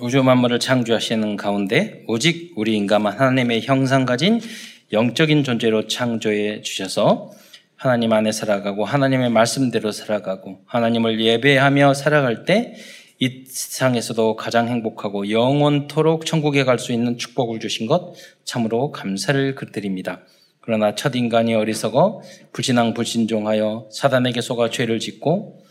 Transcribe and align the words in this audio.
우주 0.00 0.22
만물을 0.22 0.58
창조하시는 0.58 1.36
가운데 1.36 2.02
오직 2.06 2.52
우리 2.56 2.76
인간만 2.76 3.18
하나님의 3.18 3.62
형상 3.62 4.04
가진 4.04 4.40
영적인 4.92 5.44
존재로 5.44 5.86
창조해 5.88 6.62
주셔서 6.62 7.32
하나님 7.76 8.12
안에 8.12 8.32
살아가고 8.32 8.84
하나님의 8.84 9.30
말씀대로 9.30 9.92
살아가고 9.92 10.60
하나님을 10.66 11.20
예배하며 11.20 11.94
살아갈 11.94 12.44
때 12.44 12.74
이 13.22 13.44
세상에서도 13.46 14.34
가장 14.36 14.68
행복하고 14.68 15.30
영원토록 15.30 16.24
천국에 16.24 16.64
갈 16.64 16.78
수 16.78 16.92
있는 16.92 17.18
축복을 17.18 17.60
주신 17.60 17.86
것 17.86 18.14
참으로 18.44 18.92
감사를 18.92 19.54
드립니다. 19.72 20.22
그러나 20.60 20.94
첫 20.94 21.14
인간이 21.14 21.54
어리석어 21.54 22.22
불신앙 22.54 22.94
불신종하여 22.94 23.88
사단에게 23.92 24.40
속아 24.40 24.70
죄를 24.70 25.00
짓고 25.00 25.62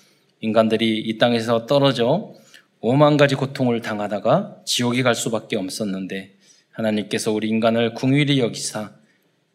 인간들이 0.42 1.00
이 1.00 1.18
땅에서 1.18 1.66
떨어져 1.66 2.36
오만 2.82 3.18
가지 3.18 3.36
고통을 3.36 3.82
당하다가 3.82 4.62
지옥에 4.66 5.04
갈 5.04 5.14
수밖에 5.14 5.58
없었는데 5.58 6.32
하나님께서 6.72 7.34
우리 7.34 7.50
인간을 7.50 7.94
궁휼히 7.94 8.40
여기사 8.40 8.92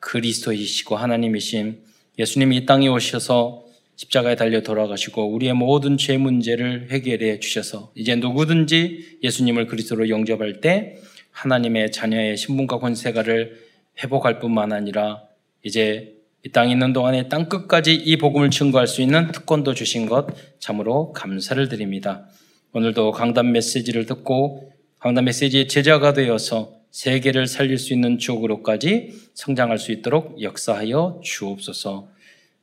그리스도이시고 0.00 0.96
하나님이신 0.96 1.80
예수님이 2.18 2.58
이 2.58 2.66
땅에 2.66 2.88
오셔서 2.88 3.64
십자가에 3.96 4.36
달려 4.36 4.62
돌아가시고 4.62 5.32
우리의 5.32 5.54
모든 5.54 5.96
죄 5.96 6.18
문제를 6.18 6.88
해결해 6.90 7.40
주셔서 7.40 7.92
이제 7.94 8.14
누구든지 8.14 9.20
예수님을 9.22 9.68
그리스도로 9.68 10.10
영접할 10.10 10.60
때 10.60 10.98
하나님의 11.30 11.92
자녀의 11.92 12.36
신분과 12.36 12.78
권세가를 12.78 13.58
회복할 14.02 14.38
뿐만 14.38 14.72
아니라 14.72 15.22
이제 15.62 16.12
이 16.44 16.50
땅에 16.50 16.72
있는 16.72 16.92
동안에 16.92 17.28
땅 17.28 17.48
끝까지 17.48 17.94
이 17.94 18.18
복음을 18.18 18.50
증거할 18.50 18.86
수 18.86 19.00
있는 19.00 19.32
특권도 19.32 19.72
주신 19.72 20.04
것 20.04 20.26
참으로 20.58 21.12
감사를 21.12 21.68
드립니다. 21.70 22.28
오늘도 22.76 23.12
강단 23.12 23.52
메시지를 23.52 24.04
듣고 24.04 24.72
강단 24.98 25.26
메시지의 25.26 25.68
제자가 25.68 26.12
되어서 26.12 26.74
세계를 26.90 27.46
살릴 27.46 27.78
수 27.78 27.92
있는 27.92 28.18
주옥으로까지 28.18 29.14
성장할 29.32 29.78
수 29.78 29.92
있도록 29.92 30.42
역사하여 30.42 31.20
주옵소서. 31.22 32.08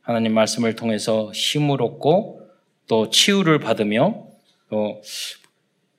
하나님 0.01 0.33
말씀을 0.33 0.75
통해서 0.75 1.31
힘을 1.33 1.81
얻고 1.81 2.41
또 2.87 3.09
치유를 3.09 3.59
받으며 3.59 4.27
또 4.69 5.01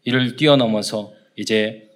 이를 0.05 0.37
뛰어넘어서 0.37 1.15
이제 1.37 1.89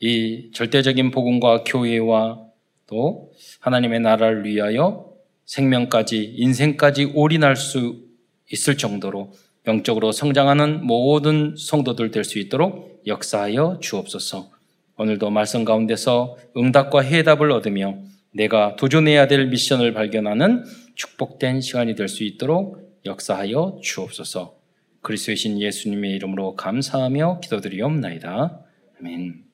이 0.00 0.50
절대적인 0.54 1.10
복음과 1.10 1.64
교회와 1.64 2.46
또 2.86 3.30
하나님의 3.60 4.00
나라를 4.00 4.46
위하여 4.46 5.12
생명까지 5.44 6.32
인생까지 6.34 7.12
올인할 7.14 7.56
수 7.56 8.06
있을 8.50 8.78
정도로 8.78 9.34
영적으로 9.66 10.12
성장하는 10.12 10.86
모든 10.86 11.54
성도들 11.56 12.10
될 12.10 12.24
수 12.24 12.38
있도록 12.38 13.02
역사하여 13.06 13.78
주옵소서. 13.80 14.50
오늘도 14.96 15.30
말씀 15.30 15.64
가운데서 15.64 16.36
응답과 16.56 17.02
해답을 17.02 17.50
얻으며 17.52 17.98
내가 18.32 18.76
도전해야 18.76 19.26
될 19.26 19.46
미션을 19.46 19.94
발견하는 19.94 20.64
축복된 20.94 21.60
시간이 21.60 21.94
될 21.94 22.08
수 22.08 22.24
있도록 22.24 22.98
역사하여 23.04 23.78
주옵소서. 23.82 24.56
그리스도의 25.02 25.36
신 25.36 25.60
예수님의 25.60 26.12
이름으로 26.12 26.56
감사하며 26.56 27.40
기도드리옵나이다. 27.40 28.60
아멘. 29.00 29.44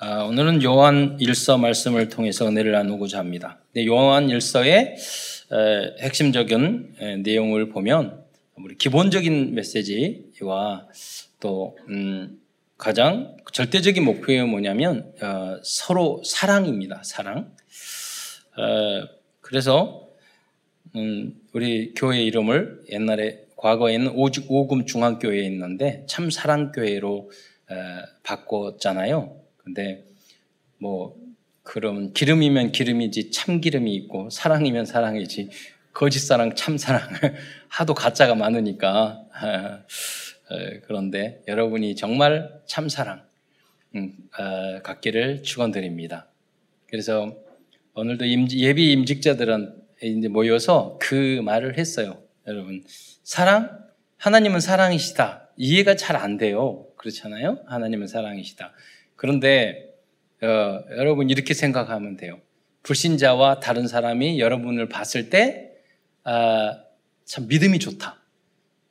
아, 0.00 0.24
오늘은 0.24 0.62
요한 0.62 1.16
일서 1.20 1.58
말씀을 1.58 2.08
통해서 2.08 2.48
은혜를 2.48 2.72
나누고자 2.72 3.18
합니다. 3.18 3.60
요한 3.86 4.30
일서의 4.30 4.96
핵심적인 6.00 7.22
내용을 7.22 7.68
보면 7.68 8.23
우리 8.56 8.76
기본적인 8.76 9.54
메시지와 9.54 10.88
또 11.40 11.76
음, 11.88 12.40
가장 12.78 13.36
절대적인 13.52 14.04
목표가 14.04 14.46
뭐냐면 14.46 15.12
어, 15.20 15.58
서로 15.64 16.22
사랑입니다. 16.24 17.02
사랑. 17.04 17.52
어, 18.56 19.08
그래서 19.40 20.08
음, 20.94 21.40
우리 21.52 21.94
교회 21.94 22.22
이름을 22.22 22.84
옛날에 22.90 23.44
과거에는 23.56 24.12
오직 24.14 24.44
오금 24.48 24.86
중앙교회에 24.86 25.44
있는데 25.46 26.04
참 26.06 26.30
사랑교회로 26.30 27.30
어, 27.70 27.74
바꿨잖아요. 28.22 29.36
근데 29.56 30.04
뭐 30.78 31.16
그럼 31.64 32.12
기름이면 32.12 32.72
기름이지 32.72 33.30
참 33.32 33.60
기름이 33.60 33.92
있고 33.96 34.30
사랑이면 34.30 34.86
사랑이지 34.86 35.50
거짓 35.94 36.18
사랑 36.20 36.54
참 36.54 36.76
사랑 36.76 37.00
하도 37.68 37.94
가짜가 37.94 38.34
많으니까 38.34 39.24
그런데 40.86 41.42
여러분이 41.48 41.96
정말 41.96 42.60
참 42.66 42.88
사랑 42.88 43.22
음, 43.94 44.12
갖기를 44.82 45.42
축원드립니다. 45.42 46.28
그래서 46.88 47.36
오늘도 47.94 48.26
예비 48.28 48.92
임직자들은 48.92 49.74
이제 50.02 50.28
모여서 50.28 50.98
그 51.00 51.40
말을 51.44 51.78
했어요. 51.78 52.20
여러분 52.46 52.82
사랑 53.22 53.78
하나님은 54.18 54.60
사랑이시다 54.60 55.48
이해가 55.56 55.96
잘 55.96 56.16
안 56.16 56.36
돼요. 56.36 56.86
그렇잖아요. 56.96 57.60
하나님은 57.66 58.08
사랑이시다. 58.08 58.72
그런데 59.16 59.94
어, 60.42 60.84
여러분 60.96 61.30
이렇게 61.30 61.54
생각하면 61.54 62.16
돼요. 62.16 62.40
불신자와 62.82 63.60
다른 63.60 63.88
사람이 63.88 64.40
여러분을 64.40 64.88
봤을 64.88 65.30
때, 65.30 65.63
아, 66.24 66.82
참 67.24 67.46
믿음이 67.48 67.78
좋다. 67.78 68.18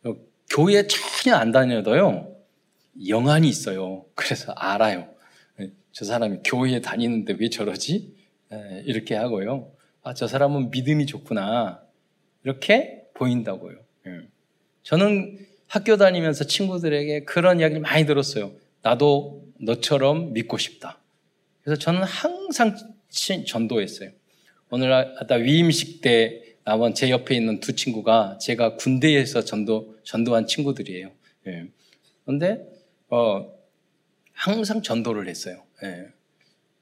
어, 0.04 0.16
교회 0.50 0.88
전혀 0.88 1.36
안 1.36 1.52
다녀도요, 1.52 2.36
영안이 3.08 3.50
있어요. 3.50 4.06
그래서 4.16 4.52
알아요. 4.54 5.08
네, 5.58 5.72
저 5.92 6.06
사람이 6.06 6.40
교회에 6.46 6.82
다니는데 6.82 7.36
왜 7.40 7.50
저러지? 7.50 8.16
네, 8.50 8.84
이렇게 8.86 9.16
하고요. 9.16 9.72
아, 10.04 10.14
저 10.14 10.28
사람은 10.28 10.70
믿음이 10.70 11.06
좋구나. 11.06 11.82
이렇게 12.44 13.06
보인다고요. 13.16 13.78
네. 14.06 14.12
저는 14.84 15.40
학교 15.68 15.98
다니면서 15.98 16.44
친구들에게 16.44 17.24
그런 17.24 17.60
이야기를 17.60 17.82
많이 17.82 18.06
들었어요. 18.06 18.52
나도 18.82 19.48
너처럼 19.60 20.34
믿고 20.34 20.58
싶다. 20.58 21.00
그래서 21.64 21.80
저는 21.80 22.04
항상 22.04 22.76
전도했어요. 23.48 24.12
오늘 24.70 24.92
아까 24.92 25.36
위임식 25.36 26.02
때 26.02 26.53
나온 26.66 26.94
제 26.94 27.10
옆에 27.10 27.36
있는 27.36 27.60
두 27.60 27.76
친구가 27.76 28.38
제가 28.40 28.76
군대에서 28.76 29.44
전도 29.44 29.98
전도한 30.04 30.48
친구들이에요. 30.48 31.12
예. 31.48 31.68
그런데 32.26 32.66
어, 33.10 33.52
항상 34.32 34.82
전도를 34.82 35.28
했어요. 35.28 35.64
예. 35.84 36.08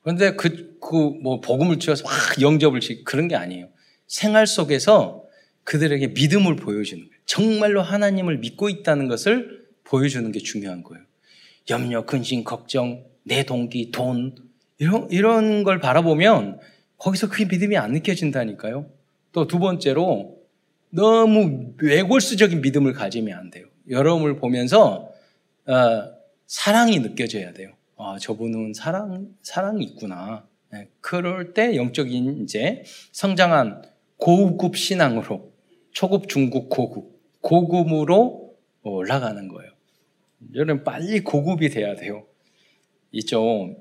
그런데 0.04 0.36
그 0.36 0.80
그 0.80 1.20
뭐 1.22 1.40
복음을 1.40 1.80
주어서 1.80 2.04
막 2.04 2.12
영접을 2.42 2.82
시 2.82 3.04
그런 3.04 3.28
게 3.28 3.36
아니에요. 3.36 3.70
생활 4.08 4.48
속에서 4.48 5.24
그들에게 5.64 6.08
믿음을 6.08 6.56
보여주는 6.56 7.02
거예요. 7.04 7.22
정말로 7.26 7.82
하나님을 7.82 8.40
믿고 8.40 8.68
있다는 8.70 9.08
것을 9.08 9.66
보여주는 9.84 10.30
게 10.32 10.40
중요한 10.40 10.84
거예요. 10.84 11.04
염려, 11.70 12.06
근심, 12.06 12.44
걱정, 12.44 13.06
내 13.24 13.44
동기, 13.44 13.92
돈 13.92 14.36
이런 14.80 15.08
이런 15.12 15.64
걸 15.64 15.80
바라보면 15.80 16.60
거기서 16.98 17.30
그게 17.30 17.46
믿음이 17.46 17.78
안 17.78 17.94
느껴진다니까요. 17.94 18.90
또 19.32 19.48
두 19.48 19.60
번째로 19.60 20.38
너무 20.90 21.74
외골수적인 21.82 22.62
믿음을 22.62 22.94
가지면 22.94 23.38
안 23.38 23.50
돼요. 23.50 23.66
여러분을 23.90 24.38
보면서 24.38 25.12
어, 25.66 26.12
사랑이 26.48 27.00
느껴져야 27.00 27.54
돼요. 27.54 27.72
아, 27.98 28.18
저분은 28.20 28.74
사랑 28.74 29.30
사랑이 29.42 29.84
있구나. 29.86 30.46
네, 30.72 30.90
그럴 31.02 31.54
때 31.54 31.76
영적인 31.76 32.44
이제 32.44 32.84
성장한 33.12 33.84
고급 34.18 34.78
신앙으로 34.78 35.52
초급, 35.92 36.30
중급, 36.30 36.70
고급, 36.70 37.20
고급으로 37.42 38.56
올라가는 38.84 39.48
거예요. 39.48 39.72
여러분 40.56 40.84
빨리 40.84 41.22
고급이 41.22 41.70
돼야 41.70 41.96
돼요. 41.96 42.26
이좀 43.12 43.78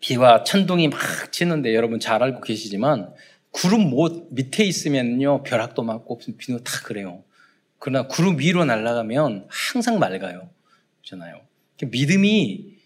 비와 0.00 0.44
천둥이 0.44 0.88
막 0.88 1.32
치는데 1.32 1.74
여러분 1.74 2.00
잘 2.00 2.22
알고 2.22 2.40
계시지만 2.40 3.12
구름 3.54 3.88
못 3.88 4.28
밑에 4.32 4.64
있으면요 4.64 5.44
벼락도 5.44 5.84
맞고 5.84 6.18
비도 6.38 6.64
다 6.64 6.80
그래요. 6.84 7.22
그러나 7.78 8.08
구름 8.08 8.40
위로 8.40 8.64
날아가면 8.64 9.46
항상 9.48 10.00
맑아요. 10.00 10.50
그렇잖아요. 10.98 11.40
믿음이 11.80 12.78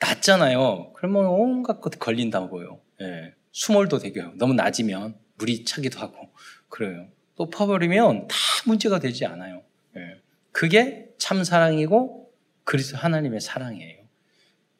낮잖아요. 0.00 0.94
그러면 0.94 1.26
온갖 1.26 1.80
것 1.80 1.96
걸린다고요. 1.98 2.80
예. 3.02 3.34
수몰도 3.52 3.98
되고요. 3.98 4.32
너무 4.36 4.52
낮으면 4.54 5.14
물이 5.36 5.64
차기도 5.64 6.00
하고 6.00 6.28
그래요. 6.68 7.06
또 7.36 7.48
퍼버리면 7.48 8.26
다 8.26 8.36
문제가 8.66 8.98
되지 8.98 9.26
않아요. 9.26 9.62
예. 9.96 10.20
그게 10.50 11.08
참 11.18 11.44
사랑이고 11.44 12.32
그리스도 12.64 12.96
하나님의 12.96 13.40
사랑이에요. 13.40 14.02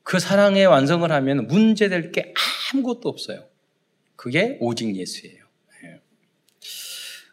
그 0.02 0.18
사랑의 0.18 0.66
완성을 0.66 1.10
하면 1.10 1.46
문제될 1.46 2.10
게 2.10 2.34
아무것도 2.74 3.08
없어요. 3.08 3.44
그게 4.16 4.56
오직 4.60 4.96
예수예요. 4.96 5.44
예. 5.84 6.00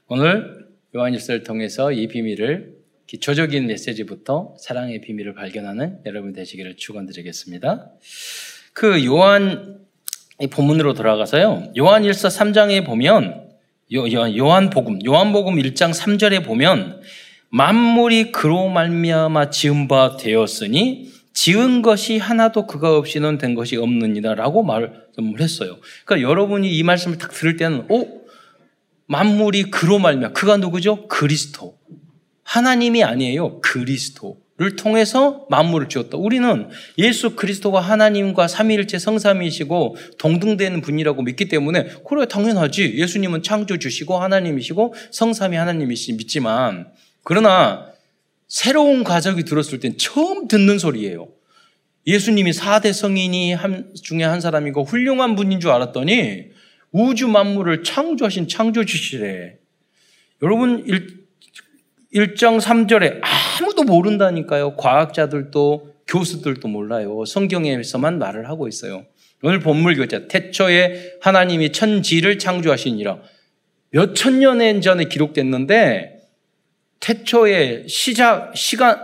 오늘 0.08 0.68
요한일서를 0.96 1.44
통해서 1.44 1.92
이 1.92 2.08
비밀을 2.08 2.78
기초적인 3.08 3.68
메시지부터 3.68 4.56
사랑의 4.60 5.02
비밀을 5.02 5.34
발견하는 5.34 6.00
여러분 6.06 6.34
되시기를 6.34 6.78
축원드리겠습니다. 6.78 7.92
그 8.74 9.06
요한 9.06 9.80
본문으로 10.52 10.94
돌아가서요. 10.94 11.74
요한 11.78 12.04
1서 12.04 12.30
3장에 12.30 12.86
보면 12.86 13.50
요한 13.94 14.70
복음 14.72 15.00
요한 15.06 15.32
복음 15.32 15.56
1장 15.56 15.94
3절에 15.94 16.44
보면 16.44 17.02
만물이 17.50 18.32
그로 18.32 18.68
말미암아 18.70 19.52
지은 19.52 19.88
바 19.88 20.18
되었으니 20.18 21.13
지은 21.34 21.82
것이 21.82 22.18
하나도 22.20 22.68
그가 22.68 22.96
없이는 22.96 23.38
된 23.38 23.56
것이 23.56 23.76
없느니라라고 23.76 24.64
말을 24.64 24.92
했어요. 25.40 25.78
그러니까 26.06 26.30
여러분이 26.30 26.72
이 26.72 26.84
말씀을 26.84 27.18
딱 27.18 27.32
들을 27.32 27.58
때는 27.58 27.86
오 27.90 28.02
어? 28.02 28.24
만물이 29.08 29.64
그로 29.66 30.00
말미암아 30.00 30.34
그가 30.34 30.58
누구죠? 30.58 31.08
그리스도. 31.08 31.78
하나님이 32.44 33.04
아니에요. 33.04 33.62
그리스도를 33.62 34.76
통해서 34.78 35.46
만물을 35.50 35.90
지었다. 35.90 36.18
우리는 36.18 36.70
예수 36.98 37.36
그리스도가 37.36 37.80
하나님과 37.80 38.48
삼위일체 38.48 39.00
성삼이시고 39.00 39.96
동등되는 40.20 40.82
분이라고 40.82 41.24
믿기 41.24 41.48
때문에 41.48 41.90
그래 42.08 42.26
당연하지. 42.28 42.96
예수님은 42.96 43.44
창조 43.44 43.78
주시고 43.78 44.18
하나님이시고 44.18 44.94
성삼이 45.12 45.58
하나님이시 45.58 46.14
믿지만 46.14 46.88
그러나 47.24 47.93
새로운 48.54 49.04
가족이 49.04 49.46
들었을 49.46 49.80
땐 49.80 49.98
처음 49.98 50.48
듣는 50.48 50.78
소리예요. 50.78 51.28
예수님이 52.06 52.52
4대 52.52 52.94
성인이 52.94 53.52
한, 53.56 53.92
중에 54.00 54.22
한 54.22 54.42
사람이고 54.42 54.84
훌륭한 54.84 55.36
분인 55.36 55.60
줄 55.60 55.72
알았더니 55.72 56.52
우주 56.92 57.28
만물을 57.30 57.82
창조하신 57.82 58.48
창조주시래. 58.48 59.56
여러분, 60.44 60.86
1, 62.12 62.36
장 62.36 62.60
3절에 62.60 63.22
아무도 63.24 63.86
모른다니까요. 63.86 64.76
과학자들도 64.76 65.96
교수들도 66.06 66.68
몰라요. 66.68 67.26
성경에서만 67.26 68.20
말을 68.20 68.50
하고 68.50 68.68
있어요. 68.68 69.04
오늘 69.42 69.62
본물 69.62 69.96
교자 69.96 70.28
태초에 70.28 71.14
하나님이 71.22 71.72
천지를 71.72 72.38
창조하시니라. 72.38 73.20
몇 73.90 74.14
천 74.14 74.38
년 74.38 74.80
전에 74.80 75.06
기록됐는데 75.06 76.13
태초의 77.04 77.90
시작 77.90 78.56
시간 78.56 78.98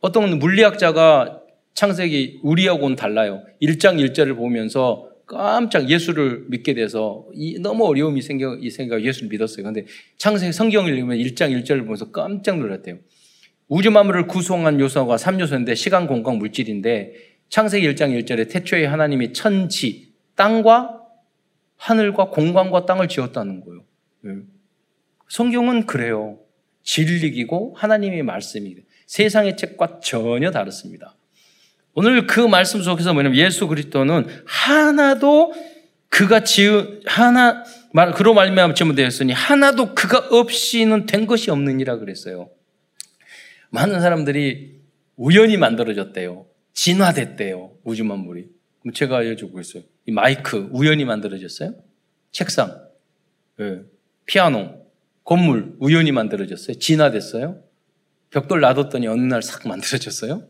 어떤 0.00 0.40
물리학자가 0.40 1.40
창세기 1.74 2.40
우리하고는 2.42 2.96
달라요. 2.96 3.44
1장 3.62 4.04
1절을 4.04 4.34
보면서 4.34 5.08
깜짝 5.24 5.88
예수를 5.88 6.46
믿게 6.48 6.74
돼서 6.74 7.26
너무 7.60 7.86
어려움이 7.86 8.22
생겨 8.22 8.56
이 8.60 8.70
생각 8.70 9.04
예수를 9.04 9.28
믿었어요. 9.28 9.62
근데 9.62 9.86
창세기 10.18 10.52
성경을 10.52 10.92
읽으면 10.94 11.16
1장 11.16 11.56
1절을 11.62 11.82
보면서 11.82 12.10
깜짝 12.10 12.58
놀랐대요. 12.58 12.98
우주 13.68 13.92
만물을 13.92 14.26
구성한 14.26 14.80
요소가 14.80 15.14
3요소인데 15.14 15.76
시간, 15.76 16.08
공간, 16.08 16.38
물질인데 16.38 17.12
창세기 17.50 17.88
1장 17.90 18.20
1절에 18.20 18.50
태초에 18.50 18.84
하나님이 18.84 19.32
천지, 19.32 20.12
땅과 20.34 21.02
하늘과 21.76 22.30
공간과 22.30 22.84
땅을 22.84 23.06
지었다는 23.06 23.64
거예요. 23.64 23.84
예. 24.26 24.42
성경은 25.28 25.86
그래요. 25.86 26.43
진리이고 26.84 27.74
하나님의 27.76 28.22
말씀이 28.22 28.76
세상의 29.06 29.56
책과 29.56 30.00
전혀 30.00 30.50
다릅니다. 30.50 31.16
오늘 31.94 32.26
그 32.26 32.40
말씀 32.40 32.82
속에서 32.82 33.12
뭐냐면 33.12 33.38
예수 33.38 33.66
그리스도는 33.66 34.26
하나도 34.46 35.54
그가 36.08 36.44
지은 36.44 37.02
하나 37.06 37.64
말 37.92 38.12
그로 38.12 38.34
말미암아 38.34 38.74
되었으니 38.74 39.32
하나도 39.32 39.94
그가 39.94 40.28
없이는 40.30 41.06
된 41.06 41.26
것이 41.26 41.50
없느니라 41.50 41.96
그랬어요. 41.96 42.50
많은 43.70 44.00
사람들이 44.00 44.80
우연히 45.16 45.56
만들어졌대요. 45.56 46.46
진화됐대요. 46.72 47.72
우주 47.84 48.04
만물이. 48.04 48.48
그럼 48.80 48.92
제가 48.92 49.18
알려주고 49.18 49.60
있어요. 49.60 49.82
이 50.06 50.12
마이크 50.12 50.68
우연히 50.72 51.04
만들어졌어요? 51.04 51.74
책상, 52.32 52.76
네. 53.58 53.80
피아노, 54.26 54.83
건물 55.24 55.74
우연히 55.80 56.12
만들어졌어요? 56.12 56.78
진화됐어요? 56.78 57.62
벽돌 58.30 58.60
놔뒀더니 58.60 59.06
어느 59.06 59.22
날 59.22 59.42
싹 59.42 59.66
만들어졌어요? 59.66 60.42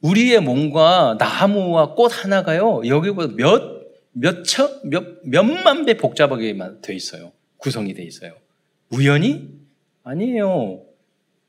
우리의 0.00 0.40
몸과 0.40 1.16
나무와 1.18 1.94
꽃 1.94 2.24
하나가요, 2.24 2.82
여기보다 2.86 3.34
몇, 3.34 3.86
몇 4.12 4.44
천, 4.44 4.80
몇, 4.84 5.20
몇만 5.24 5.84
배 5.84 5.96
복잡하게 5.96 6.56
돼 6.82 6.94
있어요. 6.94 7.32
구성이 7.56 7.94
돼 7.94 8.02
있어요. 8.02 8.34
우연히? 8.90 9.48
아니에요. 10.04 10.82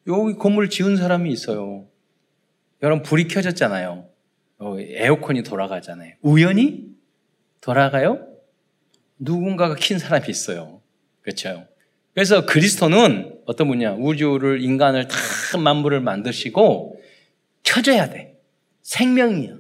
여기 0.08 0.34
건물 0.36 0.70
지은 0.70 0.98
사람이 0.98 1.32
있어요. 1.32 1.86
여러분, 2.82 3.04
불이 3.04 3.28
켜졌잖아요. 3.28 4.08
어, 4.60 4.80
에어컨이 4.80 5.44
돌아가잖아요. 5.44 6.14
우연히? 6.22 6.88
돌아가요? 7.62 8.26
누군가가 9.20 9.76
킨 9.76 10.00
사람이 10.00 10.26
있어요. 10.30 10.82
그렇죠? 11.22 11.66
그래서 12.18 12.48
그리스도는 12.48 13.42
어떤 13.46 13.68
분이냐? 13.68 13.94
우주를, 13.94 14.64
인간을 14.64 15.08
다 15.08 15.16
만물을 15.64 16.02
만드시고 16.02 17.00
켜져야 17.64 18.10
돼. 18.10 18.40
생명이야. 18.82 19.56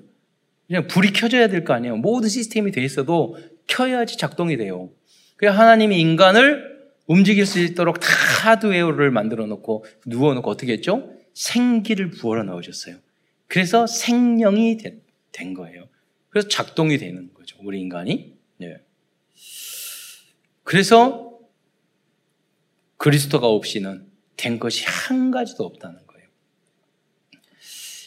그냥 0.65 0.87
불이 0.87 1.13
켜져야 1.13 1.49
될 1.49 1.63
거 1.63 1.75
아니에요. 1.75 1.97
모든 1.97 2.29
시스템이 2.29 2.71
돼 2.71 2.83
있어도 2.83 3.37
켜야지 3.67 4.17
작동이 4.17 4.57
돼요. 4.57 4.89
그래서 5.35 5.55
하나님이 5.55 6.01
인간을 6.01 6.79
움직일 7.05 7.45
수 7.45 7.59
있도록 7.59 7.99
다 7.99 8.07
하드웨어를 8.41 9.11
만들어 9.11 9.45
놓고 9.45 9.85
누워 10.07 10.33
놓고 10.33 10.49
어떻게 10.49 10.73
했죠? 10.73 11.11
생기를 11.35 12.09
부어러 12.09 12.41
넣으셨어요. 12.41 12.95
그래서 13.45 13.85
생명이 13.85 14.79
된 15.31 15.53
거예요. 15.53 15.87
그래서 16.29 16.47
작동이 16.47 16.97
되는 16.97 17.29
거죠. 17.35 17.55
우리 17.61 17.79
인간이. 17.81 18.33
네. 18.57 18.77
그래서 20.63 21.26
그리스도가 22.97 23.47
없이는 23.47 24.05
된 24.35 24.59
것이 24.59 24.85
한 24.85 25.31
가지도 25.31 25.63
없다는 25.63 26.07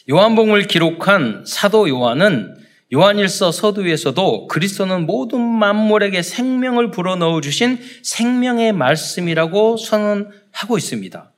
요한복음을 0.09 0.67
기록한 0.67 1.45
사도 1.45 1.87
요한은 1.87 2.55
요한일서 2.93 3.51
서두에서도 3.51 4.47
그리스도는 4.47 5.05
모든 5.05 5.39
만물에게 5.39 6.21
생명을 6.21 6.91
불어넣어 6.91 7.39
주신 7.39 7.79
생명의 8.03 8.73
말씀이라고 8.73 9.77
선언하고 9.77 10.77
있습니다. 10.77 11.33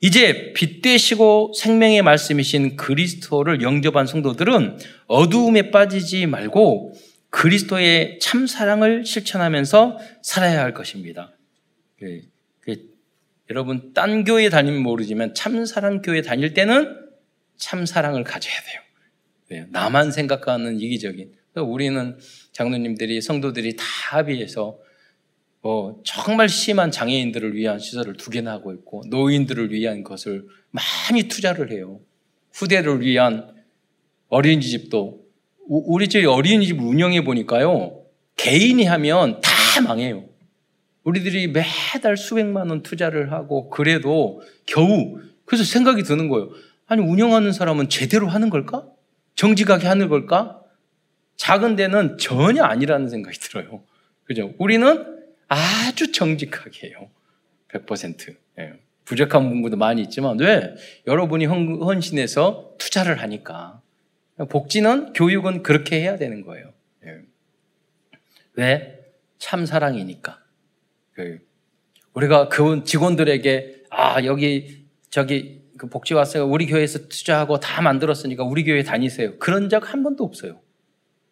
이제 0.00 0.52
빛 0.54 0.80
되시고 0.80 1.52
생명의 1.54 2.02
말씀이신 2.02 2.76
그리스도를 2.76 3.60
영접한 3.60 4.06
성도들은 4.06 4.78
어두움에 5.06 5.70
빠지지 5.70 6.26
말고 6.26 6.94
그리스도의 7.28 8.18
참 8.20 8.46
사랑을 8.46 9.04
실천하면서 9.04 9.98
살아야 10.22 10.62
할 10.62 10.72
것입니다. 10.72 11.32
여러분 13.50 13.92
딴 13.92 14.24
교회 14.24 14.48
다니면 14.48 14.82
모르지만 14.82 15.34
참 15.34 15.64
사랑 15.66 16.02
교회 16.02 16.22
다닐 16.22 16.54
때는 16.54 16.96
참 17.56 17.86
사랑을 17.86 18.24
가져야 18.24 18.54
돼요. 19.48 19.66
나만 19.70 20.12
생각하는 20.12 20.80
이기적인. 20.80 21.32
우리는 21.56 22.18
장로님들이 22.52 23.20
성도들이 23.20 23.76
다 23.76 23.84
합의해서 24.10 24.78
뭐 25.60 26.00
정말 26.04 26.48
심한 26.48 26.90
장애인들을 26.90 27.54
위한 27.54 27.78
시설을 27.78 28.16
두 28.16 28.30
개나 28.30 28.52
하고 28.52 28.72
있고 28.72 29.02
노인들을 29.08 29.70
위한 29.72 30.02
것을 30.02 30.46
많이 30.70 31.24
투자를 31.28 31.70
해요. 31.70 32.00
후대를 32.52 33.02
위한 33.02 33.54
어린이집도 34.28 35.22
우리 35.68 36.08
저희 36.08 36.24
어린이집 36.24 36.80
운영해 36.80 37.22
보니까요 37.22 38.04
개인이 38.36 38.82
하면 38.84 39.40
다 39.40 39.80
망해요. 39.82 40.31
우리들이 41.04 41.48
매달 41.48 42.16
수백만 42.16 42.70
원 42.70 42.82
투자를 42.82 43.32
하고 43.32 43.70
그래도 43.70 44.42
겨우 44.66 45.20
그래서 45.44 45.64
생각이 45.64 46.02
드는 46.02 46.28
거예요. 46.28 46.50
아니, 46.86 47.02
운영하는 47.02 47.52
사람은 47.52 47.88
제대로 47.88 48.28
하는 48.28 48.50
걸까? 48.50 48.86
정직하게 49.34 49.86
하는 49.86 50.08
걸까? 50.08 50.60
작은 51.36 51.76
데는 51.76 52.18
전혀 52.18 52.62
아니라는 52.62 53.08
생각이 53.08 53.38
들어요. 53.38 53.82
그죠? 54.24 54.54
우리는 54.58 55.22
아주 55.48 56.12
정직하게 56.12 56.88
해요. 56.88 57.10
100%. 57.68 58.36
예. 58.58 58.72
부족한 59.04 59.48
부분도 59.48 59.76
많이 59.76 60.02
있지만, 60.02 60.38
왜? 60.38 60.74
여러분이 61.06 61.46
헌신해서 61.46 62.74
투자를 62.78 63.20
하니까. 63.20 63.80
복지는, 64.48 65.12
교육은 65.12 65.62
그렇게 65.62 66.00
해야 66.00 66.16
되는 66.16 66.42
거예요. 66.42 66.72
예. 67.06 67.18
왜? 68.54 68.98
참 69.38 69.66
사랑이니까. 69.66 70.41
그 71.12 71.38
우리가 72.14 72.48
그 72.48 72.84
직원들에게, 72.84 73.84
아, 73.90 74.24
여기, 74.24 74.86
저기, 75.10 75.62
그 75.78 75.88
복지와세가 75.88 76.44
우리 76.44 76.66
교회에서 76.66 77.08
투자하고 77.08 77.58
다 77.58 77.82
만들었으니까 77.82 78.44
우리 78.44 78.64
교회 78.64 78.82
다니세요. 78.82 79.38
그런 79.38 79.68
적 79.68 79.84
한 79.84 80.02
번도 80.02 80.22
없어요. 80.24 80.60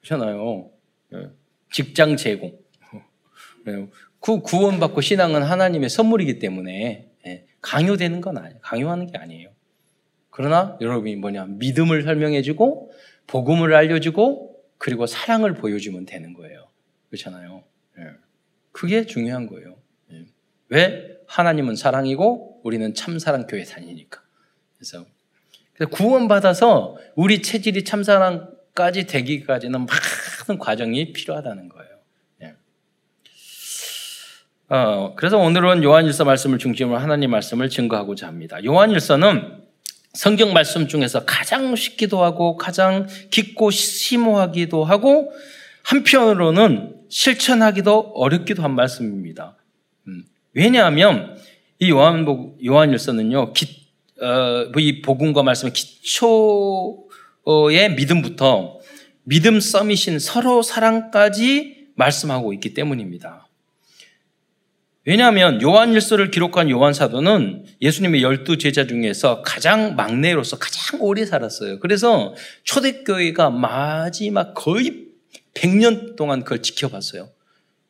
그렇잖아요. 0.00 0.70
예. 1.14 1.30
직장 1.72 2.16
제공. 2.16 2.58
예. 3.68 3.88
그 4.18 4.40
구원받고 4.40 5.00
신앙은 5.00 5.42
하나님의 5.42 5.88
선물이기 5.88 6.38
때문에 6.38 7.10
예. 7.26 7.46
강요되는 7.60 8.20
건 8.20 8.38
아니에요. 8.38 8.58
강요하는 8.60 9.06
게 9.06 9.18
아니에요. 9.18 9.50
그러나 10.30 10.76
여러분이 10.80 11.16
뭐냐 11.16 11.46
믿음을 11.46 12.02
설명해주고 12.02 12.90
복음을 13.26 13.74
알려주고 13.74 14.56
그리고 14.78 15.06
사랑을 15.06 15.54
보여주면 15.54 16.06
되는 16.06 16.32
거예요. 16.32 16.68
그렇잖아요. 17.10 17.62
예. 18.70 18.72
그게 18.72 19.06
중요한 19.06 19.46
거예요. 19.46 19.76
예. 20.12 20.26
왜 20.68 21.16
하나님은 21.26 21.76
사랑이고 21.76 22.60
우리는 22.62 22.94
참사랑 22.94 23.46
교회 23.46 23.64
다니니까. 23.64 24.22
그래서 24.76 25.04
구원받아서 25.90 26.96
우리 27.14 27.42
체질이 27.42 27.84
참사랑까지 27.84 29.06
되기까지는 29.06 29.86
많은 29.86 30.58
과정이 30.58 31.12
필요하다는 31.12 31.68
거예요. 31.68 31.90
예. 32.42 32.54
어, 34.68 35.14
그래서 35.16 35.38
오늘은 35.38 35.82
요한일서 35.82 36.24
말씀을 36.24 36.58
중심으로 36.58 36.98
하나님 36.98 37.30
말씀을 37.30 37.70
증거하고자 37.70 38.26
합니다. 38.26 38.62
요한일서는 38.64 39.60
성경 40.12 40.52
말씀 40.52 40.88
중에서 40.88 41.24
가장 41.24 41.76
쉽기도 41.76 42.22
하고 42.24 42.56
가장 42.56 43.06
깊고 43.30 43.70
심오하기도 43.70 44.84
하고 44.84 45.32
한편으로는 45.82 46.96
실천하기도 47.08 48.12
어렵기도 48.14 48.62
한 48.62 48.74
말씀입니다. 48.74 49.56
음, 50.06 50.24
왜냐하면 50.54 51.36
이 51.78 51.90
요한복 51.90 52.64
요한일서는요, 52.64 53.52
기, 53.52 53.88
어, 54.20 54.70
이 54.78 55.02
복음과 55.02 55.42
말씀의 55.42 55.72
기초의 55.72 57.06
믿음부터 57.96 58.78
믿음 59.24 59.60
썸이신 59.60 60.18
서로 60.18 60.62
사랑까지 60.62 61.88
말씀하고 61.96 62.52
있기 62.54 62.74
때문입니다. 62.74 63.46
왜냐하면 65.06 65.62
요한일서를 65.62 66.30
기록한 66.30 66.68
요한 66.70 66.92
사도는 66.92 67.64
예수님의 67.80 68.22
열두 68.22 68.58
제자 68.58 68.86
중에서 68.86 69.42
가장 69.42 69.96
막내로서 69.96 70.58
가장 70.58 71.00
오래 71.00 71.24
살았어요. 71.24 71.80
그래서 71.80 72.34
초대교회가 72.64 73.50
마지막 73.50 74.52
거의 74.54 75.09
100년 75.54 76.16
동안 76.16 76.42
그걸 76.44 76.62
지켜봤어요. 76.62 77.28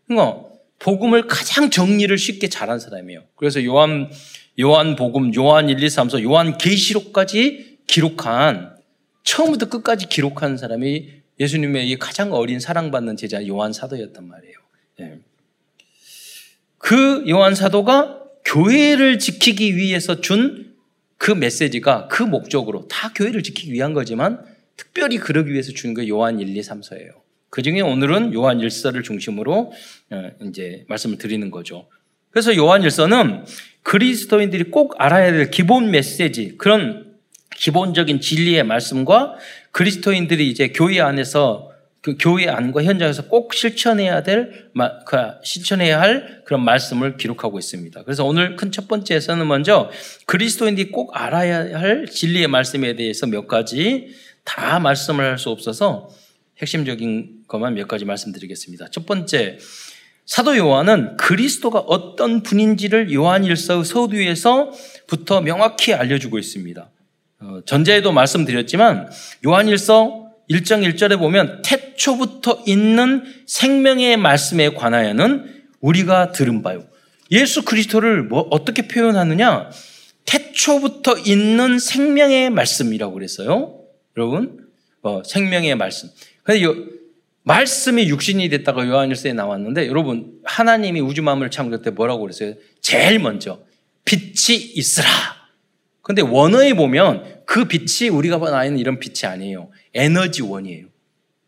그러니까 0.06 0.44
복음을 0.78 1.26
가장 1.26 1.70
정리를 1.70 2.16
쉽게 2.16 2.48
잘한 2.48 2.80
사람이에요. 2.80 3.24
그래서 3.36 3.64
요한 3.64 4.10
요한 4.58 4.96
복음, 4.96 5.34
요한 5.34 5.68
1, 5.68 5.82
2, 5.82 5.86
3서 5.86 6.22
요한 6.22 6.58
계시록까지 6.58 7.78
기록한 7.86 8.76
처음부터 9.24 9.68
끝까지 9.68 10.08
기록한 10.08 10.56
사람이 10.56 11.10
예수님의 11.38 11.98
가장 11.98 12.32
어린 12.32 12.60
사랑받는 12.60 13.16
제자 13.16 13.46
요한 13.46 13.72
사도였단 13.72 14.26
말이에요. 14.26 14.54
네. 14.98 15.18
그 16.78 17.24
요한 17.28 17.54
사도가 17.54 18.24
교회를 18.44 19.18
지키기 19.18 19.76
위해서 19.76 20.20
준 20.20 20.70
그 21.20 21.32
메시지가 21.32 22.08
그 22.08 22.22
목적으로 22.22 22.88
다 22.88 23.12
교회를 23.14 23.42
지키기 23.42 23.70
위한 23.74 23.92
거지만 23.92 24.42
특별히 24.78 25.18
그러기 25.18 25.52
위해서 25.52 25.70
준 25.70 25.92
게 25.92 26.08
요한 26.08 26.40
1, 26.40 26.56
2, 26.56 26.60
3서예요. 26.62 27.19
그 27.50 27.62
중에 27.62 27.80
오늘은 27.80 28.32
요한 28.32 28.58
1서를 28.58 29.02
중심으로 29.04 29.72
어, 30.10 30.30
이제 30.48 30.84
말씀을 30.88 31.18
드리는 31.18 31.50
거죠. 31.50 31.88
그래서 32.30 32.56
요한 32.56 32.82
1서는 32.82 33.44
그리스도인들이 33.82 34.64
꼭 34.70 34.94
알아야 34.98 35.32
될 35.32 35.50
기본 35.50 35.90
메시지, 35.90 36.56
그런 36.56 37.16
기본적인 37.56 38.20
진리의 38.20 38.62
말씀과 38.64 39.34
그리스도인들이 39.72 40.48
이제 40.48 40.68
교회 40.68 41.00
안에서 41.00 41.70
그 42.02 42.16
교회 42.18 42.48
안과 42.48 42.82
현장에서 42.82 43.26
꼭 43.26 43.52
실천해야 43.52 44.22
될, 44.22 44.70
그 45.04 45.16
실천해야 45.42 46.00
할 46.00 46.42
그런 46.46 46.64
말씀을 46.64 47.16
기록하고 47.18 47.58
있습니다. 47.58 48.04
그래서 48.04 48.24
오늘 48.24 48.56
큰 48.56 48.70
첫 48.70 48.88
번째에서는 48.88 49.46
먼저 49.46 49.90
그리스도인들이 50.26 50.92
꼭 50.92 51.10
알아야 51.14 51.78
할 51.78 52.06
진리의 52.06 52.46
말씀에 52.48 52.94
대해서 52.94 53.26
몇 53.26 53.46
가지 53.48 54.14
다 54.44 54.78
말씀을 54.78 55.24
할 55.24 55.36
수 55.36 55.50
없어서 55.50 56.08
핵심적인 56.60 57.44
것만 57.48 57.74
몇 57.74 57.88
가지 57.88 58.04
말씀드리겠습니다. 58.04 58.88
첫 58.90 59.06
번째, 59.06 59.58
사도 60.26 60.56
요한은 60.56 61.16
그리스도가 61.16 61.80
어떤 61.80 62.42
분인지를 62.42 63.12
요한일서 63.12 63.82
서두에서부터 63.82 65.40
명확히 65.40 65.92
알려주고 65.92 66.38
있습니다. 66.38 66.90
어, 67.40 67.60
전자에도 67.66 68.12
말씀드렸지만 68.12 69.10
요한일서 69.46 70.30
1장 70.50 70.88
1절에 70.88 71.18
보면 71.18 71.62
태초부터 71.62 72.64
있는 72.66 73.24
생명의 73.46 74.16
말씀에 74.16 74.70
관하여는 74.70 75.62
우리가 75.80 76.32
들은 76.32 76.62
바요. 76.62 76.84
예수 77.30 77.64
그리스도를 77.64 78.24
뭐 78.24 78.46
어떻게 78.50 78.86
표현하느냐? 78.88 79.70
태초부터 80.26 81.18
있는 81.18 81.78
생명의 81.78 82.50
말씀이라고 82.50 83.14
그랬어요. 83.14 83.80
여러분, 84.16 84.68
어, 85.02 85.22
생명의 85.24 85.76
말씀. 85.76 86.08
근데 86.50 86.64
요, 86.64 86.74
말씀이 87.44 88.08
육신이 88.08 88.48
됐다가 88.48 88.84
요한일서에 88.84 89.34
나왔는데 89.34 89.86
여러분 89.86 90.40
하나님이 90.42 91.00
우주 91.00 91.22
만물을 91.22 91.52
창조 91.52 91.80
때 91.80 91.90
뭐라고 91.90 92.22
그랬어요? 92.22 92.54
제일 92.80 93.20
먼저 93.20 93.62
빛이 94.04 94.58
있으라. 94.74 95.06
근데 96.02 96.22
원어에 96.22 96.74
보면 96.74 97.44
그 97.46 97.66
빛이 97.66 98.10
우리가 98.10 98.40
아는 98.58 98.78
이런 98.80 98.98
빛이 98.98 99.30
아니에요. 99.30 99.70
에너지원이에요. 99.94 100.86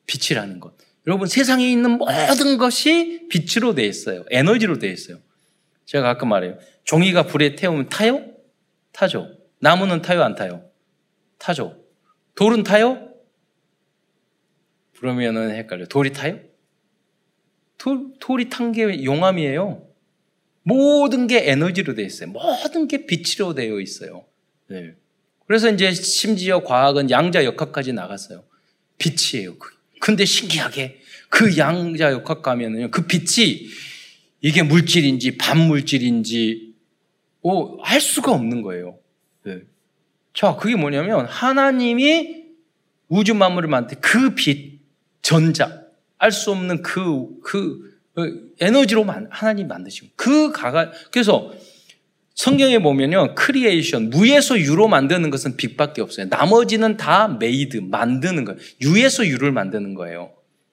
빛이라는 0.06 0.61
것. 0.61 0.75
여러분 1.09 1.26
세상에 1.26 1.68
있는 1.68 1.99
모든 1.99 2.56
것이 2.56 3.26
빛으로 3.28 3.75
되어 3.75 3.87
있어요. 3.87 4.25
에너지로 4.30 4.78
되어 4.78 4.92
있어요. 4.92 5.18
제가 5.85 6.04
가끔 6.04 6.28
말해요. 6.28 6.59
종이가 6.85 7.25
불에 7.25 7.56
태우면 7.56 7.88
타요? 7.88 8.25
타죠. 8.92 9.30
나무는 9.59 10.00
타요? 10.00 10.23
안 10.23 10.37
타요? 10.37 10.62
타죠. 11.38 11.76
돌은 12.37 12.62
타요? 12.62 13.12
그러면은 15.06 15.50
헷갈려. 15.50 15.85
돌이 15.88 16.12
타요? 16.12 16.38
돌, 17.76 18.12
돌이 18.21 18.49
탄 18.49 18.71
게 18.71 19.02
용암이에요. 19.02 19.85
모든 20.62 21.26
게 21.26 21.50
에너지로 21.50 21.97
되어 21.97 22.06
있어요. 22.06 22.30
모든 22.30 22.87
게 22.87 23.04
빛으로 23.04 23.52
되어 23.52 23.80
있어요. 23.80 24.25
네. 24.68 24.94
그래서 25.49 25.68
이제 25.73 25.92
심지어 25.92 26.62
과학은 26.62 27.11
양자 27.11 27.44
역학까지 27.44 27.92
나갔어요. 27.92 28.44
빛이에요. 28.99 29.56
근데 29.99 30.25
신기하게 30.25 31.00
그 31.28 31.59
양자 31.59 32.12
역학 32.12 32.40
가면은 32.42 32.92
그 32.92 33.04
빛이 33.04 33.66
이게 34.40 34.62
물질인지 34.62 35.37
반물질인지 35.37 36.75
오, 37.42 37.82
할 37.82 38.00
수가 38.00 38.30
없는 38.30 38.62
거예요. 38.62 39.00
네. 39.42 39.62
자, 40.32 40.54
그게 40.54 40.76
뭐냐면 40.76 41.26
하나님이 41.26 42.44
우주 43.09 43.35
만물을 43.35 43.68
만들 43.68 43.99
그 44.00 44.37
빛, 44.37 44.72
전자, 45.23 45.83
알 46.19 46.31
수 46.31 46.50
없는 46.50 46.83
그, 46.83 47.29
그, 47.43 47.99
그 48.14 48.55
에너지로 48.61 49.05
하나님 49.31 49.69
만드신 49.69 50.11
그 50.17 50.52
가가, 50.52 50.93
그래서 51.11 51.52
성경에 52.35 52.79
보면요, 52.79 53.35
creation, 53.35 54.11
무에서 54.11 54.59
유로 54.59 54.88
만드는 54.88 55.31
것은 55.31 55.57
빛밖에 55.57 56.00
없어요. 56.00 56.26
나머지는 56.31 56.97
다 56.97 57.29
made, 57.29 57.79
만드는 57.79 58.45
거예요. 58.45 58.61
유에서 58.81 59.26
유를 59.26 59.52
만드는 59.52 59.95
거예요. 59.95 60.33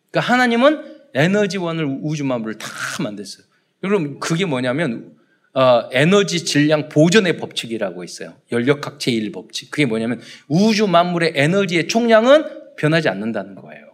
그러니까 0.09 0.33
하나님은 0.33 0.99
에너지원을 1.13 1.99
우주 2.01 2.23
만물을 2.23 2.57
다 2.57 2.67
만들었어요. 3.01 3.43
여러분, 3.83 4.19
그게 4.19 4.45
뭐냐면, 4.45 5.13
어, 5.53 5.89
에너지 5.91 6.45
질량 6.45 6.89
보존의 6.89 7.37
법칙이라고 7.37 8.03
있어요. 8.03 8.35
연력학 8.51 8.99
제1 8.99 9.33
법칙. 9.33 9.71
그게 9.71 9.85
뭐냐면, 9.85 10.21
우주 10.47 10.87
만물의 10.87 11.33
에너지의 11.35 11.87
총량은 11.87 12.75
변하지 12.77 13.09
않는다는 13.09 13.55
거예요. 13.55 13.88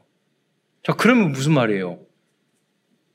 자, 0.86 0.94
그러면 0.94 1.32
무슨 1.32 1.54
말이에요? 1.54 2.00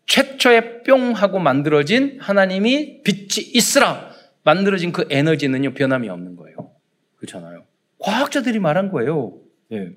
최초의 0.07 0.83
뿅 0.83 1.13
하고 1.13 1.39
만들어진 1.39 2.19
하나님이 2.21 3.03
빛이 3.03 3.47
있으라 3.55 4.11
만들어진 4.43 4.91
그 4.91 5.07
에너지는요 5.09 5.75
변함이 5.75 6.09
없는 6.09 6.35
거예요. 6.35 6.73
그렇잖아요. 7.17 7.65
과학자들이 7.99 8.59
말한 8.59 8.91
거예요. 8.91 9.39
예. 9.73 9.93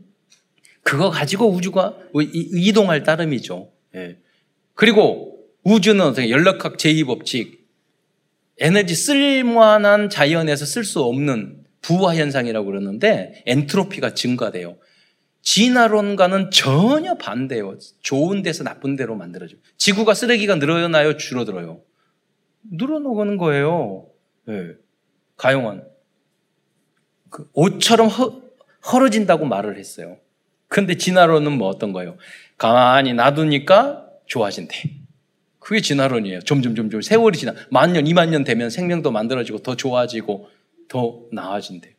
그거 0.83 1.09
가지고 1.09 1.49
우주가 1.49 1.97
이동할 2.13 3.01
따름이죠. 3.01 3.71
예. 3.95 4.17
그리고 4.75 5.39
우주는 5.63 5.99
어떻게 5.99 6.29
연력학 6.29 6.77
제2법칙 6.77 7.57
에너지 8.59 8.93
쓸만한 8.93 10.11
자연에서 10.11 10.65
쓸 10.65 10.83
수 10.83 11.01
없는 11.01 11.63
부화 11.81 12.15
현상이라고 12.15 12.67
그러는데 12.67 13.41
엔트로피가 13.47 14.13
증가돼요. 14.13 14.77
진화론과는 15.43 16.51
전혀 16.51 17.15
반대예요. 17.15 17.77
좋은 17.99 18.41
데서 18.41 18.63
나쁜 18.63 18.95
데로 18.95 19.15
만들어져. 19.15 19.57
지구가 19.77 20.13
쓰레기가 20.13 20.55
늘어나요? 20.55 21.17
줄어들어요? 21.17 21.81
늘어나는 22.71 23.37
거예요. 23.37 24.07
네. 24.45 24.71
가용원. 25.35 25.85
그 27.29 27.49
옷처럼 27.53 28.07
허, 28.07 28.41
헐어진다고 28.91 29.45
말을 29.45 29.77
했어요. 29.77 30.17
근데 30.69 30.95
진화론은 30.95 31.51
뭐 31.51 31.67
어떤 31.67 31.91
거예요? 31.91 32.17
가만히 32.57 33.13
놔두니까 33.13 34.07
좋아진대. 34.25 34.75
그게 35.59 35.81
진화론이에요. 35.81 36.39
점점 36.41 36.73
점점 36.73 37.01
세월이 37.01 37.37
지나 37.37 37.53
만 37.69 37.91
년, 37.91 38.07
이만 38.07 38.31
년 38.31 38.45
되면 38.45 38.69
생명도 38.69 39.11
만들어지고 39.11 39.59
더 39.59 39.75
좋아지고 39.75 40.49
더 40.87 41.21
나아진대요. 41.33 41.93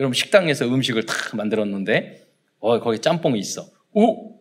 여러분 0.00 0.14
식당에서 0.14 0.66
음식을 0.66 1.06
다 1.06 1.14
만들었는데 1.34 2.21
어 2.62 2.78
거기 2.80 3.00
짬뽕이 3.00 3.38
있어. 3.40 3.66
오 3.92 4.38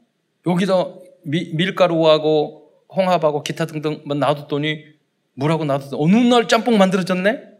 여기다 0.48 0.94
미, 1.24 1.52
밀가루하고 1.54 2.70
홍합하고 2.96 3.44
기타 3.44 3.66
등등 3.66 4.04
놔뒀더니 4.06 4.86
물하고 5.34 5.66
놔뒀더니 5.66 6.02
어느 6.02 6.16
날 6.16 6.48
짬뽕 6.48 6.78
만들어졌네? 6.78 7.52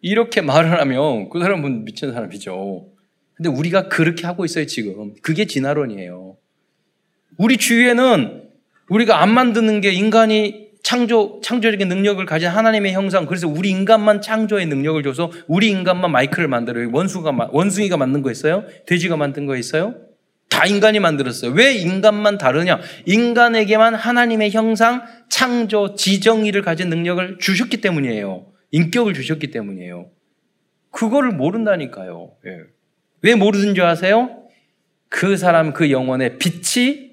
이렇게 0.00 0.40
말을 0.40 0.80
하면 0.80 1.28
그 1.28 1.40
사람은 1.40 1.84
미친 1.84 2.12
사람이죠. 2.12 2.86
근데 3.34 3.48
우리가 3.48 3.88
그렇게 3.88 4.26
하고 4.26 4.44
있어요, 4.44 4.66
지금. 4.66 5.14
그게 5.22 5.46
진화론이에요. 5.46 6.36
우리 7.36 7.56
주위에는 7.56 8.48
우리가 8.90 9.22
안 9.22 9.30
만드는 9.30 9.80
게 9.80 9.92
인간이 9.92 10.69
창조, 10.82 11.40
창조적인 11.42 11.88
능력을 11.88 12.24
가진 12.26 12.48
하나님의 12.48 12.92
형상. 12.92 13.26
그래서 13.26 13.46
우리 13.48 13.70
인간만 13.70 14.20
창조의 14.20 14.66
능력을 14.66 15.02
줘서 15.02 15.30
우리 15.46 15.68
인간만 15.68 16.10
마이크를 16.10 16.48
만들어요. 16.48 16.90
원수가, 16.92 17.50
원숭이가 17.52 17.96
만든 17.96 18.22
거 18.22 18.30
있어요? 18.30 18.64
돼지가 18.86 19.16
만든 19.16 19.46
거 19.46 19.56
있어요? 19.56 19.94
다 20.48 20.66
인간이 20.66 20.98
만들었어요. 20.98 21.52
왜 21.52 21.74
인간만 21.74 22.36
다르냐? 22.38 22.80
인간에게만 23.06 23.94
하나님의 23.94 24.50
형상, 24.50 25.02
창조, 25.28 25.94
지정의를 25.94 26.62
가진 26.62 26.90
능력을 26.90 27.38
주셨기 27.38 27.80
때문이에요. 27.80 28.46
인격을 28.72 29.14
주셨기 29.14 29.50
때문이에요. 29.52 30.10
그거를 30.90 31.30
모른다니까요. 31.30 32.32
예. 32.46 32.50
왜 33.22 33.34
모르는 33.34 33.74
줄 33.74 33.84
아세요? 33.84 34.42
그 35.08 35.36
사람, 35.36 35.72
그 35.72 35.90
영혼의 35.90 36.38
빛이, 36.38 37.10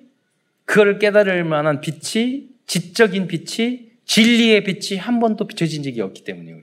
그걸 0.65 0.99
깨달을 0.99 1.43
만한 1.43 1.81
빛이, 1.81 2.47
지적인 2.67 3.27
빛이, 3.27 3.87
진리의 4.05 4.63
빛이 4.63 4.99
한 4.99 5.19
번도 5.19 5.47
비춰진 5.47 5.83
적이 5.83 6.01
없기 6.01 6.23
때문이에요. 6.23 6.57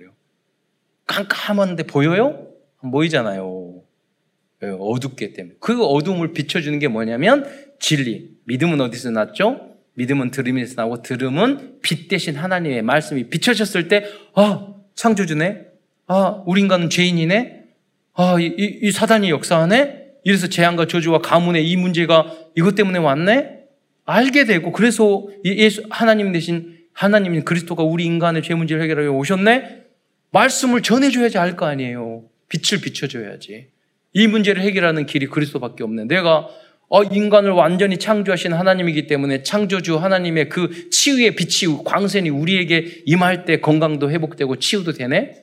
깜깜한데 1.06 1.84
보여요? 1.84 2.48
보이잖아요. 2.80 3.82
예, 4.62 4.68
어둡기 4.78 5.32
때문에. 5.32 5.56
그 5.60 5.84
어둠을 5.84 6.32
비춰주는 6.32 6.78
게 6.78 6.88
뭐냐면 6.88 7.46
진리. 7.78 8.34
믿음은 8.44 8.80
어디서 8.80 9.10
났죠? 9.10 9.74
믿음은 9.94 10.30
들음에서 10.30 10.74
나고 10.76 11.02
들음은 11.02 11.80
빛 11.82 12.08
대신 12.08 12.36
하나님의 12.36 12.82
말씀이 12.82 13.28
비춰졌을 13.28 13.88
때, 13.88 14.04
아, 14.34 14.74
창조주네? 14.94 15.66
아, 16.06 16.42
우리 16.46 16.60
인간은 16.60 16.90
죄인이네? 16.90 17.64
아, 18.14 18.38
이, 18.38 18.46
이, 18.46 18.78
이 18.82 18.92
사단이 18.92 19.30
역사하네? 19.30 20.04
이래서 20.24 20.46
재앙과 20.46 20.86
저주와 20.86 21.18
가문의 21.18 21.68
이 21.68 21.76
문제가 21.76 22.32
이것 22.56 22.74
때문에 22.74 22.98
왔네? 22.98 23.53
알게 24.04 24.44
되고, 24.44 24.72
그래서 24.72 25.26
예수, 25.44 25.82
하나님 25.90 26.32
대신 26.32 26.78
하나님 26.92 27.42
그리스도가 27.44 27.82
우리 27.82 28.04
인간의 28.04 28.42
죄 28.42 28.54
문제를 28.54 28.82
해결하려 28.82 29.12
오셨네? 29.12 29.82
말씀을 30.30 30.82
전해줘야지 30.82 31.38
알 31.38 31.56
거 31.56 31.66
아니에요. 31.66 32.24
빛을 32.48 32.80
비춰줘야지. 32.82 33.68
이 34.12 34.26
문제를 34.26 34.62
해결하는 34.62 35.06
길이 35.06 35.26
그리스도밖에 35.26 35.82
없네. 35.82 36.04
내가 36.04 36.48
어, 36.88 37.02
인간을 37.02 37.50
완전히 37.50 37.98
창조하신 37.98 38.52
하나님이기 38.52 39.06
때문에 39.06 39.42
창조주 39.42 39.96
하나님의 39.96 40.48
그 40.48 40.90
치유의 40.90 41.34
빛이 41.34 41.82
광선이 41.84 42.30
우리에게 42.30 43.02
임할 43.06 43.44
때 43.44 43.58
건강도 43.60 44.10
회복되고 44.10 44.58
치유도 44.58 44.92
되네? 44.92 45.42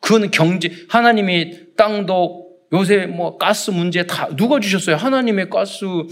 그거는 0.00 0.30
경제, 0.32 0.72
하나님이 0.88 1.76
땅도 1.76 2.48
요새 2.72 3.06
뭐 3.06 3.36
가스 3.38 3.70
문제 3.70 4.04
다 4.06 4.34
누가 4.34 4.58
주셨어요? 4.58 4.96
하나님의 4.96 5.50
가스, 5.50 5.84
어, 5.84 6.06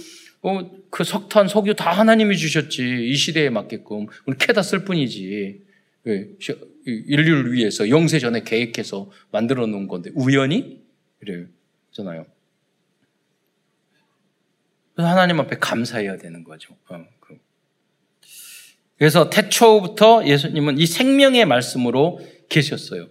그 0.90 1.04
석탄, 1.04 1.48
석유 1.48 1.74
다 1.74 1.90
하나님이 1.90 2.36
주셨지. 2.36 3.10
이 3.10 3.14
시대에 3.14 3.50
맞게끔. 3.50 4.06
우리 4.26 4.36
캐다 4.38 4.62
쓸 4.62 4.84
뿐이지. 4.84 5.62
예, 6.06 6.28
인류를 6.86 7.52
위해서 7.52 7.88
영세 7.90 8.18
전에 8.18 8.42
계획해서 8.42 9.10
만들어 9.30 9.66
놓은 9.66 9.86
건데 9.86 10.10
우연히? 10.14 10.82
그래요. 11.18 11.46
잖아요. 11.92 12.26
하나님 14.96 15.40
앞에 15.40 15.58
감사해야 15.58 16.16
되는 16.16 16.44
거죠. 16.44 16.74
어, 16.88 17.04
그. 17.20 17.38
그래서 18.98 19.30
태초부터 19.30 20.26
예수님은 20.26 20.78
이 20.78 20.86
생명의 20.86 21.46
말씀으로 21.46 22.20
계셨어요. 22.48 23.08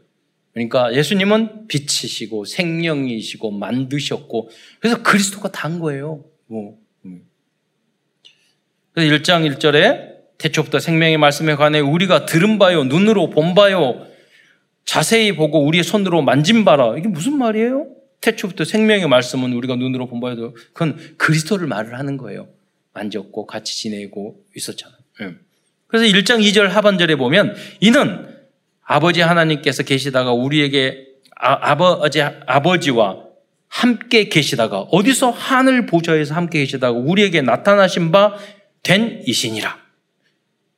그러니까 0.53 0.93
예수님은 0.93 1.67
빛이시고 1.67 2.45
생명이시고 2.45 3.51
만드셨고 3.51 4.49
그래서 4.79 5.01
그리스도가 5.03 5.51
단 5.51 5.79
거예요. 5.79 6.25
뭐. 6.47 6.77
음. 8.89 8.93
그래서 8.93 9.15
1장 9.15 9.49
1절에 9.57 10.09
태초부터 10.37 10.79
생명의 10.79 11.17
말씀에 11.17 11.55
관해 11.55 11.79
우리가 11.79 12.25
들은 12.25 12.59
바요, 12.59 12.83
눈으로 12.85 13.29
본 13.29 13.55
바요, 13.55 14.05
자세히 14.85 15.35
보고 15.35 15.63
우리의 15.65 15.83
손으로 15.83 16.21
만진 16.21 16.65
바라. 16.65 16.97
이게 16.97 17.07
무슨 17.07 17.37
말이에요? 17.37 17.87
태초부터 18.21 18.65
생명의 18.65 19.07
말씀은 19.07 19.53
우리가 19.53 19.75
눈으로 19.75 20.07
본 20.07 20.19
바에도 20.19 20.55
그건 20.73 20.97
그리스도를 21.17 21.67
말을 21.67 21.97
하는 21.97 22.17
거예요. 22.17 22.47
만졌고 22.93 23.45
같이 23.45 23.77
지내고 23.77 24.43
있었잖아요. 24.55 24.97
예. 25.21 25.35
그래서 25.87 26.05
1장 26.05 26.41
2절 26.41 26.67
하반절에 26.67 27.15
보면 27.15 27.55
이는 27.79 28.27
아버지 28.83 29.21
하나님께서 29.21 29.83
계시다가 29.83 30.33
우리에게 30.33 31.05
아, 31.35 31.77
버지 31.77 32.21
아버지와 32.21 33.23
함께 33.67 34.27
계시다가 34.27 34.79
어디서 34.81 35.29
하늘 35.29 35.85
보좌에서 35.85 36.33
함께 36.33 36.59
계시다가 36.59 36.97
우리에게 36.97 37.41
나타나신 37.41 38.11
바 38.11 38.35
된 38.83 39.21
이신이라. 39.25 39.77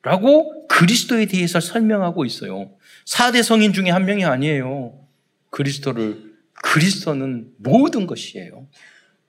라고 0.03 0.67
그리스도에 0.67 1.25
대해서 1.27 1.59
설명하고 1.59 2.25
있어요. 2.25 2.71
4대 3.05 3.43
성인 3.43 3.71
중에 3.73 3.89
한 3.89 4.05
명이 4.05 4.25
아니에요. 4.25 4.93
그리스도를 5.49 6.31
그리스도는 6.63 7.49
모든 7.57 8.07
것이에요. 8.07 8.67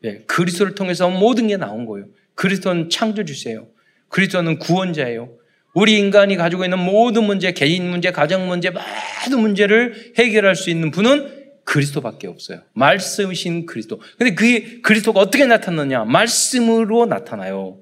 네, 0.00 0.22
그리스도를 0.26 0.74
통해서 0.74 1.08
모든 1.10 1.48
게 1.48 1.56
나온 1.56 1.86
거예요. 1.86 2.06
그리스도는 2.34 2.90
창조주세요. 2.90 3.66
그리스도는 4.08 4.58
구원자예요. 4.58 5.30
우리 5.74 5.98
인간이 5.98 6.36
가지고 6.36 6.64
있는 6.64 6.78
모든 6.78 7.24
문제, 7.24 7.52
개인 7.52 7.88
문제, 7.88 8.10
가정 8.10 8.46
문제, 8.46 8.70
모든 8.70 9.40
문제를 9.40 10.12
해결할 10.18 10.54
수 10.54 10.70
있는 10.70 10.90
분은 10.90 11.42
그리스도밖에 11.64 12.26
없어요. 12.26 12.62
말씀이신 12.74 13.66
그리스도. 13.66 14.00
근데 14.18 14.34
그게 14.34 14.80
그리스도가 14.82 15.20
어떻게 15.20 15.46
나타나냐? 15.46 16.04
말씀으로 16.04 17.06
나타나요. 17.06 17.78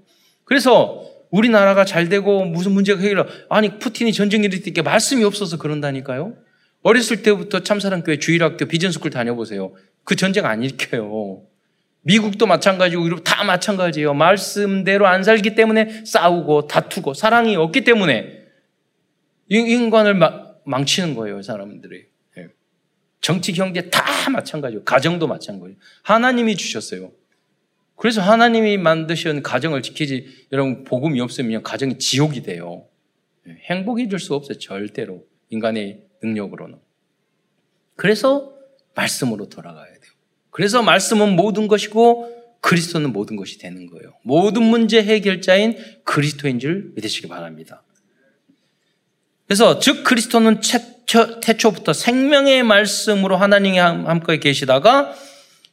그래서 0.51 1.09
우리나라가 1.31 1.85
잘 1.85 2.09
되고 2.09 2.45
무슨 2.45 2.73
문제가 2.73 3.01
해결 3.01 3.25
아니 3.49 3.79
푸틴이 3.79 4.13
전쟁 4.13 4.43
일으킬 4.43 4.75
때 4.75 4.83
말씀이 4.83 5.23
없어서 5.23 5.59
그런다니까요. 5.59 6.35
어렸을 6.83 7.23
때부터 7.23 7.61
참사랑교회 7.61 8.19
주일학교 8.19 8.67
비전스쿨 8.67 9.13
다녀보세요. 9.13 9.73
그 10.03 10.17
전쟁 10.17 10.47
안 10.47 10.65
일으켜요. 10.65 11.43
미국도 12.03 12.47
마찬가지고 12.47 13.05
유럽 13.05 13.21
다 13.23 13.45
마찬가지예요. 13.45 14.13
말씀대로 14.13 15.07
안 15.07 15.23
살기 15.23 15.55
때문에 15.55 16.05
싸우고 16.05 16.67
다투고 16.67 17.15
사랑이 17.15 17.55
없기 17.55 17.85
때문에 17.85 18.41
인간을 19.51 20.19
망치는 20.65 21.15
거예요, 21.15 21.43
사람들이. 21.43 22.07
예. 22.39 22.49
정치, 23.21 23.53
경제 23.53 23.89
다 23.89 24.29
마찬가지고 24.31 24.83
가정도 24.83 25.29
마찬가지고 25.29 25.79
하나님이 26.03 26.57
주셨어요. 26.57 27.13
그래서 28.01 28.23
하나님이 28.23 28.79
만드신 28.79 29.43
가정을 29.43 29.83
지키지 29.83 30.47
여러분 30.53 30.85
복음이 30.85 31.21
없으면 31.21 31.63
가정이 31.63 31.99
지옥이 31.99 32.43
돼요. 32.43 32.87
예. 33.47 33.59
행복해 33.65 34.09
줄수 34.09 34.35
없어요, 34.35 34.57
절대로. 34.59 35.27
인간의 35.51 36.01
능력으로는. 36.23 36.79
그래서 37.97 38.55
말씀으로 38.95 39.51
돌아가야 39.51 39.85
돼요. 39.85 40.13
그래서 40.49 40.83
말씀은 40.83 41.37
모든 41.37 41.69
것이고 41.69 42.57
그리스도는 42.63 43.13
모든 43.13 43.37
것이 43.37 43.59
되는 43.59 43.87
거예요. 43.87 44.15
모든 44.23 44.63
문제 44.63 45.03
해결자인 45.03 45.77
그리스도인 46.05 46.59
줄 46.59 46.93
믿으시기 46.97 47.29
바랍니다. 47.29 47.83
그래서 49.47 49.79
즉 49.79 50.05
그리스도는 50.05 50.63
태초부터 51.43 51.93
생명의 51.93 52.63
말씀으로 52.63 53.37
하나님이 53.37 53.77
함께 53.77 54.39
계시다가 54.39 55.15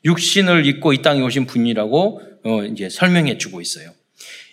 육신을 0.08 0.66
입고 0.66 0.94
이 0.94 1.02
땅에 1.02 1.22
오신 1.22 1.46
분이라고 1.46 2.22
어, 2.46 2.64
이제 2.64 2.90
설명해 2.90 3.38
주고 3.38 3.62
있어요. 3.62 3.92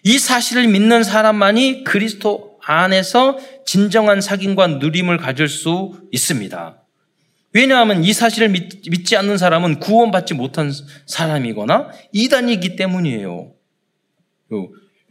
이 0.03 0.19
사실을 0.19 0.69
믿는 0.69 1.03
사람만이 1.03 1.85
그리스도 1.85 2.59
안에서 2.62 3.38
진정한 3.64 4.19
사귐과 4.19 4.79
누림을 4.79 5.17
가질 5.17 5.49
수 5.49 5.99
있습니다. 6.12 6.83
왜냐하면 7.53 8.03
이 8.03 8.12
사실을 8.12 8.49
믿, 8.49 9.07
지 9.07 9.17
않는 9.17 9.38
사람은 9.38 9.79
구원받지 9.79 10.35
못한 10.35 10.73
사람이거나 11.07 11.90
이단이기 12.12 12.77
때문이에요. 12.77 13.53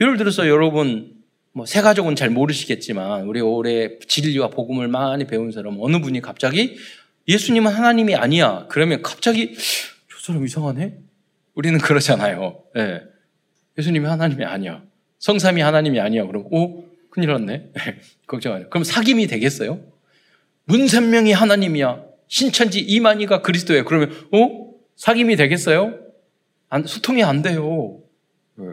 예를 0.01 0.17
들어서 0.17 0.47
여러분, 0.47 1.13
뭐, 1.53 1.65
새 1.65 1.81
가족은 1.81 2.15
잘 2.15 2.29
모르시겠지만, 2.29 3.23
우리 3.23 3.39
올해 3.39 3.97
진리와 4.07 4.49
복음을 4.49 4.87
많이 4.89 5.25
배운 5.25 5.51
사람, 5.51 5.77
어느 5.79 6.01
분이 6.01 6.19
갑자기 6.21 6.75
예수님은 7.29 7.71
하나님이 7.71 8.15
아니야. 8.15 8.65
그러면 8.69 9.01
갑자기, 9.01 9.55
저 9.55 9.92
사람 10.23 10.45
이상하네? 10.45 10.99
우리는 11.53 11.77
그러잖아요. 11.79 12.63
예. 12.77 13.01
예수님이 13.77 14.05
하나님이 14.05 14.45
아니야. 14.45 14.81
성삼이 15.19 15.59
하나님이 15.59 15.99
아니야. 15.99 16.25
그럼, 16.25 16.45
오, 16.49 16.85
큰일 17.09 17.29
났네. 17.31 17.73
걱정 18.25 18.53
안 18.53 18.61
해. 18.61 18.65
그럼 18.69 18.83
사귐이 18.83 19.29
되겠어요? 19.29 19.81
문선명이 20.63 21.33
하나님이야. 21.33 22.05
신천지 22.29 22.79
이만희가 22.79 23.41
그리스도예요. 23.41 23.83
그러면 23.83 24.11
어? 24.31 24.71
사귐이 24.95 25.37
되겠어요? 25.37 25.99
안, 26.69 26.85
소통이 26.85 27.21
안 27.21 27.41
돼요. 27.41 28.01
네. 28.55 28.65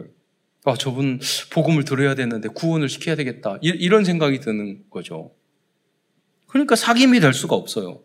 아, 0.63 0.75
저분 0.75 1.19
복음을 1.51 1.83
들어야 1.83 2.15
되는데 2.15 2.47
구원을 2.47 2.87
시켜야 2.87 3.17
되겠다. 3.17 3.57
이, 3.61 3.67
이런 3.67 4.05
생각이 4.05 4.39
드는 4.39 4.85
거죠. 4.89 5.33
그러니까 6.47 6.75
사귐이 6.75 7.19
될 7.19 7.33
수가 7.33 7.57
없어요. 7.57 8.03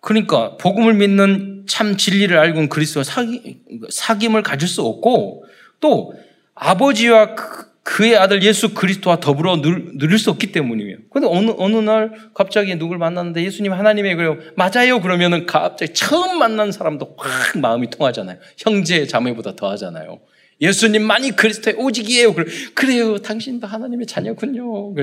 그러니까 0.00 0.56
복음을 0.56 0.94
믿는 0.94 1.64
참 1.68 1.96
진리를 1.96 2.36
알고 2.36 2.68
그리스도와 2.68 3.04
사귐, 3.04 3.88
사귐을 3.90 4.42
가질 4.42 4.68
수 4.68 4.82
없고 4.82 5.44
또 5.80 6.14
아버지와 6.54 7.34
그, 7.34 7.70
의 8.06 8.16
아들 8.16 8.42
예수 8.44 8.72
그리스도와 8.72 9.18
더불어 9.18 9.60
누릴 9.60 10.18
수 10.18 10.30
없기 10.30 10.52
때문이에요. 10.52 10.98
근데 11.10 11.26
어느, 11.28 11.50
어느 11.58 11.76
날 11.76 12.12
갑자기 12.34 12.76
누굴 12.76 12.98
만났는데 12.98 13.42
예수님 13.44 13.72
하나님의 13.72 14.14
그래요. 14.14 14.38
맞아요. 14.54 15.00
그러면은 15.00 15.44
갑자기 15.44 15.92
처음 15.92 16.38
만난 16.38 16.70
사람도 16.70 17.16
확 17.18 17.58
마음이 17.58 17.90
통하잖아요. 17.90 18.38
형제 18.58 19.06
자매보다 19.06 19.56
더 19.56 19.70
하잖아요. 19.70 20.20
예수님만이 20.60 21.32
그리스도의 21.32 21.76
오직이에요. 21.78 22.34
그래요. 22.74 23.18
당신도 23.18 23.66
하나님의 23.66 24.06
자녀군요. 24.06 24.94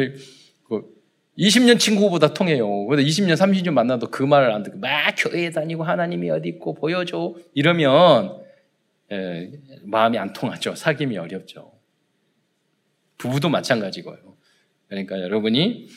20년 1.37 1.79
친구보다 1.79 2.33
통해요. 2.33 2.85
근데 2.87 3.03
20년, 3.03 3.33
30년 3.33 3.71
만나도 3.71 4.09
그 4.09 4.23
말을 4.23 4.51
안 4.51 4.63
듣고 4.63 4.79
막 4.79 5.13
교회에 5.17 5.51
다니고 5.51 5.83
하나님이 5.83 6.29
어디 6.31 6.49
있고 6.49 6.73
보여줘. 6.73 7.35
이러면 7.53 8.41
예, 9.11 9.51
마음이 9.83 10.17
안 10.17 10.33
통하죠. 10.33 10.73
사귐이 10.73 11.15
어렵죠. 11.17 11.71
부부도 13.17 13.49
마찬가지고요. 13.49 14.17
그러니까 14.87 15.21
여러분이 15.21 15.87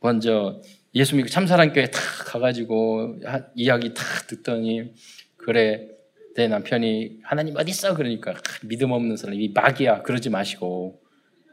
먼저 0.00 0.60
예수 0.94 1.16
믿고 1.16 1.28
참사랑교회 1.28 1.90
탁 1.90 2.00
가가지고 2.26 3.20
이야기 3.54 3.94
탁 3.94 4.26
듣더니 4.26 4.92
그래 5.36 5.88
내 6.34 6.48
남편이 6.48 7.20
하나님 7.22 7.56
어디 7.56 7.70
있어 7.70 7.94
그러니까 7.94 8.34
믿음 8.62 8.90
없는 8.90 9.16
사람이 9.16 9.52
막이야 9.54 10.02
그러지 10.02 10.30
마시고 10.30 11.02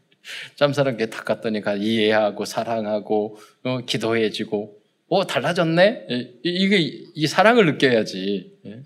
짬사랑교회 0.55 1.09
탁 1.09 1.25
갔더니 1.25 1.61
이해하고 1.79 2.45
사랑하고 2.45 3.37
어, 3.63 3.79
기도해주고 3.85 4.77
어 5.09 5.27
달라졌네 5.27 6.07
이게 6.43 6.77
이 7.13 7.27
사랑을 7.27 7.65
느껴야지 7.65 8.53
예. 8.65 8.83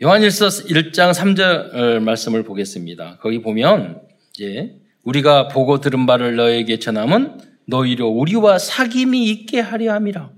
요한일서 0.00 0.46
1장 0.46 1.12
3절 1.12 1.98
말씀을 1.98 2.44
보겠습니다. 2.44 3.18
거기 3.20 3.42
보면 3.42 4.00
이제 4.32 4.76
우리가 5.02 5.48
보고 5.48 5.80
들은 5.80 6.06
바를 6.06 6.36
너에게 6.36 6.78
전함은 6.78 7.38
너희로 7.66 8.08
우리와 8.08 8.58
사귐이 8.58 9.16
있게 9.26 9.58
하려 9.58 9.92
함이라. 9.94 10.30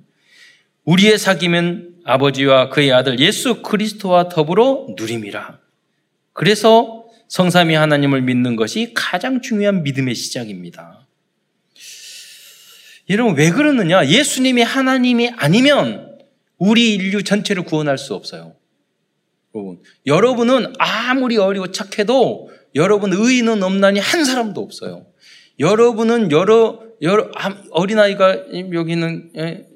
우리의 0.85 1.19
사귐은 1.19 1.91
아버지와 2.05 2.71
그의 2.71 2.91
아들 2.93 3.21
예수 3.21 3.61
그리스도와 3.63 4.29
더불어 4.29 4.87
누림이라. 4.97 5.59
그래서 6.33 7.00
성삼위 7.31 7.75
하나님을 7.75 8.23
믿는 8.23 8.57
것이 8.57 8.93
가장 8.93 9.41
중요한 9.41 9.85
믿음의 9.85 10.17
시작입니다. 10.17 11.07
여러분 13.09 13.37
왜 13.37 13.51
그러느냐? 13.51 14.07
예수님이 14.09 14.63
하나님이 14.63 15.31
아니면 15.37 16.19
우리 16.59 16.93
인류 16.93 17.23
전체를 17.23 17.65
구원할 17.65 17.99
수 17.99 18.15
없어요. 18.15 18.57
여러분, 19.55 19.81
여러분은 20.07 20.73
아무리 20.79 21.37
어리고 21.37 21.71
착해도 21.71 22.51
여러분 22.75 23.13
의인은 23.13 23.63
없나니 23.63 24.01
한 24.01 24.25
사람도 24.25 24.61
없어요. 24.61 25.07
여러분은 25.61 26.33
여러, 26.33 26.83
여러, 27.01 27.31
어린아이가 27.71 28.73
여기는 28.73 29.31
예, 29.37 29.67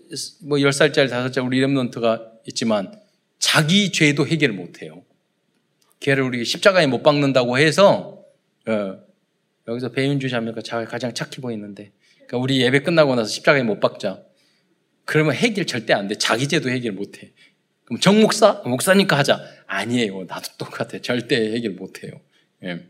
뭐 0.42 0.58
10살짜리, 0.58 1.08
5살짜리 1.08 1.46
우리 1.46 1.60
렘런트가 1.60 2.20
있지만 2.48 2.92
자기 3.38 3.92
죄도 3.92 4.26
해결 4.26 4.52
못 4.52 4.82
해요. 4.82 5.04
걔를 6.04 6.22
우리 6.22 6.44
십자가에 6.44 6.86
못 6.86 7.02
박는다고 7.02 7.56
해서 7.56 8.22
어, 8.66 8.98
여기서 9.66 9.90
배윤주 9.92 10.28
자매가 10.28 10.60
가장 10.86 11.14
착해 11.14 11.40
보이는데 11.40 11.92
그러니까 12.26 12.36
우리 12.36 12.60
예배 12.60 12.82
끝나고 12.82 13.14
나서 13.14 13.30
십자가에 13.30 13.62
못 13.62 13.80
박자. 13.80 14.22
그러면 15.06 15.34
해결 15.34 15.64
절대 15.66 15.94
안 15.94 16.06
돼. 16.06 16.16
자기 16.16 16.46
죄도 16.46 16.68
해결 16.68 16.92
못 16.92 17.22
해. 17.22 17.32
그럼 17.86 18.00
정 18.00 18.20
목사? 18.20 18.62
목사니까 18.66 19.16
하자. 19.16 19.40
아니에요. 19.66 20.24
나도 20.24 20.50
똑같아. 20.58 20.98
절대 21.00 21.36
해결 21.54 21.72
못 21.72 22.04
해요. 22.04 22.20
예. 22.64 22.86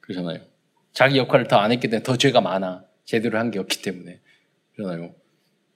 그러잖아요. 0.00 0.40
자기 0.92 1.18
역할을 1.18 1.46
더 1.46 1.58
안 1.60 1.70
했기 1.70 1.86
때문에 1.88 2.02
더 2.02 2.16
죄가 2.16 2.40
많아. 2.40 2.84
제대로 3.04 3.38
한 3.38 3.52
게 3.52 3.60
없기 3.60 3.80
때문에. 3.82 4.20
그러잖아요. 4.74 5.14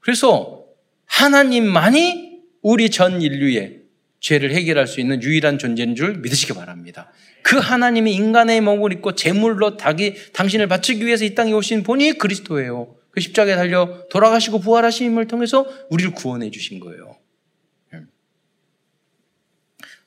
그래서 0.00 0.64
하나님만이 1.06 2.40
우리 2.62 2.90
전 2.90 3.22
인류의 3.22 3.81
죄를 4.22 4.52
해결할 4.52 4.86
수 4.86 5.00
있는 5.00 5.22
유일한 5.22 5.58
존재인 5.58 5.94
줄 5.94 6.16
믿으시기 6.18 6.54
바랍니다. 6.54 7.12
그 7.42 7.58
하나님이 7.58 8.14
인간의 8.14 8.60
몸을 8.60 8.92
입고 8.92 9.16
제물로 9.16 9.76
닭이, 9.76 10.14
당신을 10.32 10.68
바치기 10.68 11.04
위해서 11.04 11.24
이 11.24 11.34
땅에 11.34 11.52
오신 11.52 11.82
분이 11.82 12.18
그리스도예요. 12.18 12.94
그 13.10 13.20
십자가에 13.20 13.56
달려 13.56 14.04
돌아가시고 14.10 14.60
부활하심을 14.60 15.26
통해서 15.26 15.66
우리를 15.90 16.12
구원해 16.12 16.50
주신 16.50 16.78
거예요. 16.80 17.16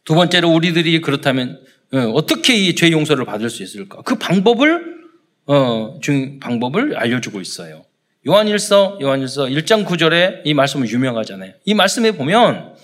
두 0.05 0.15
번째로 0.15 0.49
우리들이 0.51 1.01
그렇다면 1.01 1.59
어, 1.93 1.97
어떻게 2.13 2.55
이 2.55 2.73
죄 2.75 2.91
용서를 2.91 3.25
받을 3.25 3.49
수 3.49 3.63
있을까? 3.63 4.01
그 4.03 4.15
방법을 4.15 4.95
어, 5.47 5.99
중 6.01 6.39
방법을 6.39 6.95
알려주고 6.97 7.41
있어요. 7.41 7.83
요한일서 8.27 8.99
요한일서 9.01 9.45
1장 9.45 9.85
9절에 9.85 10.41
이 10.45 10.53
말씀은 10.53 10.87
유명하잖아요. 10.87 11.53
이 11.65 11.73
말씀에 11.73 12.11
보면 12.11 12.74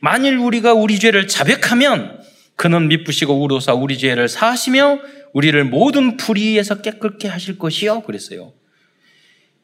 만일 0.00 0.36
우리가 0.36 0.74
우리 0.74 0.98
죄를 0.98 1.28
자백하면 1.28 2.20
그는 2.56 2.88
미쁘시고 2.88 3.40
우로사 3.42 3.74
우리 3.74 3.98
죄를 3.98 4.28
사하시며 4.28 4.98
우리를 5.32 5.62
모든 5.64 6.16
불의에서 6.16 6.82
깨끗게 6.82 7.28
하실 7.28 7.58
것이요 7.58 8.02
그랬어요. 8.02 8.52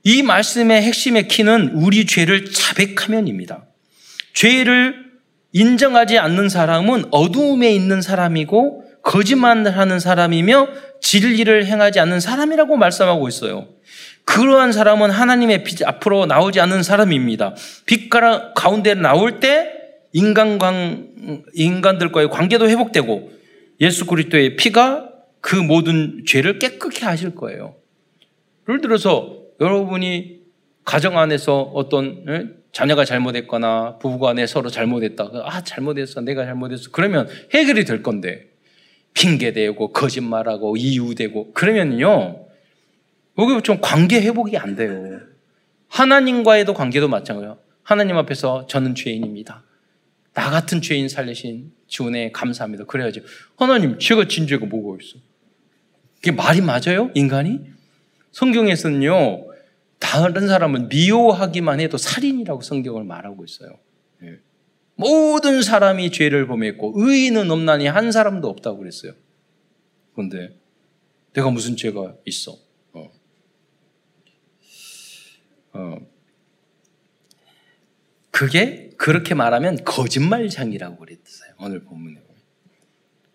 이 0.03 0.23
말씀의 0.23 0.83
핵심의 0.83 1.29
키는 1.29 1.71
우리 1.75 2.07
죄를 2.07 2.51
자백하면입니다. 2.51 3.65
죄를 4.35 5.05
인정하지 5.53 6.19
않는 6.19 6.49
사람은 6.49 7.07
어두움에 7.11 7.73
있는 7.73 8.03
사람이고 8.03 8.85
거짓말을 9.03 9.77
하는 9.77 10.01
사람이며 10.01 10.69
진리를 11.01 11.67
행하지 11.67 12.01
않는 12.01 12.21
사람이라고 12.21 12.77
말씀하고 12.77 13.29
있어요. 13.29 13.69
그러한 14.25 14.73
사람은 14.73 15.11
하나님의 15.11 15.65
빛 15.65 15.87
앞으로 15.87 16.27
나오지 16.27 16.61
않는 16.61 16.83
사람입니다. 16.83 17.55
빛 17.87 18.09
가운데 18.09 18.95
나올 18.95 19.41
때 19.41 19.74
인간관, 20.15 21.43
인간들과의 21.53 22.31
관계도 22.31 22.69
회복되고 22.69 23.33
예수 23.81 24.07
그리스도의 24.07 24.57
피가 24.57 25.11
그 25.41 25.57
모든 25.57 26.25
죄를 26.27 26.59
깨끗게 26.59 27.05
하실 27.05 27.35
거예요. 27.35 27.75
예를 28.69 28.81
들어서 28.81 29.37
여러분이 29.61 30.41
가정 30.85 31.19
안에서 31.19 31.61
어떤 31.61 32.55
자녀가 32.73 33.05
잘못했거나 33.05 33.99
부부간에 33.99 34.47
서로 34.47 34.71
잘못했다. 34.71 35.31
아, 35.45 35.63
잘못했어. 35.63 36.21
내가 36.21 36.45
잘못했어. 36.45 36.91
그러면 36.93 37.29
해결이 37.53 37.85
될 37.85 38.03
건데. 38.03 38.49
핑계대고, 39.15 39.93
거짓말하고, 39.93 40.77
이유되고. 40.77 41.53
그러면요. 41.53 42.47
여기 43.39 43.63
좀 43.63 43.79
관계 43.81 44.21
회복이 44.21 44.57
안 44.59 44.75
돼요. 44.75 45.21
하나님과의도 45.89 46.75
관계도 46.75 47.09
마찬가지예요. 47.09 47.59
하나님 47.83 48.17
앞에서 48.17 48.67
저는 48.67 48.95
죄인입니다. 48.95 49.63
나 50.35 50.51
같은 50.51 50.83
죄인 50.83 51.09
살리신 51.09 51.73
주은혜 51.87 52.31
감사합니다. 52.33 52.85
그래야지. 52.85 53.23
하나님, 53.57 53.99
제가 53.99 54.27
진 54.27 54.47
죄가 54.47 54.67
뭐가 54.67 54.99
있어? 55.01 55.19
그게 56.17 56.33
말이 56.33 56.61
맞아요? 56.61 57.11
인간이? 57.15 57.61
성경에서는요, 58.33 59.47
다른 60.01 60.49
사람은 60.49 60.89
미워하기만 60.89 61.81
해도 61.81 61.97
살인이라고 61.97 62.63
성경을 62.63 63.05
말하고 63.05 63.45
있어요. 63.45 63.79
예. 64.25 64.41
모든 64.97 65.63
사람이 65.63 66.11
죄를 66.11 66.47
범했고 66.47 66.95
의인은 66.97 67.51
없나니 67.51 67.87
한 67.87 68.11
사람도 68.11 68.49
없다고 68.49 68.79
그랬어요. 68.79 69.13
그런데 70.15 70.57
내가 71.33 71.51
무슨 71.51 71.77
죄가 71.77 72.17
있어? 72.25 72.57
어. 72.93 73.11
어. 75.75 75.99
그게 78.31 78.84
그렇게 78.97 79.35
말하면 79.35 79.85
거짓말장이라고 79.85 80.97
그랬어요. 80.97 81.53
오늘 81.59 81.81
본문에 81.81 82.21
보면. 82.21 82.43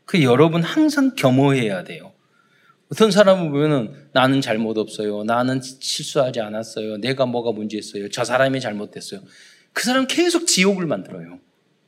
그 0.06 0.24
여러분 0.24 0.64
항상 0.64 1.16
겸허해야 1.16 1.84
돼요. 1.84 2.14
어떤 2.92 3.12
사람을 3.12 3.52
보면은 3.52 3.94
나는 4.14 4.42
잘못 4.42 4.78
없어요. 4.78 5.24
나는 5.24 5.62
실수하지 5.62 6.42
않았어요. 6.42 6.98
내가 6.98 7.26
뭐가 7.26 7.52
문제였어요. 7.52 8.10
저 8.10 8.24
사람이 8.24 8.60
잘못됐어요. 8.62 9.22
그 9.74 9.84
사람 9.84 10.08
계속 10.08 10.48
지옥을 10.48 10.88
만들어요. 10.88 11.40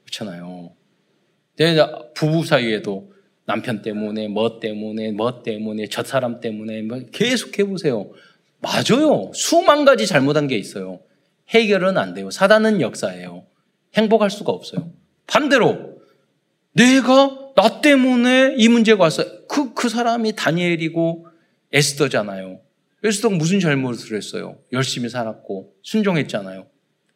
그렇잖아요. 0.04 0.76
내 1.56 1.76
부부 2.14 2.46
사이에도 2.46 3.12
남편 3.46 3.82
때문에, 3.82 4.28
뭐 4.28 4.60
때문에, 4.60 5.12
뭐 5.12 5.42
때문에, 5.42 5.88
저 5.88 6.04
사람 6.04 6.40
때문에, 6.40 6.84
뭐 6.84 7.02
계속 7.12 7.58
해보세요. 7.58 8.12
맞아요. 8.60 9.32
수만 9.34 9.86
가지 9.86 10.06
잘못한 10.06 10.48
게 10.48 10.56
있어요. 10.56 11.02
해결은 11.50 11.98
안 11.98 12.14
돼요. 12.14 12.30
사단은 12.30 12.80
역사예요. 12.80 13.46
행복할 13.96 14.30
수가 14.30 14.52
없어요. 14.52 14.92
반대로, 15.28 16.00
내가, 16.74 17.54
나 17.56 17.82
때문에 17.82 18.56
이 18.58 18.70
문제가 18.70 19.04
왔어요. 19.04 19.28
그, 19.48 19.74
그 19.74 19.90
사람이 19.90 20.36
다니엘이고 20.36 21.28
에스더잖아요. 21.74 22.62
에스더가 23.04 23.36
무슨 23.36 23.60
잘못을 23.60 24.16
했어요? 24.16 24.58
열심히 24.72 25.10
살았고, 25.10 25.74
순종했잖아요. 25.82 26.68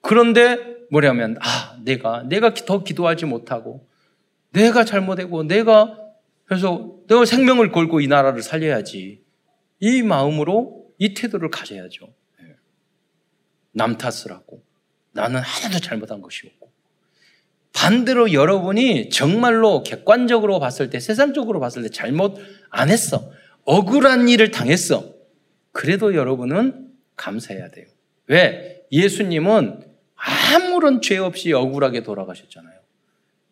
그런데 0.01 0.57
뭐냐면, 0.91 1.37
아, 1.41 1.77
내가, 1.83 2.23
내가 2.23 2.53
더 2.53 2.83
기도하지 2.83 3.25
못하고, 3.25 3.87
내가 4.51 4.85
잘못하고, 4.85 5.43
내가 5.43 6.05
그래서 6.45 6.95
내가 7.07 7.25
생명을 7.25 7.71
걸고 7.71 8.01
이 8.01 8.07
나라를 8.07 8.41
살려야지. 8.41 9.23
이 9.79 10.01
마음으로 10.03 10.85
이 10.97 11.13
태도를 11.13 11.49
가져야죠. 11.49 12.13
예. 12.41 12.55
남 13.71 13.97
탓을 13.97 14.31
하고 14.31 14.63
나는 15.15 15.39
하나도 15.39 15.79
잘못한 15.79 16.21
것이 16.21 16.45
없고 16.45 16.69
반대로 17.73 18.33
여러분이 18.33 19.09
정말로 19.09 19.81
객관적으로 19.83 20.59
봤을 20.59 20.89
때 20.89 20.99
세상적으로 20.99 21.59
봤을 21.59 21.83
때 21.83 21.89
잘못 21.89 22.37
안 22.69 22.89
했어. 22.89 23.31
억울한 23.65 24.29
일을 24.29 24.51
당했어. 24.51 25.13
그래도 25.71 26.15
여러분은 26.15 26.89
감사해야 27.15 27.69
돼요. 27.71 27.85
왜? 28.27 28.83
예수님은 28.91 29.83
아무런 30.15 31.01
죄 31.01 31.17
없이 31.17 31.51
억울하게 31.51 32.03
돌아가셨잖아요. 32.03 32.75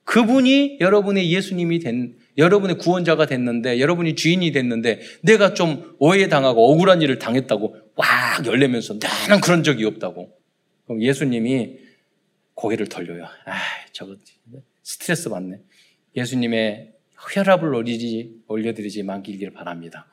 그분이 0.06 0.78
여러분의 0.80 1.32
예수님이 1.32 1.80
된 1.80 2.16
여러분의 2.38 2.78
구원자가 2.78 3.26
됐는데, 3.26 3.80
여러분이 3.80 4.16
주인이 4.16 4.52
됐는데, 4.52 5.02
내가 5.22 5.54
좀 5.54 5.96
오해당하고 6.00 6.74
억울한 6.74 7.02
일을 7.02 7.20
당했다고 7.20 7.78
꽉 7.96 8.46
열내면서 8.46 8.96
나는 9.00 9.42
그런 9.42 9.64
적이 9.64 9.86
없다고. 9.86 10.43
그럼 10.86 11.02
예수님이 11.02 11.80
고개를 12.54 12.88
돌려요. 12.88 13.26
아, 13.46 13.60
저거 13.92 14.16
스트레스 14.84 15.30
받네. 15.30 15.62
예수님의 16.16 16.94
혈압을 17.18 17.74
올리지, 17.74 18.44
올려드리지 18.48 19.04
말기를 19.04 19.52
바랍니다. 19.52 20.08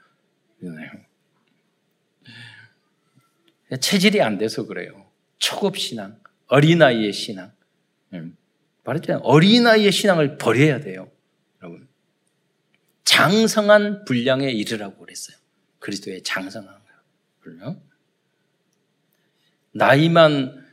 체질이 3.80 4.20
안 4.22 4.38
돼서 4.38 4.66
그래요. 4.66 5.10
초급 5.38 5.76
신앙, 5.76 6.20
어린아이의 6.48 7.12
신앙. 7.12 7.52
음. 8.12 8.36
말했잖아요. 8.84 9.22
어린아이의 9.22 9.92
신앙을 9.92 10.38
버려야 10.38 10.80
돼요. 10.80 11.10
여러분. 11.62 11.88
장성한 13.04 14.04
분량에 14.04 14.50
이르라고 14.50 14.98
그랬어요. 14.98 15.36
그리스도의 15.78 16.22
장성한 16.22 16.74
분량. 17.40 17.80
나이만 19.72 20.64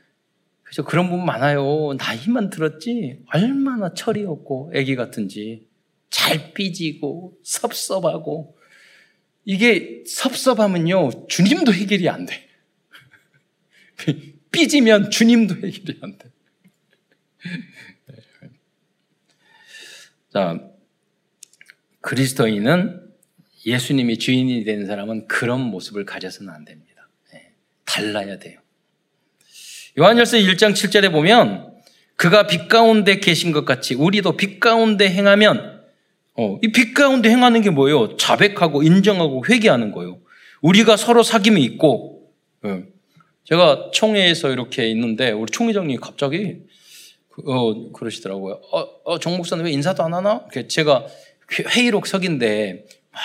그죠 0.63 0.83
그런 0.83 1.10
분 1.10 1.23
많아요. 1.25 1.93
나이만 1.97 2.49
들었지 2.49 3.23
얼마나 3.33 3.93
철이 3.93 4.25
없고 4.25 4.71
애기 4.73 4.95
같은지 4.95 5.67
잘 6.10 6.53
삐지고 6.53 7.38
섭섭하고 7.43 8.57
이게 9.45 10.03
섭섭하면요 10.05 11.27
주님도 11.27 11.73
해결이 11.73 12.10
안 12.10 12.25
돼. 12.25 12.47
삐지면 14.51 15.10
주님도 15.10 15.55
해결이 15.55 15.99
안 16.01 16.17
돼. 16.17 16.29
자, 20.33 20.60
그리스도인은 22.01 23.07
예수님이 23.65 24.19
주인이 24.19 24.63
된 24.65 24.86
사람은 24.86 25.27
그런 25.27 25.62
모습을 25.62 26.05
가져서는 26.05 26.53
안 26.53 26.63
됩니다. 26.63 27.10
네, 27.31 27.53
달라야 27.86 28.38
돼요. 28.38 28.60
요한열서 29.99 30.38
1장 30.38 30.73
7절에 30.73 31.12
보면 31.12 31.73
그가 32.15 32.45
빛 32.45 32.67
가운데 32.67 33.19
계신 33.19 33.51
것 33.51 33.65
같이 33.65 33.95
우리도 33.95 34.38
빛 34.38 34.60
가운데 34.60 35.10
행하면 35.10 35.81
어, 36.36 36.60
이빛 36.62 36.93
가운데 36.93 37.29
행하는 37.29 37.62
게 37.62 37.71
뭐예요? 37.71 38.15
자백하고 38.15 38.83
인정하고 38.83 39.45
회개하는 39.49 39.91
거예요. 39.91 40.19
우리가 40.62 40.97
서로 40.97 41.23
사귐이 41.23 41.60
있고 41.62 42.31
어, 42.62 42.83
제가 43.43 43.89
총회에서 43.91 44.51
이렇게 44.51 44.88
있는데 44.91 45.31
우리 45.31 45.49
총회장님이 45.51 45.97
갑자기 45.97 46.57
어, 47.45 47.91
그러시더라고요. 47.91 48.62
어, 48.71 48.79
어, 49.03 49.19
정 49.19 49.36
목사는 49.36 49.63
왜 49.65 49.71
인사도 49.71 50.03
안 50.03 50.13
하나? 50.13 50.45
제가 50.67 51.07
회의록 51.75 52.05
석인데 52.05 52.86
막 53.12 53.21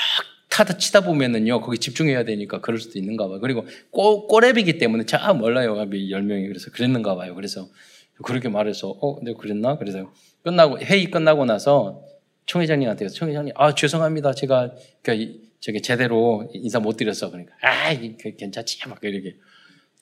타다 0.53 0.77
치다 0.77 1.01
보면은요 1.01 1.63
거기 1.63 1.79
집중해야 1.79 2.25
되니까 2.25 2.61
그럴 2.61 2.79
수도 2.79 2.99
있는가 2.99 3.27
봐요. 3.27 3.41
그리고 3.41 3.65
꼬, 3.91 4.29
꼬랩이기 4.29 4.79
때문에 4.79 5.07
자 5.07 5.33
몰라요. 5.33 5.79
열 6.11 6.23
명이 6.23 6.47
그래서 6.47 6.71
그랬는가 6.71 7.15
봐요. 7.17 7.35
그래서 7.35 7.71
그렇게 8.23 8.51
말해서 8.51 8.91
어, 9.01 9.19
내가 9.25 9.39
그랬나? 9.39 9.79
그래서 9.79 10.13
끝나고 10.45 10.79
회의 10.81 11.11
끝나고 11.11 11.47
나서 11.47 12.05
총회장님한테 12.45 13.09
총회장님 13.09 13.55
아 13.57 13.75
죄송합니다. 13.75 14.35
제가 14.35 14.75
그 15.03 15.41
저기 15.61 15.81
제대로 15.81 16.47
인사 16.53 16.81
못 16.81 16.99
드렸어. 16.99 17.31
그러니까 17.31 17.55
아 17.63 17.95
괜찮지 17.95 18.79
막 18.91 18.99
이렇게 19.03 19.37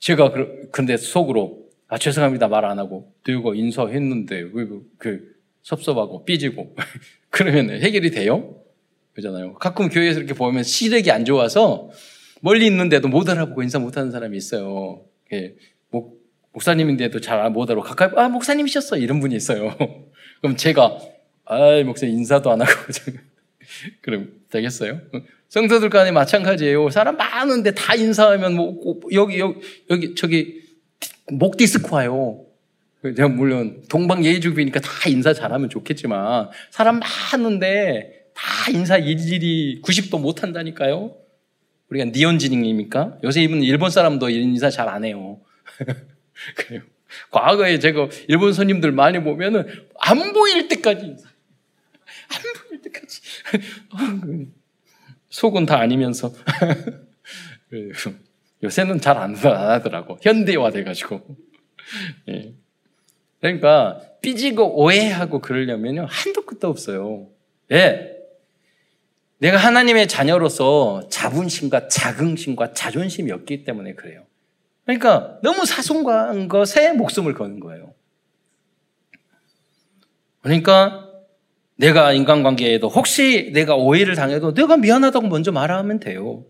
제가 0.00 0.32
그 0.32 0.68
근데 0.72 0.96
속으로 0.96 1.68
아 1.86 1.96
죄송합니다 1.96 2.48
말 2.48 2.64
안 2.64 2.80
하고 2.80 3.12
들고 3.22 3.54
인사했는데 3.54 4.50
그, 4.50 4.82
그 4.98 5.34
섭섭하고 5.62 6.24
삐지고 6.24 6.74
그러면 7.30 7.70
해결이 7.80 8.10
돼요? 8.10 8.59
그잖아요. 9.20 9.54
가끔 9.54 9.88
교회에서 9.88 10.18
이렇게 10.18 10.34
보면 10.34 10.62
시력이 10.64 11.10
안 11.10 11.24
좋아서 11.24 11.90
멀리 12.40 12.66
있는데도 12.66 13.08
못 13.08 13.28
알아보고 13.28 13.62
인사 13.62 13.78
못 13.78 13.96
하는 13.96 14.10
사람이 14.10 14.36
있어요. 14.36 15.04
목, 15.90 16.20
목사님인데도 16.52 17.20
잘 17.20 17.50
못 17.50 17.70
알아보고 17.70 17.86
가까이, 17.86 18.10
아, 18.16 18.28
목사님이셨어. 18.28 18.96
이런 18.96 19.20
분이 19.20 19.36
있어요. 19.36 19.76
그럼 20.40 20.56
제가, 20.56 20.98
아, 21.44 21.82
목사님 21.84 22.16
인사도 22.16 22.50
안 22.50 22.62
하고. 22.62 22.72
그럼 24.00 24.32
되겠어요? 24.50 25.00
성도들 25.48 25.90
간에 25.90 26.10
마찬가지예요. 26.12 26.90
사람 26.90 27.16
많은데 27.16 27.72
다 27.72 27.94
인사하면 27.94 28.54
뭐, 28.54 29.00
여기, 29.12 29.38
여기, 29.38 29.60
여기, 29.90 30.14
저기, 30.14 30.62
목 31.32 31.56
디스크 31.56 31.94
와요. 31.94 32.44
제가 33.02 33.28
물론 33.28 33.82
동방 33.88 34.24
예의주비니까 34.24 34.80
다 34.80 34.90
인사 35.08 35.32
잘하면 35.32 35.70
좋겠지만 35.70 36.50
사람 36.70 37.00
많은데 37.00 38.19
다 38.34 38.70
인사 38.70 38.96
일일이 38.96 39.80
90도 39.82 40.20
못 40.20 40.42
한다니까요. 40.42 41.16
우리가 41.88 42.06
니언지닝입니까? 42.06 43.18
요새 43.24 43.42
이분 43.42 43.62
일본 43.62 43.90
사람도 43.90 44.30
인사 44.30 44.70
잘 44.70 44.88
안 44.88 45.04
해요. 45.04 45.40
그래요. 46.56 46.82
과거에 47.30 47.78
제가 47.80 48.08
일본 48.28 48.52
손님들 48.52 48.92
많이 48.92 49.20
보면은 49.22 49.66
안 49.98 50.32
보일 50.32 50.68
때까지 50.68 51.04
인사. 51.06 51.28
안 52.28 52.68
보일 52.68 52.82
때까지. 52.82 53.20
속은 55.30 55.66
다 55.66 55.78
아니면서. 55.80 56.32
요새는 58.62 59.00
잘 59.00 59.16
안 59.16 59.34
하더라고. 59.34 60.18
현대화 60.22 60.70
돼가지고. 60.70 61.20
예. 62.28 62.52
그러니까 63.40 64.00
삐지고 64.22 64.80
오해하고 64.82 65.40
그러려면요 65.40 66.06
한도 66.08 66.44
끝도 66.44 66.68
없어요. 66.68 67.28
왜? 67.68 68.16
내가 69.40 69.56
하나님의 69.56 70.06
자녀로서 70.06 71.08
자분심과 71.08 71.88
자긍심과 71.88 72.74
자존심이 72.74 73.32
없기 73.32 73.64
때문에 73.64 73.94
그래요. 73.94 74.26
그러니까 74.84 75.38
너무 75.42 75.64
사소한 75.64 76.48
것에 76.48 76.92
목숨을 76.92 77.34
거는 77.34 77.58
거예요. 77.60 77.94
그러니까 80.42 81.08
내가 81.76 82.12
인간관계에도 82.12 82.88
혹시 82.88 83.50
내가 83.54 83.76
오해를 83.76 84.14
당해도 84.14 84.52
내가 84.52 84.76
미안하다고 84.76 85.28
먼저 85.28 85.52
말하면 85.52 86.00
돼요. 86.00 86.44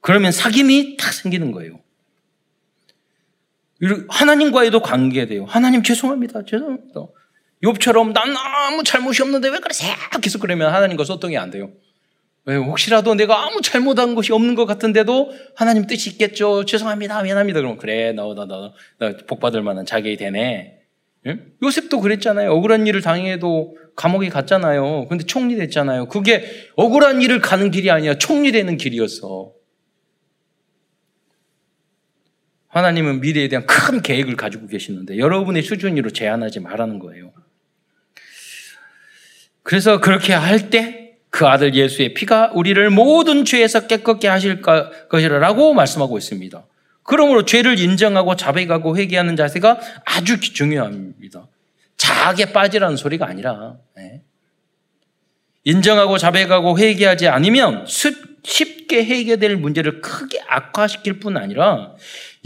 그러면 0.00 0.30
사귐이 0.30 0.98
딱 0.98 1.14
생기는 1.14 1.52
거예요. 1.52 1.80
하나님과에도 4.08 4.82
관계돼요. 4.82 5.46
하나님 5.46 5.82
죄송합니다. 5.82 6.44
죄송합니다. 6.44 7.00
욥처럼 7.62 8.12
난 8.12 8.36
아무 8.36 8.84
잘못이 8.84 9.22
없는데 9.22 9.48
왜 9.48 9.58
그러세요? 9.58 9.94
계속 10.22 10.40
그러면 10.40 10.72
하나님과 10.72 11.04
소통이 11.04 11.36
안 11.36 11.50
돼요. 11.50 11.70
왜 12.44 12.56
혹시라도 12.56 13.14
내가 13.14 13.44
아무 13.46 13.60
잘못한 13.60 14.14
것이 14.14 14.32
없는 14.32 14.54
것 14.54 14.64
같은데도 14.64 15.32
하나님 15.54 15.86
뜻이 15.86 16.10
있겠죠. 16.10 16.64
죄송합니다. 16.64 17.22
미안합니다. 17.22 17.60
그러면 17.60 17.76
그래 17.76 18.12
너너너 18.12 18.72
복 19.26 19.40
받을 19.40 19.62
만한 19.62 19.84
자격이 19.84 20.16
되네. 20.16 20.78
예? 21.26 21.38
요셉도 21.62 22.00
그랬잖아요. 22.00 22.50
억울한 22.52 22.86
일을 22.86 23.02
당해도 23.02 23.76
감옥에 23.96 24.28
갔잖아요. 24.28 25.08
근데 25.08 25.24
총리 25.24 25.56
됐잖아요. 25.56 26.06
그게 26.06 26.44
억울한 26.76 27.20
일을 27.20 27.40
가는 27.40 27.70
길이 27.70 27.90
아니야. 27.90 28.16
총리 28.16 28.52
되는 28.52 28.76
길이었어. 28.76 29.52
하나님은 32.68 33.20
미래에 33.20 33.48
대한 33.48 33.66
큰 33.66 34.00
계획을 34.00 34.36
가지고 34.36 34.68
계시는데 34.68 35.18
여러분의 35.18 35.62
수준으로 35.62 36.10
제한하지 36.10 36.60
말라는 36.60 36.98
거예요. 36.98 37.32
그래서 39.68 40.00
그렇게 40.00 40.32
할 40.32 40.70
때 40.70 41.08
그 41.30 41.46
아들 41.46 41.74
예수의 41.74 42.14
피가 42.14 42.52
우리를 42.54 42.90
모든 42.90 43.44
죄에서 43.44 43.86
깨끗게 43.86 44.28
하실 44.28 44.62
것이라고 44.62 45.74
말씀하고 45.74 46.16
있습니다. 46.18 46.64
그러므로 47.02 47.44
죄를 47.44 47.78
인정하고 47.78 48.36
자백하고 48.36 48.96
회개하는 48.96 49.36
자세가 49.36 49.78
아주 50.04 50.40
중요합니다. 50.40 51.46
자학에 51.96 52.52
빠지라는 52.52 52.96
소리가 52.96 53.26
아니라 53.26 53.76
네. 53.96 54.22
인정하고 55.64 56.16
자백하고 56.18 56.78
회개하지 56.78 57.28
않으면 57.28 57.86
쉽게 58.42 59.04
해결될 59.04 59.56
문제를 59.56 60.00
크게 60.00 60.40
악화시킬 60.48 61.20
뿐 61.20 61.36
아니라 61.36 61.94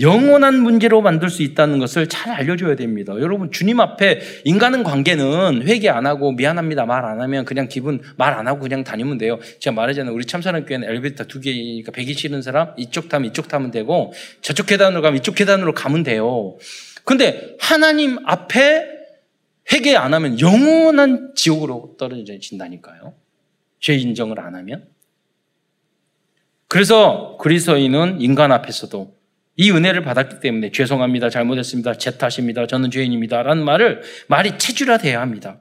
영원한 0.02 0.60
문제로 0.60 1.00
만들 1.00 1.30
수 1.30 1.42
있다는 1.42 1.78
것을 1.78 2.08
잘 2.08 2.32
알려줘야 2.32 2.76
됩니다. 2.76 3.14
여러분, 3.18 3.50
주님 3.50 3.80
앞에 3.80 4.20
인간은 4.44 4.82
관계는 4.82 5.62
회개 5.66 5.88
안 5.88 6.04
하고 6.06 6.32
미안합니다 6.32 6.84
말 6.84 7.04
안 7.04 7.20
하면 7.20 7.44
그냥 7.44 7.68
기분 7.68 8.02
말 8.16 8.34
안 8.34 8.46
하고 8.48 8.60
그냥 8.60 8.84
다니면 8.84 9.18
돼요. 9.18 9.38
제가 9.60 9.74
말하잖아요. 9.74 10.14
우리 10.14 10.24
참사랑 10.26 10.66
교회는 10.66 10.88
엘리베이터 10.88 11.24
두 11.24 11.40
개니까 11.40 11.92
배기 11.92 12.14
싫은 12.14 12.42
사람 12.42 12.74
이쪽 12.76 13.08
타면 13.08 13.30
이쪽 13.30 13.48
타면 13.48 13.70
되고 13.70 14.12
저쪽 14.40 14.66
계단으로 14.66 15.00
가면 15.02 15.18
이쪽 15.18 15.34
계단으로 15.34 15.72
가면 15.72 16.02
돼요. 16.02 16.56
근데 17.04 17.56
하나님 17.60 18.18
앞에 18.26 18.86
회개 19.72 19.94
안 19.96 20.12
하면 20.14 20.40
영원한 20.40 21.32
지옥으로 21.34 21.94
떨어진다니까요. 21.98 23.14
죄 23.80 23.94
인정을 23.94 24.40
안 24.40 24.54
하면. 24.56 24.86
그래서 26.68 27.36
그리스도인은 27.40 28.20
인간 28.20 28.50
앞에서도 28.50 29.21
이 29.56 29.70
은혜를 29.70 30.02
받았기 30.02 30.40
때문에 30.40 30.72
죄송합니다. 30.72 31.28
잘못했습니다. 31.30 31.94
제 31.98 32.16
탓입니다. 32.16 32.66
저는 32.66 32.90
죄인입니다. 32.90 33.42
라는 33.42 33.64
말을 33.64 34.02
말이 34.28 34.58
체질화 34.58 34.98
돼야 34.98 35.20
합니다. 35.20 35.60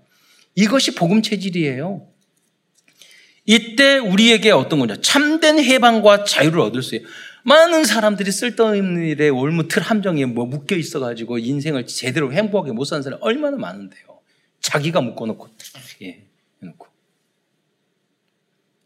이것이 0.56 0.96
복음 0.96 1.22
체질이에요. 1.22 2.08
이때 3.46 3.98
우리에게 3.98 4.52
어떤 4.52 4.80
거냐? 4.80 4.98
참된 5.02 5.60
해방과 5.60 6.24
자유를 6.24 6.60
얻을 6.60 6.84
수 6.84 6.96
있어요. 6.96 7.08
많은 7.44 7.86
사람들이 7.86 8.32
쓸데없는 8.32 9.04
일에 9.08 9.30
올무틀 9.30 9.82
함정에 9.82 10.26
뭐 10.26 10.46
묶여 10.46 10.76
있어가지고 10.76 11.40
인생을 11.40 11.88
제대로 11.88 12.32
행복하게 12.32 12.72
못 12.72 12.86
사는 12.86 13.02
사람이 13.02 13.20
얼마나 13.22 13.58
많은데요. 13.58 14.20
자기가 14.62 15.02
묶어놓고, 15.02 15.50
예, 16.04 16.24
해놓고. 16.62 16.88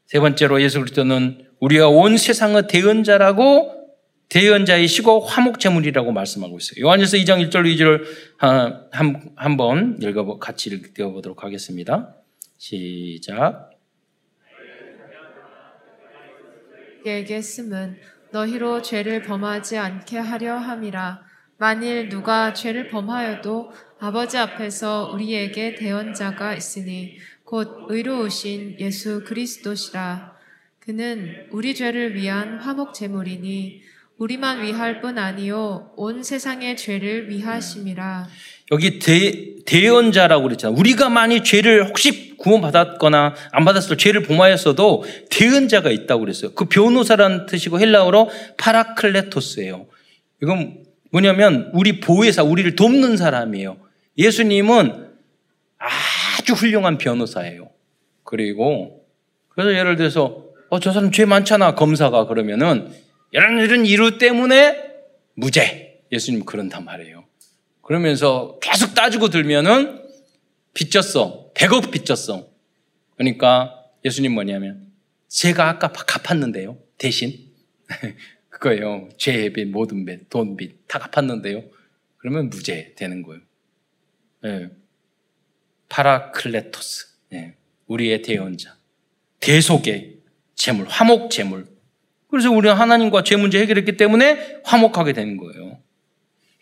세 0.05 0.19
번째로 0.21 0.61
예수 0.61 0.79
그리스도는 0.79 1.47
우리가 1.59 1.89
온 1.89 2.15
세상의 2.15 2.67
대언자라고 2.67 3.84
대연자이시고 4.29 5.21
화목제물이라고 5.21 6.11
말씀하고 6.11 6.57
있어요. 6.57 6.85
요한일서 6.85 7.17
2장 7.17 7.47
1절 7.47 7.65
2절 7.75 8.03
한, 8.91 9.31
한번 9.35 9.97
읽어 10.01 10.39
같이 10.39 10.69
읽어 10.69 11.11
보도록 11.11 11.43
하겠습니다. 11.43 12.15
시작. 12.57 13.71
에게 17.05 17.39
쓰은 17.39 17.97
너희로 18.31 18.81
죄를 18.81 19.21
범하지 19.21 19.77
않게 19.77 20.17
하려 20.17 20.57
함이라. 20.57 21.23
만일 21.57 22.09
누가 22.09 22.53
죄를 22.53 22.89
범하여도 22.89 23.71
아버지 23.99 24.37
앞에서 24.37 25.11
우리에게 25.13 25.75
대언자가 25.75 26.53
있으니 26.55 27.17
곧 27.43 27.85
의로우신 27.89 28.77
예수 28.79 29.23
그리스도시라. 29.23 30.35
그는 30.79 31.47
우리 31.51 31.73
죄를 31.73 32.15
위한 32.15 32.59
화목 32.59 32.93
제물이니 32.93 33.81
우리만 34.17 34.63
위할 34.63 35.01
뿐 35.01 35.17
아니요 35.17 35.91
온 35.97 36.23
세상의 36.23 36.77
죄를 36.77 37.29
위하심이라. 37.29 38.27
여기 38.71 38.99
대, 38.99 39.55
대언자라고 39.65 40.43
그랬잖아. 40.43 40.73
우리가 40.75 41.09
많이 41.09 41.43
죄를 41.43 41.87
혹시 41.87 42.35
구원받았거나 42.37 43.35
안 43.51 43.65
받았을 43.65 43.97
죄를 43.97 44.23
범하였어도 44.23 45.03
대언자가 45.29 45.91
있다고 45.91 46.21
그랬어요. 46.21 46.53
그 46.53 46.65
변호사라는 46.65 47.45
뜻이고 47.45 47.79
헬라어로 47.79 48.29
파라클레토스예요. 48.57 49.85
이건 50.41 50.85
뭐냐면 51.11 51.69
우리 51.73 51.99
보혜사, 51.99 52.43
우리를 52.43 52.75
돕는 52.75 53.17
사람이에요. 53.17 53.77
예수님은 54.17 55.09
아주 55.77 56.53
훌륭한 56.53 56.97
변호사예요. 56.97 57.69
그리고 58.23 59.05
그래서 59.49 59.73
예를 59.73 59.97
들어서 59.97 60.45
어, 60.69 60.79
저 60.79 60.91
사람 60.91 61.11
죄 61.11 61.25
많잖아 61.25 61.75
검사가 61.75 62.25
그러면은 62.27 62.91
이런 63.35 63.59
이런 63.59 63.85
이유 63.85 64.17
때문에 64.17 64.93
무죄. 65.33 66.05
예수님 66.09 66.45
그런단 66.45 66.85
말이에요. 66.85 67.25
그러면서 67.81 68.57
계속 68.61 68.95
따지고 68.95 69.27
들면은 69.29 70.01
빚졌어. 70.73 71.51
100억 71.53 71.91
빚졌어. 71.91 72.47
그러니까 73.17 73.83
예수님 74.05 74.31
뭐냐면 74.33 74.89
제가 75.27 75.67
아까 75.67 75.91
갚았는데요. 75.91 76.77
대신 76.97 77.51
그거예요. 78.49 79.09
죄의 79.17 79.51
모든 79.67 80.05
빚, 80.05 80.29
돈 80.29 80.55
빚 80.55 80.87
다 80.87 80.97
갚았는데요. 80.99 81.61
그러면 82.17 82.49
무죄 82.49 82.93
되는 82.95 83.21
거예요. 83.21 83.41
네. 84.43 84.69
παράκλητος. 85.89 87.07
네. 87.31 87.57
우리의 87.87 88.21
대언자. 88.21 88.77
대속의 89.41 90.19
재물, 90.55 90.87
화목 90.87 91.29
재물. 91.31 91.67
그래서 92.35 92.51
우리는 92.51 92.75
하나님과 92.75 93.23
죄 93.23 93.37
문제 93.37 93.61
해결했기 93.61 93.95
때문에 93.95 94.59
화목하게 94.65 95.13
되는 95.13 95.37
거예요. 95.37 95.77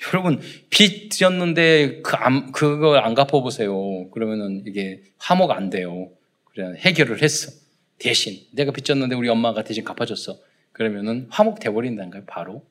여러분, 0.08 0.40
빚 0.70 1.10
지었는데 1.10 2.02
그 2.04 2.16
안, 2.16 2.52
그걸 2.52 3.00
안 3.00 3.16
갚아보세요. 3.16 4.12
그러면은 4.12 4.62
이게 4.68 5.02
화목 5.18 5.50
안 5.50 5.72
돼요. 5.72 6.12
그래, 6.44 6.76
해결을 6.78 7.24
했어. 7.24 7.52
대신. 7.98 8.42
내가 8.52 8.72
빚 8.72 8.86
졌는데 8.86 9.16
우리 9.16 9.30
엄마가 9.30 9.64
대신 9.64 9.84
갚아줬어. 9.84 10.38
그러면은 10.74 11.26
화목 11.32 11.60
돼버린다는 11.60 12.12
거예요, 12.12 12.26
바로. 12.28 12.64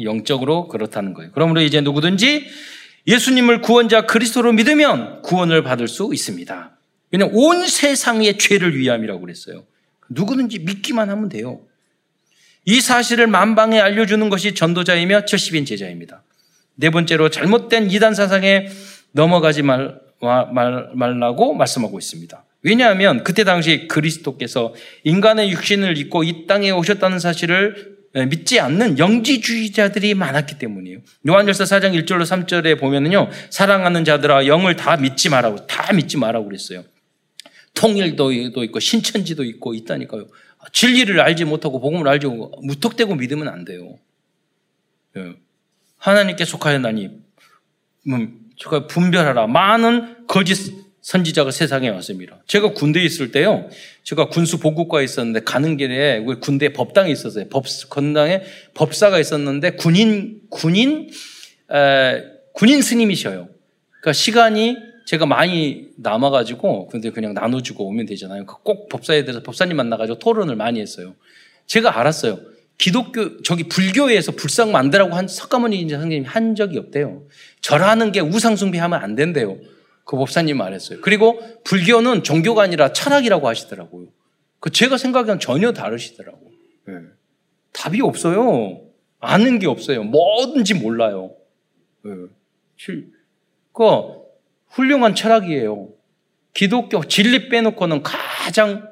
영적으로 0.00 0.68
그렇다는 0.68 1.14
거예요. 1.14 1.32
그러므로 1.32 1.62
이제 1.62 1.80
누구든지 1.80 2.46
예수님을 3.08 3.60
구원자 3.60 4.06
그리스도로 4.06 4.52
믿으면 4.52 5.22
구원을 5.22 5.64
받을 5.64 5.88
수 5.88 6.10
있습니다. 6.12 6.78
왜냐면 7.10 7.34
온 7.34 7.66
세상의 7.66 8.38
죄를 8.38 8.78
위함이라고 8.78 9.20
그랬어요. 9.20 9.64
누구든지 10.08 10.60
믿기만 10.60 11.10
하면 11.10 11.28
돼요. 11.28 11.60
이 12.64 12.80
사실을 12.80 13.26
만방에 13.26 13.78
알려주는 13.78 14.28
것이 14.28 14.54
전도자이며 14.54 15.22
70인 15.22 15.66
제자입니다. 15.66 16.22
네 16.74 16.90
번째로 16.90 17.30
잘못된 17.30 17.90
이단 17.90 18.14
사상에 18.14 18.68
넘어가지 19.12 19.62
말, 19.62 19.98
말, 20.20 20.90
말라고 20.94 21.54
말씀하고 21.54 21.98
있습니다. 21.98 22.44
왜냐하면 22.62 23.22
그때 23.22 23.44
당시 23.44 23.86
그리스도께서 23.86 24.74
인간의 25.04 25.50
육신을 25.52 25.96
입고 25.98 26.24
이 26.24 26.46
땅에 26.46 26.70
오셨다는 26.70 27.20
사실을 27.20 27.96
믿지 28.28 28.58
않는 28.60 28.98
영지주의자들이 28.98 30.14
많았기 30.14 30.58
때문이에요. 30.58 30.98
요한일서 31.28 31.64
4장 31.64 31.92
1절로 32.00 32.22
3절에 32.22 32.78
보면은요, 32.80 33.28
사랑하는 33.50 34.04
자들아 34.04 34.46
영을 34.46 34.74
다 34.74 34.96
믿지 34.96 35.28
말라고, 35.28 35.66
다 35.66 35.92
믿지 35.92 36.16
말라고 36.16 36.46
그랬어요. 36.46 36.82
통일도 37.76 38.64
있고 38.64 38.80
신천지도 38.80 39.44
있고 39.44 39.74
있다니까요. 39.74 40.26
진리를 40.72 41.20
알지 41.20 41.44
못하고 41.44 41.80
복음을 41.80 42.08
알지 42.08 42.26
못하고 42.26 42.60
무턱대고 42.62 43.14
믿으면 43.14 43.48
안 43.48 43.64
돼요. 43.64 43.98
예. 45.16 45.34
하나님께 45.98 46.44
속하였나니 46.44 47.10
음, 48.08 48.40
분별하라. 48.88 49.46
많은 49.46 50.26
거짓 50.26 50.74
선지자가 51.02 51.52
세상에 51.52 51.88
왔습니다. 51.90 52.42
제가 52.48 52.72
군대에 52.72 53.04
있을 53.04 53.30
때요. 53.30 53.68
제가 54.02 54.28
군수 54.28 54.58
보국과에 54.58 55.04
있었는데 55.04 55.40
가는 55.44 55.76
길에 55.76 56.24
군대 56.40 56.72
법당에 56.72 57.12
있었어요. 57.12 57.48
법 57.48 57.66
건당에 57.90 58.42
법사가 58.74 59.20
있었는데 59.20 59.72
군인 59.72 60.40
군인 60.50 61.10
에, 61.72 62.24
군인 62.52 62.82
스님이셔요. 62.82 63.48
그러니까 63.90 64.12
시간이 64.12 64.76
제가 65.06 65.24
많이 65.24 65.88
남아가지고 65.96 66.88
근데 66.88 67.10
그냥 67.10 67.32
나눠주고 67.32 67.86
오면 67.86 68.06
되잖아요. 68.06 68.44
그꼭 68.44 68.88
법사에 68.88 69.24
대해서 69.24 69.40
법사님 69.42 69.76
만나가지고 69.76 70.18
토론을 70.18 70.56
많이 70.56 70.80
했어요. 70.80 71.14
제가 71.66 71.98
알았어요. 71.98 72.40
기독교 72.76 73.40
저기 73.42 73.68
불교에서 73.68 74.32
불상 74.32 74.72
만들라고 74.72 75.14
한 75.14 75.28
석가모니 75.28 75.88
선생님이 75.88 76.26
한 76.26 76.56
적이 76.56 76.78
없대요. 76.78 77.22
절하는 77.60 78.12
게 78.12 78.20
우상 78.20 78.56
숭배하면 78.56 79.00
안 79.00 79.14
된대요. 79.14 79.58
그 80.04 80.16
법사님 80.16 80.58
말했어요. 80.58 81.00
그리고 81.00 81.40
불교는 81.64 82.24
종교가 82.24 82.62
아니라 82.62 82.92
철학이라고 82.92 83.48
하시더라고요. 83.48 84.08
그 84.58 84.70
제가 84.70 84.98
생각하기엔 84.98 85.38
전혀 85.38 85.72
다르시더라고. 85.72 86.50
네. 86.88 86.94
답이 87.72 88.00
없어요. 88.02 88.80
아는 89.20 89.60
게 89.60 89.68
없어요. 89.68 90.02
뭐든지 90.02 90.74
몰라요. 90.74 91.32
네. 92.02 92.10
그 93.72 94.25
훌륭한 94.76 95.14
철학이에요. 95.14 95.88
기독교 96.52 97.02
진리 97.04 97.48
빼놓고는 97.48 98.02
가장 98.02 98.88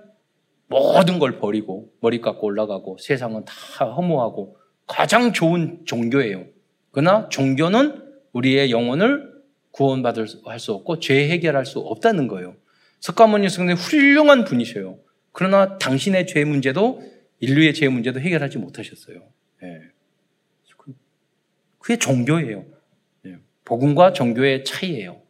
모든 0.66 1.18
걸 1.18 1.39
버리고 1.39 1.93
머리 2.01 2.22
깎고 2.22 2.47
올라가고 2.47 2.97
세상은 2.99 3.45
다 3.45 3.85
허무하고 3.85 4.57
가장 4.87 5.32
좋은 5.32 5.82
종교예요. 5.85 6.47
그러나 6.91 7.28
종교는 7.28 8.03
우리의 8.32 8.70
영혼을 8.70 9.32
구원받을 9.72 10.26
수 10.26 10.72
없고 10.72 11.01
죄 11.01 11.28
해결할 11.28 11.66
수 11.66 11.80
없다는 11.80 12.28
거예요. 12.28 12.57
석가모니 13.01 13.51
성대 13.51 13.74
훌륭한 13.74 14.45
분이셔요. 14.45 14.99
그러나 15.32 15.76
당신의 15.76 16.26
죄 16.26 16.45
문제도 16.45 17.03
인류의 17.41 17.74
죄 17.74 17.89
문제도 17.89 18.18
해결하지 18.18 18.59
못하셨어요. 18.59 19.22
예. 19.62 19.80
그게 21.78 21.99
종교예요. 21.99 22.64
예. 23.26 23.37
복음과 23.64 24.14
종교의 24.14 24.64
차이예요. 24.64 25.23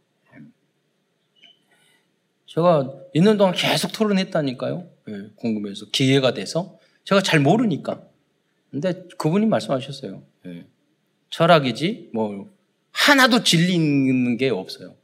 예. 2.55 2.57
제가 2.57 2.95
있는 3.15 3.37
동안 3.37 3.55
계속 3.55 3.93
토론했다니까요. 3.93 4.87
예. 5.09 5.13
궁금해서 5.37 5.87
기회가 5.93 6.35
돼서 6.35 6.79
제가 7.05 7.21
잘 7.23 7.41
모르니까. 7.41 8.03
근데 8.71 8.93
그분이 9.19 9.47
말씀하셨어요. 9.47 10.23
예. 10.47 10.67
철학이지 11.31 12.11
뭐 12.13 12.51
하나도 12.93 13.43
진리는 13.43 14.37
게 14.37 14.51
없어요. 14.51 14.95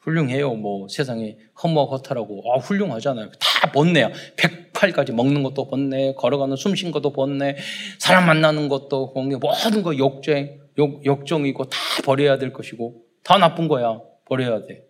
훌륭해요. 0.00 0.54
뭐 0.54 0.88
세상에 0.88 1.36
허먹허탈하고 1.62 2.42
아 2.52 2.58
훌륭하잖아요. 2.58 3.30
다 3.38 3.70
번뇌야. 3.72 4.10
108까지 4.36 5.12
먹는 5.12 5.42
것도 5.42 5.68
번뇌, 5.68 6.14
걸어가는 6.14 6.56
숨 6.56 6.74
쉰 6.74 6.90
것도 6.90 7.12
번뇌, 7.12 7.56
사람 7.98 8.26
만나는 8.26 8.68
것도 8.68 9.12
번뇌, 9.12 9.36
모든 9.36 9.82
거 9.82 9.96
욕쟁, 9.98 10.58
욕, 10.78 11.04
욕정이고 11.04 11.64
다 11.64 11.78
버려야 12.02 12.38
될 12.38 12.52
것이고 12.52 13.04
다 13.22 13.36
나쁜 13.38 13.68
거야. 13.68 14.00
버려야 14.24 14.64
돼. 14.64 14.89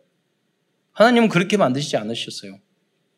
하나님은 1.01 1.30
그렇게 1.30 1.57
만드시지 1.57 1.96
않으셨어요. 1.96 2.59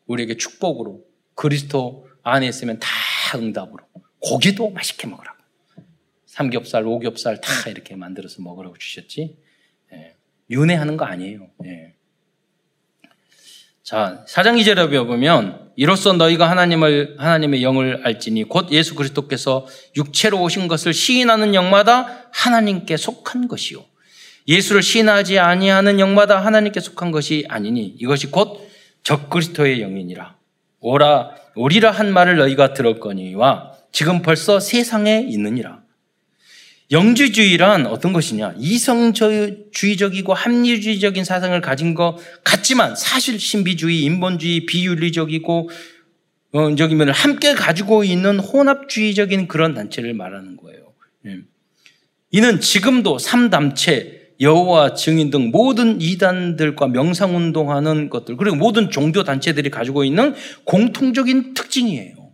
우리에게 0.07 0.37
축복으로 0.37 1.03
그리스도 1.35 2.07
안에 2.23 2.47
있으면 2.47 2.79
다 2.79 2.87
응답으로 3.35 3.83
고기도 4.19 4.69
맛있게 4.69 5.05
먹으라고 5.05 5.37
삼겹살, 6.25 6.87
오겹살 6.87 7.41
다 7.41 7.69
이렇게 7.69 7.97
만들어서 7.97 8.41
먹으라고 8.41 8.77
주셨지. 8.77 9.37
예. 9.91 10.15
윤회하는 10.49 10.95
거 10.95 11.03
아니에요. 11.03 11.49
예. 11.65 11.93
자, 13.83 14.23
사장 14.29 14.55
2절에 14.55 15.05
보면 15.05 15.73
이로써 15.75 16.13
너희가 16.13 16.49
하나님을 16.49 17.17
하나님의 17.19 17.63
영을 17.63 18.01
알지니 18.07 18.45
곧 18.45 18.71
예수 18.71 18.95
그리스도께서 18.95 19.67
육체로 19.97 20.41
오신 20.41 20.69
것을 20.69 20.93
시인하는 20.93 21.53
영마다 21.53 22.29
하나님께 22.31 22.95
속한 22.95 23.49
것이요 23.49 23.83
예수를 24.47 24.81
시인하지 24.81 25.39
아니하는 25.39 25.99
영마다 25.99 26.43
하나님께 26.43 26.79
속한 26.79 27.11
것이 27.11 27.45
아니니 27.47 27.95
이것이 27.99 28.27
곧 28.27 28.69
적그리스도의 29.03 29.79
영이니라 29.79 30.35
오라 30.79 31.31
오리라 31.55 31.91
한 31.91 32.11
말을 32.11 32.37
너희가 32.37 32.73
들었거니와 32.73 33.73
지금 33.91 34.21
벌써 34.21 34.59
세상에 34.59 35.25
있느니라 35.27 35.83
영주주의란 36.91 37.87
어떤 37.87 38.13
것이냐? 38.13 38.53
이성주의적이고 38.59 40.33
합리주의적인 40.33 41.23
사상을 41.23 41.59
가진 41.61 41.95
것 41.95 42.17
같지만 42.43 42.95
사실 42.95 43.39
신비주의, 43.39 44.01
인본주의, 44.03 44.67
비윤리적이고 44.67 45.69
어, 46.51 46.75
저기면 46.75 47.09
함께 47.09 47.55
가지고 47.55 48.03
있는 48.03 48.39
혼합주의적인 48.39 49.47
그런 49.47 49.73
단체를 49.73 50.13
말하는 50.13 50.55
거예요. 50.55 50.93
예. 51.25 51.39
이는 52.29 52.59
지금도 52.59 53.17
삼단체, 53.17 54.22
여호와 54.39 54.93
증인 54.93 55.29
등 55.29 55.51
모든 55.51 56.01
이단들과 56.01 56.87
명상 56.87 57.35
운동하는 57.35 58.09
것들 58.09 58.37
그리고 58.37 58.55
모든 58.55 58.89
종교 58.89 59.23
단체들이 59.23 59.69
가지고 59.69 60.03
있는 60.03 60.33
공통적인 60.65 61.53
특징이에요. 61.53 62.31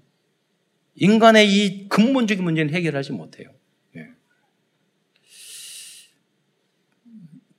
인간의 0.96 1.50
이 1.52 1.90
근본적인 1.90 2.44
문제는 2.44 2.74
해결하지 2.74 3.14
못해요. 3.14 3.50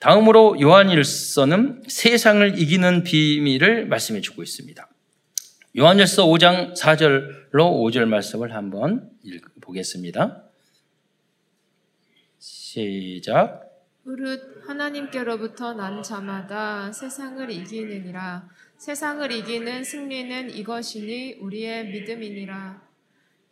다음으로 0.01 0.59
요한일서는 0.59 1.83
세상을 1.87 2.59
이기는 2.59 3.05
비밀을 3.05 3.87
말씀해 3.87 4.23
주고 4.23 4.43
있습니다. 4.43 4.89
요한일서 5.77 6.27
5장 6.27 6.75
4절로 6.75 7.53
5절 7.53 8.07
말씀을 8.07 8.55
한번 8.55 9.11
보겠습니다. 9.61 10.43
시작. 12.39 13.70
무릇 14.03 14.63
하나님께로부터 14.67 15.75
난 15.75 16.03
자마다 16.03 16.91
세상을 16.93 17.51
이기느니라. 17.51 18.49
세상을 18.79 19.31
이기는 19.31 19.85
승리는 19.85 20.51
이것이니 20.51 21.37
우리의 21.41 21.89
믿음이니라. 21.89 22.83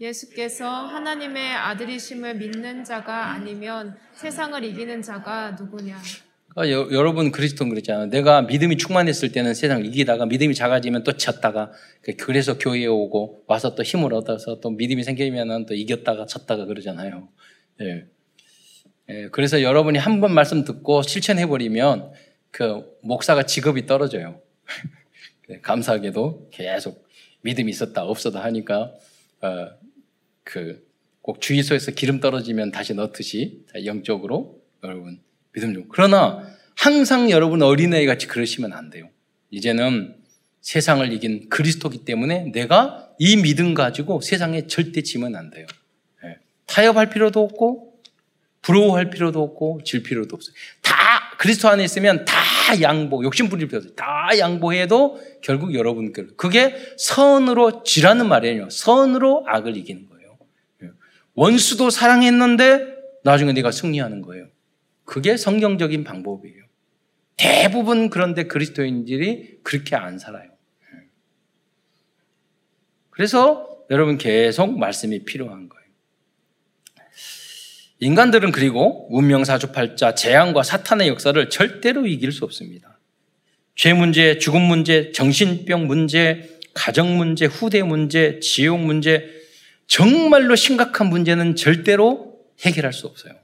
예수께서 0.00 0.66
하나님의 0.68 1.52
아들이심을 1.52 2.36
믿는 2.36 2.84
자가 2.84 3.32
아니면 3.32 3.96
세상을 4.14 4.62
이기는 4.64 5.02
자가 5.02 5.50
누구냐? 5.52 5.98
어, 6.56 6.68
여, 6.70 6.88
여러분 6.92 7.30
그리스도는 7.30 7.70
그랬잖아요. 7.70 8.06
내가 8.06 8.42
믿음이 8.42 8.78
충만했을 8.78 9.32
때는 9.32 9.54
세상을 9.54 9.84
이기다가 9.86 10.26
믿음이 10.26 10.54
작아지면 10.54 11.04
또 11.04 11.12
졌다가 11.12 11.72
그 12.02 12.16
그래서 12.16 12.58
교회에 12.58 12.86
오고 12.86 13.44
와서 13.46 13.74
또 13.74 13.82
힘을 13.82 14.14
얻어서 14.14 14.60
또 14.60 14.70
믿음이 14.70 15.02
생기면은 15.02 15.66
또 15.66 15.74
이겼다가 15.74 16.26
졌다가 16.26 16.64
그러잖아요. 16.64 17.28
예. 17.82 18.06
예, 19.10 19.28
그래서 19.30 19.62
여러분이 19.62 19.98
한 19.98 20.20
번 20.20 20.32
말씀 20.34 20.64
듣고 20.64 21.02
실천해 21.02 21.46
버리면 21.46 22.12
그 22.50 22.84
목사가 23.02 23.44
직업이 23.44 23.86
떨어져요. 23.86 24.40
감사하게도 25.62 26.50
계속 26.52 27.08
믿음이 27.42 27.70
있었다 27.70 28.04
없었다 28.04 28.42
하니까 28.44 28.92
어, 29.40 29.70
그꼭 30.44 31.40
주의소에서 31.40 31.92
기름 31.92 32.20
떨어지면 32.20 32.70
다시 32.70 32.94
넣듯이 32.94 33.64
영적으로 33.84 34.60
여러분 34.84 35.20
믿음 35.52 35.72
좀. 35.74 35.86
그러나 35.88 36.46
항상 36.76 37.30
여러분 37.30 37.62
어린아이 37.62 38.06
같이 38.06 38.26
그러시면 38.26 38.72
안 38.72 38.90
돼요. 38.90 39.08
이제는 39.50 40.16
세상을 40.60 41.10
이긴 41.12 41.48
그리스도기 41.48 42.04
때문에 42.04 42.50
내가 42.52 43.10
이 43.18 43.36
믿음 43.36 43.72
가지고 43.74 44.20
세상에 44.20 44.66
절대 44.66 45.02
지면 45.02 45.34
안 45.34 45.50
돼요. 45.50 45.66
네. 46.22 46.36
타협할 46.66 47.08
필요도 47.10 47.42
없고 47.42 47.87
부러워할 48.68 49.08
필요도 49.08 49.42
없고 49.42 49.80
질 49.82 50.02
필요도 50.02 50.36
없어요. 50.36 50.54
다 50.82 50.94
그리스도 51.38 51.70
안에 51.70 51.82
있으면 51.84 52.26
다 52.26 52.34
양보, 52.82 53.24
욕심 53.24 53.48
부릴 53.48 53.66
필요 53.66 53.78
없어요. 53.78 53.94
다 53.94 54.28
양보해도 54.38 55.18
결국 55.40 55.72
여러분께 55.72 56.26
그게 56.36 56.76
선으로 56.98 57.82
지라는 57.82 58.28
말이에요. 58.28 58.68
선으로 58.68 59.44
악을 59.46 59.78
이기는 59.78 60.06
거예요. 60.10 60.38
예. 60.82 60.90
원수도 61.32 61.88
사랑했는데 61.88 62.94
나중에 63.24 63.54
내가 63.54 63.70
승리하는 63.70 64.20
거예요. 64.20 64.48
그게 65.04 65.38
성경적인 65.38 66.04
방법이에요. 66.04 66.64
대부분 67.38 68.10
그런데 68.10 68.42
그리스도인들이 68.48 69.60
그렇게 69.62 69.96
안 69.96 70.18
살아요. 70.18 70.50
그래서 73.08 73.66
여러분 73.90 74.18
계속 74.18 74.78
말씀이 74.78 75.24
필요한 75.24 75.70
거예요. 75.70 75.77
인간들은 78.00 78.52
그리고 78.52 79.06
운명사주팔자, 79.10 80.14
재앙과 80.14 80.62
사탄의 80.62 81.08
역사를 81.08 81.50
절대로 81.50 82.06
이길 82.06 82.30
수 82.32 82.44
없습니다. 82.44 82.98
죄 83.74 83.92
문제, 83.92 84.38
죽음 84.38 84.62
문제, 84.62 85.12
정신병 85.12 85.86
문제, 85.86 86.58
가정 86.74 87.16
문제, 87.16 87.46
후대 87.46 87.82
문제, 87.82 88.38
지옥 88.40 88.80
문제, 88.80 89.28
정말로 89.86 90.54
심각한 90.54 91.08
문제는 91.08 91.56
절대로 91.56 92.38
해결할 92.60 92.92
수 92.92 93.06
없어요. 93.06 93.34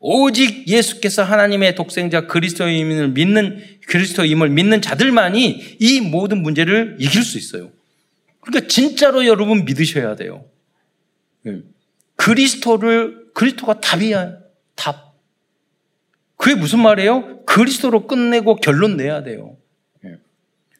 오직 0.00 0.66
예수께서 0.66 1.22
하나님의 1.22 1.74
독생자 1.74 2.26
그리스도임을 2.26 3.08
믿는 3.08 3.62
그리스도임을 3.86 4.48
믿는 4.48 4.80
자들만이 4.80 5.76
이 5.78 6.00
모든 6.00 6.42
문제를 6.42 6.96
이길 6.98 7.22
수 7.22 7.36
있어요. 7.36 7.70
그러니까 8.40 8.66
진짜로 8.66 9.26
여러분 9.26 9.66
믿으셔야 9.66 10.16
돼요. 10.16 10.46
예. 11.46 11.60
그리스도를 12.16 13.19
그리스도가 13.40 13.80
답이야. 13.80 14.36
답. 14.74 15.14
그게 16.36 16.54
무슨 16.54 16.80
말이에요? 16.80 17.46
그리스도로 17.46 18.06
끝내고 18.06 18.56
결론 18.56 18.98
내야 18.98 19.22
돼요. 19.22 19.56
예. 20.04 20.18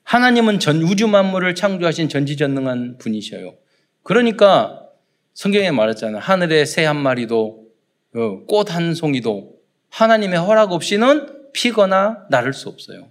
하나님은 0.04 0.58
전 0.58 0.82
우주 0.82 1.08
만물을 1.08 1.54
창조하신 1.54 2.10
전지전능한 2.10 2.98
분이셔요. 2.98 3.54
그러니까 4.02 4.86
성경에 5.32 5.70
말했잖아요. 5.70 6.18
하늘의 6.20 6.66
새 6.66 6.84
한 6.84 6.98
마리도 6.98 7.66
어, 8.14 8.44
꽃한 8.44 8.94
송이도 8.94 9.54
하나님의 9.88 10.38
허락 10.38 10.72
없이는 10.72 11.52
피거나 11.54 12.26
나를 12.28 12.52
수 12.52 12.68
없어요. 12.68 13.08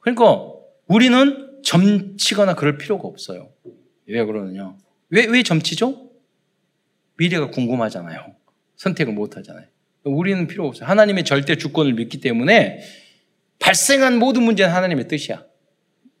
그러니까 0.00 0.52
우리는 0.86 1.60
점치거나 1.62 2.54
그럴 2.54 2.78
필요가 2.78 3.08
없어요. 3.08 3.50
왜 4.06 4.24
그러느냐? 4.24 4.74
왜, 5.10 5.26
왜 5.26 5.42
점치죠? 5.42 6.08
미래가 7.18 7.50
궁금하잖아요. 7.50 8.36
선택을 8.84 9.12
못 9.12 9.36
하잖아요. 9.36 9.66
우리는 10.04 10.46
필요 10.46 10.66
없어요. 10.66 10.88
하나님의 10.88 11.24
절대 11.24 11.56
주권을 11.56 11.94
믿기 11.94 12.20
때문에 12.20 12.80
발생한 13.58 14.18
모든 14.18 14.42
문제는 14.42 14.72
하나님의 14.72 15.08
뜻이야. 15.08 15.44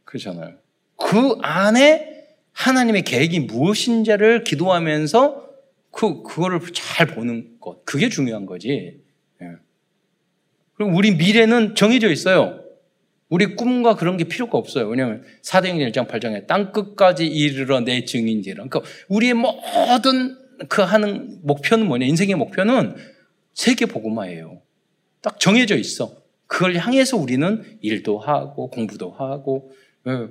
그렇잖아요. 0.04 0.56
그 0.96 1.36
안에 1.42 2.26
하나님의 2.52 3.02
계획이 3.02 3.40
무엇인지를 3.40 4.44
기도하면서 4.44 5.44
그, 5.90 6.22
그거를 6.22 6.60
잘 6.72 7.06
보는 7.08 7.60
것. 7.60 7.84
그게 7.84 8.08
중요한 8.08 8.46
거지. 8.46 9.00
예. 9.42 9.46
그리고 10.74 10.92
우리 10.96 11.14
미래는 11.14 11.74
정해져 11.74 12.10
있어요. 12.10 12.60
우리 13.28 13.56
꿈과 13.56 13.96
그런 13.96 14.16
게 14.16 14.24
필요가 14.24 14.58
없어요. 14.58 14.88
왜냐하면 14.88 15.24
사도행전 15.42 15.90
1장 15.90 16.08
8장에 16.08 16.46
땅 16.46 16.72
끝까지 16.72 17.26
이르러 17.26 17.80
내 17.80 18.04
증인되라. 18.04 18.64
그러니까 18.64 18.80
우리의 19.08 19.34
모든 19.34 20.43
그 20.68 20.82
하는 20.82 21.38
목표는 21.42 21.86
뭐냐? 21.86 22.06
인생의 22.06 22.34
목표는 22.36 22.96
세계 23.54 23.86
복음화예요. 23.86 24.60
딱 25.20 25.40
정해져 25.40 25.76
있어. 25.76 26.16
그걸 26.46 26.76
향해서 26.76 27.16
우리는 27.16 27.78
일도 27.80 28.18
하고 28.18 28.68
공부도 28.70 29.10
하고 29.12 29.72
예, 30.06 30.28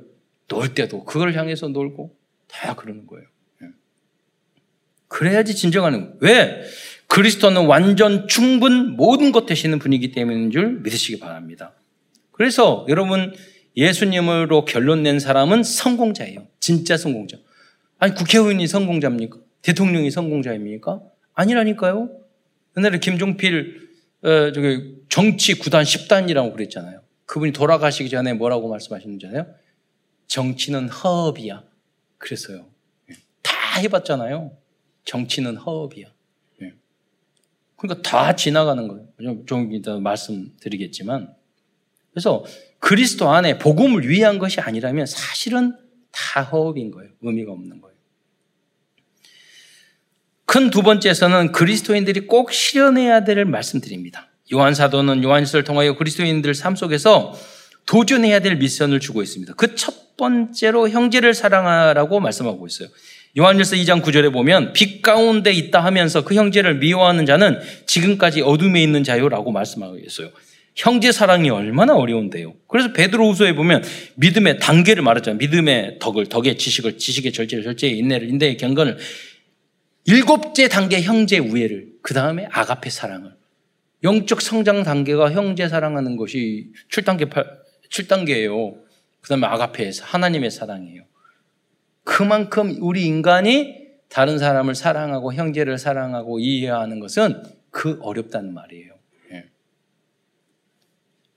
놀 0.47 0.73
때도 0.73 1.03
그걸 1.03 1.33
향해서 1.33 1.69
놀고 1.69 2.15
다 2.47 2.75
그러는 2.75 3.07
거예요. 3.07 3.27
예. 3.63 3.67
그래야지 5.07 5.55
진정하는 5.55 6.15
왜? 6.19 6.63
그리스도는 7.07 7.65
완전 7.65 8.27
충분 8.27 8.95
모든 8.95 9.31
것 9.31 9.45
되시는 9.45 9.79
분이기 9.79 10.11
때문인 10.11 10.51
줄 10.51 10.79
믿으시기 10.81 11.19
바랍니다. 11.19 11.73
그래서 12.31 12.85
여러분 12.89 13.33
예수님으로 13.75 14.65
결론 14.65 15.03
낸 15.03 15.19
사람은 15.19 15.63
성공자예요. 15.63 16.47
진짜 16.59 16.97
성공자. 16.97 17.37
아니 17.99 18.13
국회의원이 18.15 18.67
성공자입니까? 18.67 19.37
대통령이 19.63 20.11
성공자입니까? 20.11 21.01
아니라니까요. 21.33 22.09
옛날에 22.77 22.99
김종필 22.99 23.89
어, 24.23 24.51
저기 24.53 24.95
정치 25.09 25.57
구단 25.57 25.83
10단이라고 25.83 26.53
그랬잖아요. 26.53 27.01
그분이 27.25 27.51
돌아가시기 27.51 28.09
전에 28.09 28.33
뭐라고 28.33 28.69
말씀하시는지 28.69 29.27
아요 29.27 29.45
정치는 30.27 30.89
허업이야. 30.89 31.63
그래서요. 32.17 32.65
예. 33.09 33.15
다 33.41 33.79
해봤잖아요. 33.79 34.55
정치는 35.05 35.57
허업이야. 35.57 36.07
예. 36.61 36.73
그러니까 37.75 38.01
다 38.01 38.35
지나가는 38.35 38.87
거예요. 38.87 39.45
좀 39.45 39.73
이따 39.73 39.97
말씀드리겠지만. 39.97 41.33
그래서 42.11 42.45
그리스도 42.79 43.29
안에 43.29 43.57
복음을 43.57 44.07
위한 44.07 44.39
것이 44.39 44.59
아니라면 44.61 45.05
사실은 45.05 45.75
다 46.11 46.43
허업인 46.43 46.91
거예요. 46.91 47.11
의미가 47.21 47.51
없는 47.51 47.81
거예요. 47.81 47.92
큰 50.53 50.69
두 50.69 50.83
번째에서는 50.83 51.51
그리스도인들이 51.51 52.27
꼭 52.27 52.53
실현해야 52.53 53.23
될 53.23 53.43
말씀드립니다. 53.43 54.27
요한 54.53 54.75
사도는 54.75 55.23
요한일서를 55.23 55.63
통하여 55.63 55.95
그리스도인들 55.95 56.53
삶 56.53 56.75
속에서 56.75 57.33
도전해야 57.87 58.39
될 58.39 58.57
미션을 58.57 58.99
주고 58.99 59.23
있습니다. 59.23 59.55
그 59.55 59.73
첫 59.75 60.15
번째로 60.15 60.89
형제를 60.89 61.33
사랑하라고 61.33 62.19
말씀하고 62.19 62.67
있어요. 62.67 62.87
요한일서 63.35 63.77
2장 63.77 64.03
9절에 64.03 64.31
보면 64.31 64.73
빛 64.73 65.01
가운데 65.01 65.51
있다 65.51 65.83
하면서 65.83 66.23
그 66.23 66.35
형제를 66.35 66.75
미워하는 66.75 67.25
자는 67.25 67.59
지금까지 67.87 68.41
어둠에 68.41 68.83
있는 68.83 69.03
자요라고 69.03 69.51
말씀하고 69.51 69.97
있어요. 69.97 70.29
형제 70.75 71.11
사랑이 71.11 71.49
얼마나 71.49 71.95
어려운데요. 71.95 72.53
그래서 72.67 72.93
베드로후서에 72.93 73.55
보면 73.55 73.83
믿음의 74.17 74.59
단계를 74.59 75.01
말하잖아요. 75.01 75.39
믿음의 75.39 75.97
덕을, 75.99 76.27
덕의 76.27 76.59
지식을, 76.59 76.99
지식의 76.99 77.33
절제를, 77.33 77.63
절제의 77.63 77.97
인내를, 77.97 78.29
인내의 78.29 78.57
경건을 78.57 78.97
일곱째 80.05 80.67
단계 80.67 81.01
형제 81.01 81.39
우애를, 81.39 81.93
그 82.01 82.13
다음에 82.13 82.47
아가페 82.51 82.89
사랑을. 82.89 83.35
영적 84.03 84.41
성장 84.41 84.83
단계가 84.83 85.31
형제 85.31 85.69
사랑하는 85.69 86.17
것이 86.17 86.71
7단계, 86.91 87.29
8, 87.29 87.45
7단계예요. 87.89 88.75
그 89.21 89.29
다음에 89.29 89.47
아가페에서 89.47 90.03
하나님의 90.03 90.51
사랑이에요. 90.51 91.03
그만큼 92.03 92.75
우리 92.81 93.05
인간이 93.05 93.83
다른 94.09 94.37
사람을 94.37 94.75
사랑하고 94.75 95.33
형제를 95.33 95.77
사랑하고 95.77 96.39
이해하는 96.39 96.99
것은 96.99 97.41
그 97.71 97.97
어렵다는 98.01 98.53
말이에요. 98.53 98.93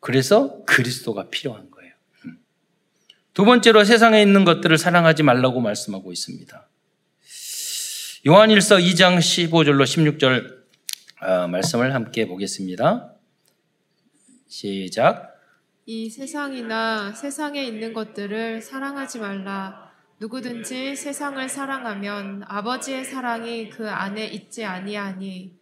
그래서 0.06 0.62
그리스도가 0.66 1.30
필요한 1.30 1.68
거예요. 1.68 1.92
음. 2.26 2.38
두 3.34 3.44
번째로 3.44 3.82
세상에 3.82 4.22
있는 4.22 4.44
것들을 4.44 4.78
사랑하지 4.78 5.24
말라고 5.24 5.60
말씀하고 5.60 6.12
있습니다. 6.12 6.68
요한일서 8.26 8.78
2장 8.78 9.18
15절로 9.18 9.84
16절 9.84 10.56
어, 11.22 11.46
말씀을 11.46 11.94
함께 11.94 12.26
보겠습니다. 12.26 13.14
시작. 14.48 15.38
이 15.84 16.10
세상이나 16.10 17.12
세상에 17.12 17.62
있는 17.62 17.92
것들을 17.92 18.62
사랑하지 18.62 19.20
말라. 19.20 19.92
누구든지 20.18 20.96
세상을 20.96 21.48
사랑하면 21.48 22.42
아버지의 22.48 23.04
사랑이 23.04 23.70
그 23.70 23.88
안에 23.88 24.26
있지 24.26 24.64
아니하니 24.64 25.54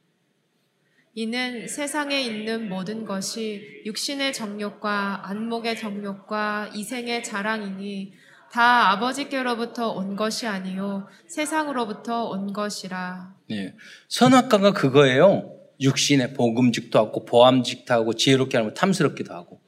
이는 1.12 1.68
세상에 1.68 2.22
있는 2.22 2.70
모든 2.70 3.04
것이 3.04 3.82
육신의 3.84 4.32
정욕과 4.32 5.28
안목의 5.28 5.76
정욕과 5.76 6.70
이생의 6.74 7.24
자랑이니 7.24 8.23
다 8.55 8.92
아버지께로부터 8.92 9.90
온 9.90 10.14
것이 10.14 10.46
아니요 10.46 11.09
세상으로부터 11.26 12.26
온 12.26 12.52
것이라. 12.52 13.34
네. 13.50 13.74
선악과가 14.07 14.72
그거예요. 14.72 15.57
육신의 15.80 16.34
복음직도 16.34 16.96
하고 16.96 17.24
보암직도 17.24 17.92
하고 17.92 18.12
지혜롭게 18.12 18.57
하고 18.57 18.72
탐스럽기도 18.72 19.34
하고. 19.34 19.61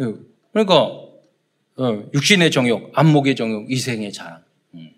예. 0.00 0.12
그러니까 0.52 0.74
어, 0.74 2.10
육신의 2.12 2.50
정욕, 2.50 2.90
안목의 2.98 3.36
정욕, 3.36 3.70
이생의 3.70 4.12
자랑. 4.12 4.42
음. 4.74 4.90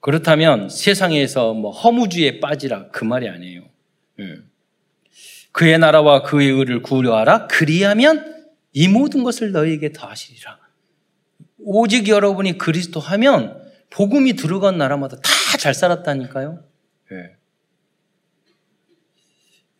그렇다면 0.00 0.68
세상에서 0.68 1.54
뭐 1.54 1.70
허무주의에 1.70 2.40
빠지라 2.40 2.88
그 2.88 3.06
말이 3.06 3.30
아니에요. 3.30 3.62
예. 4.20 4.36
그의 5.52 5.78
나라와 5.78 6.22
그의 6.22 6.50
의를 6.50 6.82
구려하라. 6.82 7.46
그리하면 7.46 8.44
이 8.74 8.88
모든 8.88 9.24
것을 9.24 9.52
너희에게 9.52 9.92
더하시리라. 9.92 10.59
오직 11.64 12.08
여러분이 12.08 12.58
그리스도 12.58 13.00
하면 13.00 13.60
복음이 13.90 14.34
들어간 14.34 14.78
나라마다 14.78 15.16
다 15.16 15.30
잘 15.58 15.74
살았다니까요. 15.74 16.62
예. 17.12 17.36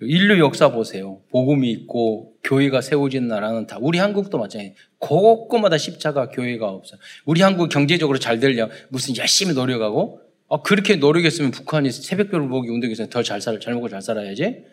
인류 0.02 0.38
역사 0.40 0.70
보세요. 0.72 1.20
복음이 1.30 1.70
있고 1.72 2.34
교회가 2.42 2.80
세워진 2.80 3.28
나라는 3.28 3.66
다 3.66 3.78
우리 3.80 3.98
한국도 3.98 4.38
마찬가지. 4.38 4.74
곳곳마다 4.98 5.78
십자가 5.78 6.28
교회가 6.30 6.68
없어. 6.68 6.96
우리 7.24 7.42
한국 7.42 7.68
경제적으로 7.68 8.18
잘 8.18 8.40
되려 8.40 8.68
무슨 8.88 9.16
열심히 9.16 9.54
노력하고 9.54 10.20
아, 10.48 10.60
그렇게 10.62 10.96
노력했으면 10.96 11.50
북한이 11.52 11.92
새벽별 11.92 12.48
보기 12.48 12.68
운동에서 12.70 13.06
더 13.08 13.22
잘 13.22 13.40
살아, 13.40 13.58
잘 13.60 13.74
먹고 13.74 13.88
잘 13.88 14.02
살아야지. 14.02 14.64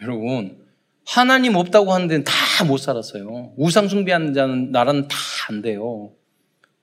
여러분, 0.00 0.64
하나님 1.06 1.56
없다고 1.56 1.92
하는 1.92 2.08
데는 2.08 2.24
다 2.24 2.64
못 2.66 2.76
살았어요. 2.78 3.54
우상 3.56 3.88
숭배하는 3.88 4.34
자는 4.34 4.70
나라는 4.70 5.08
다 5.08 5.16
안 5.48 5.62
돼요. 5.62 6.12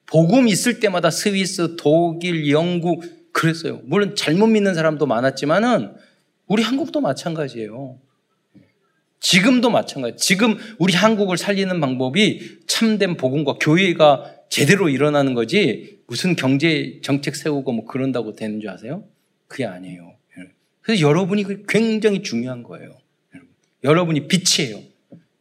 복음 0.08 0.47
있을 0.47 0.80
때마다 0.80 1.10
스위스, 1.12 1.76
독일, 1.76 2.49
영국 2.49 3.03
그랬어요. 3.32 3.82
물론 3.84 4.16
잘못 4.16 4.47
믿는 4.47 4.74
사람도 4.74 5.05
많았지만은 5.05 5.93
우리 6.47 6.64
한국도 6.64 7.01
마찬가지예요. 7.01 7.99
지금도 9.20 9.70
마찬가지. 9.70 10.18
지금 10.18 10.58
우리 10.80 10.93
한국을 10.93 11.38
살리는 11.38 11.80
방법이 11.80 12.60
참된 12.68 13.18
복음과 13.18 13.58
교회가 13.60 14.34
제대로 14.49 14.89
일어나는 14.89 15.34
거지 15.34 15.99
무슨 16.08 16.36
경제 16.36 16.99
정책 17.03 17.36
세우고 17.36 17.72
뭐 17.72 17.86
그런다고 17.86 18.36
되는 18.36 18.62
줄 18.62 18.70
아세요? 18.70 19.03
그게 19.47 19.66
아니에요. 19.66 20.14
그래서 20.82 21.01
여러분이 21.01 21.43
굉장히 21.68 22.24
중요한 22.24 22.64
거예요. 22.64 22.97
여러분이 23.84 24.28
빛이에요. 24.30 24.82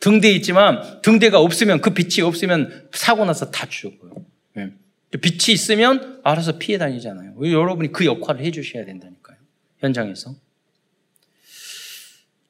등대 0.01 0.31
있지만 0.33 1.01
등대가 1.03 1.39
없으면 1.39 1.81
그 1.81 1.95
빛이 1.95 2.27
없으면 2.27 2.89
사고 2.93 3.25
나서 3.25 3.51
다 3.51 3.69
죽어요. 3.69 4.13
예. 4.59 4.73
빛이 5.21 5.55
있으면 5.55 6.21
알아서 6.25 6.59
피해 6.59 6.79
다니잖아요. 6.79 7.35
여러분이 7.41 7.93
그 7.93 8.05
역할을 8.05 8.45
해주셔야 8.45 8.85
된다니까요. 8.85 9.37
현장에서. 9.79 10.35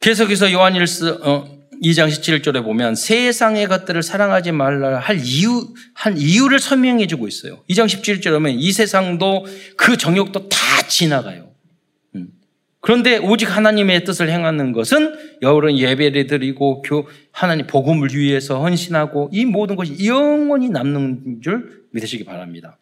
계속해서 0.01 0.53
요한일서 0.53 1.19
어, 1.23 1.57
2장 1.83 2.09
17절에 2.09 2.63
보면 2.63 2.95
세상의 2.95 3.67
것들을 3.69 4.03
사랑하지 4.03 4.53
말라 4.53 4.99
할 4.99 5.21
이유, 5.23 5.69
한 5.95 6.17
이유를 6.17 6.59
설명해 6.59 7.07
주고 7.07 7.29
있어요. 7.29 7.63
2장 7.69 7.87
17절에 7.87 8.33
보면 8.33 8.53
이 8.53 8.73
세상도 8.73 9.47
그 9.77 9.97
정욕도 9.97 10.49
다 10.49 10.59
지나가요. 10.89 11.51
음. 12.87 13.03
그런데 13.03 13.19
오직 13.19 13.47
하나님의 13.47 14.05
뜻을 14.05 14.31
행하는 14.31 14.73
것은 14.73 15.17
여러분 15.43 15.77
예배를 15.77 16.29
드리고 16.29 16.83
교, 16.83 17.09
하나님 17.33 17.67
복음을 17.67 18.15
위해서 18.15 18.61
헌신하고 18.61 19.31
이 19.33 19.45
모든 19.45 19.75
것이 19.75 20.07
영원히 20.07 20.69
남는 20.69 21.41
줄 21.43 21.85
믿으시기 21.91 22.25
바랍니다. 22.25 22.79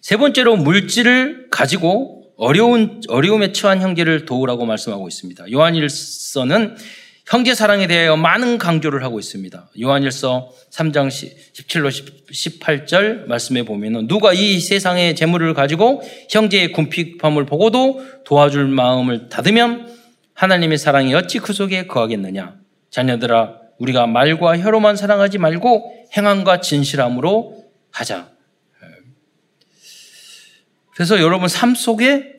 세 0.00 0.16
번째로 0.16 0.56
물질을 0.56 1.48
가지고 1.50 2.32
어려운, 2.38 3.02
어려움에 3.08 3.52
처한 3.52 3.82
형제를 3.82 4.24
도우라고 4.24 4.64
말씀하고 4.64 5.06
있습니다. 5.08 5.52
요한일서는 5.52 6.76
형제 7.30 7.54
사랑에 7.54 7.86
대하여 7.86 8.16
많은 8.16 8.58
강조를 8.58 9.04
하고 9.04 9.20
있습니다. 9.20 9.70
요한일서 9.80 10.52
3장 10.72 11.06
17로 11.06 11.88
18절 12.28 13.26
말씀에 13.26 13.62
보면은 13.62 14.08
누가 14.08 14.32
이 14.32 14.58
세상의 14.58 15.14
재물을 15.14 15.54
가지고 15.54 16.02
형제의 16.28 16.72
궁핍함을 16.72 17.46
보고도 17.46 18.24
도와줄 18.24 18.66
마음을 18.66 19.28
닫으면 19.28 19.96
하나님의 20.34 20.76
사랑이 20.76 21.14
어찌 21.14 21.38
그 21.38 21.52
속에 21.52 21.86
거하겠느냐? 21.86 22.56
자녀들아 22.90 23.58
우리가 23.78 24.08
말과 24.08 24.58
혀로만 24.58 24.96
사랑하지 24.96 25.38
말고 25.38 26.08
행함과 26.16 26.60
진실함으로 26.60 27.64
하자. 27.92 28.28
그래서 30.96 31.20
여러분 31.20 31.48
삶 31.48 31.76
속에 31.76 32.32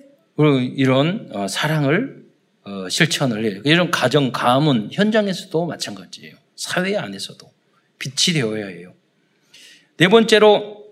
이런 0.76 1.30
어, 1.32 1.48
사랑을 1.48 2.20
어, 2.64 2.88
실천을 2.89 3.45
해요. 3.45 3.62
이런 3.66 3.91
가정, 3.91 4.32
가문, 4.32 4.89
현장에서도 4.91 5.66
마찬가지예요. 5.66 6.36
사회 6.55 6.95
안에서도 6.95 7.51
빛이 7.97 8.39
되어야 8.39 8.68
해요. 8.68 8.93
네 9.97 10.07
번째로 10.07 10.86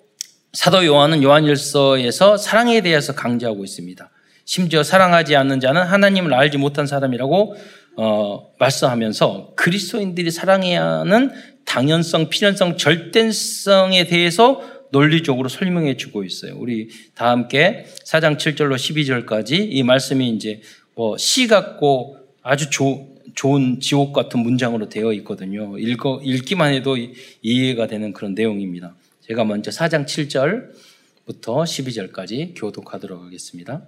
사도 0.53 0.85
요한은 0.85 1.21
요한일서에서 1.21 2.37
사랑에 2.37 2.81
대해서 2.81 3.13
강조하고 3.13 3.63
있습니다. 3.63 4.09
심지어 4.45 4.81
사랑하지 4.81 5.35
않는 5.35 5.59
자는 5.59 5.83
하나님을 5.83 6.33
알지 6.33 6.57
못한 6.57 6.87
사람이라고 6.87 7.55
어, 7.97 8.51
말씀하면서 8.57 9.53
그리스도인들이 9.55 10.31
사랑해야 10.31 10.83
하는 11.01 11.31
당연성, 11.65 12.29
필연성, 12.29 12.77
절대성에 12.77 14.05
대해서 14.05 14.61
논리적으로 14.91 15.49
설명해 15.49 15.97
주고 15.97 16.23
있어요. 16.23 16.55
우리 16.57 16.89
다 17.13 17.29
함께 17.29 17.85
4장 18.05 18.37
7절로 18.37 18.75
12절까지 18.75 19.67
이 19.69 19.83
말씀이 19.83 20.29
이제 20.29 20.61
뭐 20.99 21.15
시 21.15 21.47
같고 21.47 22.17
아주 22.41 22.69
조, 22.69 23.07
좋은 23.33 23.79
지옥 23.79 24.11
같은 24.11 24.41
문장으로 24.41 24.89
되어 24.89 25.13
있거든요. 25.13 25.77
읽어, 25.77 26.19
읽기만 26.21 26.73
해도 26.73 26.97
이해가 27.41 27.87
되는 27.87 28.11
그런 28.11 28.33
내용입니다. 28.33 28.95
제가 29.21 29.45
먼저 29.45 29.71
4장 29.71 30.05
7절부터 30.05 31.63
12절까지 31.63 32.53
교독하도록 32.53 33.23
하겠습니다. 33.23 33.83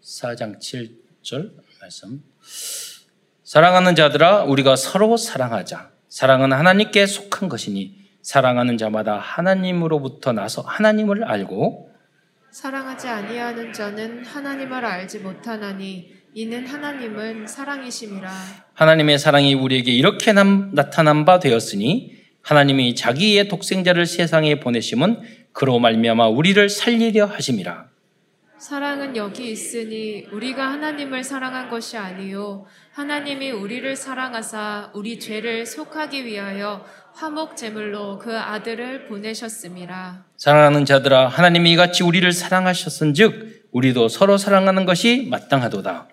4장 0.00 0.60
7절 0.60 1.50
말씀. 1.80 2.22
사랑하는 3.42 3.96
자들아, 3.96 4.44
우리가 4.44 4.76
서로 4.76 5.16
사랑하자. 5.16 5.90
사랑은 6.08 6.52
하나님께 6.52 7.04
속한 7.06 7.48
것이니 7.48 7.96
사랑하는 8.22 8.78
자마다 8.78 9.18
하나님으로부터 9.18 10.32
나서 10.32 10.62
하나님을 10.62 11.24
알고 11.24 11.91
사랑하지 12.52 13.08
아니하는 13.08 13.72
자는 13.72 14.26
하나님을 14.26 14.84
알지 14.84 15.20
못하나니 15.20 16.12
이는 16.34 16.66
하나님은 16.66 17.46
사랑이심이라. 17.46 18.30
하나님의 18.74 19.18
사랑이 19.18 19.54
우리에게 19.54 19.90
이렇게 19.90 20.34
나타난 20.74 21.24
바 21.24 21.38
되었으니 21.38 22.12
하나님이 22.42 22.94
자기의 22.94 23.48
독생자를 23.48 24.04
세상에 24.04 24.60
보내심은 24.60 25.22
그로 25.52 25.78
말미암아 25.78 26.28
우리를 26.28 26.68
살리려 26.68 27.24
하심이라. 27.24 27.86
사랑은 28.62 29.16
여기 29.16 29.50
있으니 29.50 30.24
우리가 30.30 30.70
하나님을 30.70 31.24
사랑한 31.24 31.68
것이 31.68 31.96
아니요 31.96 32.64
하나님이 32.92 33.50
우리를 33.50 33.96
사랑하사 33.96 34.92
우리 34.94 35.18
죄를 35.18 35.66
속하기 35.66 36.24
위하여 36.24 36.84
화목 37.12 37.56
제물로 37.56 38.20
그 38.20 38.38
아들을 38.38 39.08
보내셨음이라. 39.08 40.26
사랑하는 40.36 40.84
자들아 40.84 41.26
하나님이 41.26 41.74
같이 41.74 42.04
우리를 42.04 42.30
사랑하셨은즉 42.30 43.70
우리도 43.72 44.06
서로 44.06 44.38
사랑하는 44.38 44.84
것이 44.84 45.26
마땅하도다. 45.28 46.06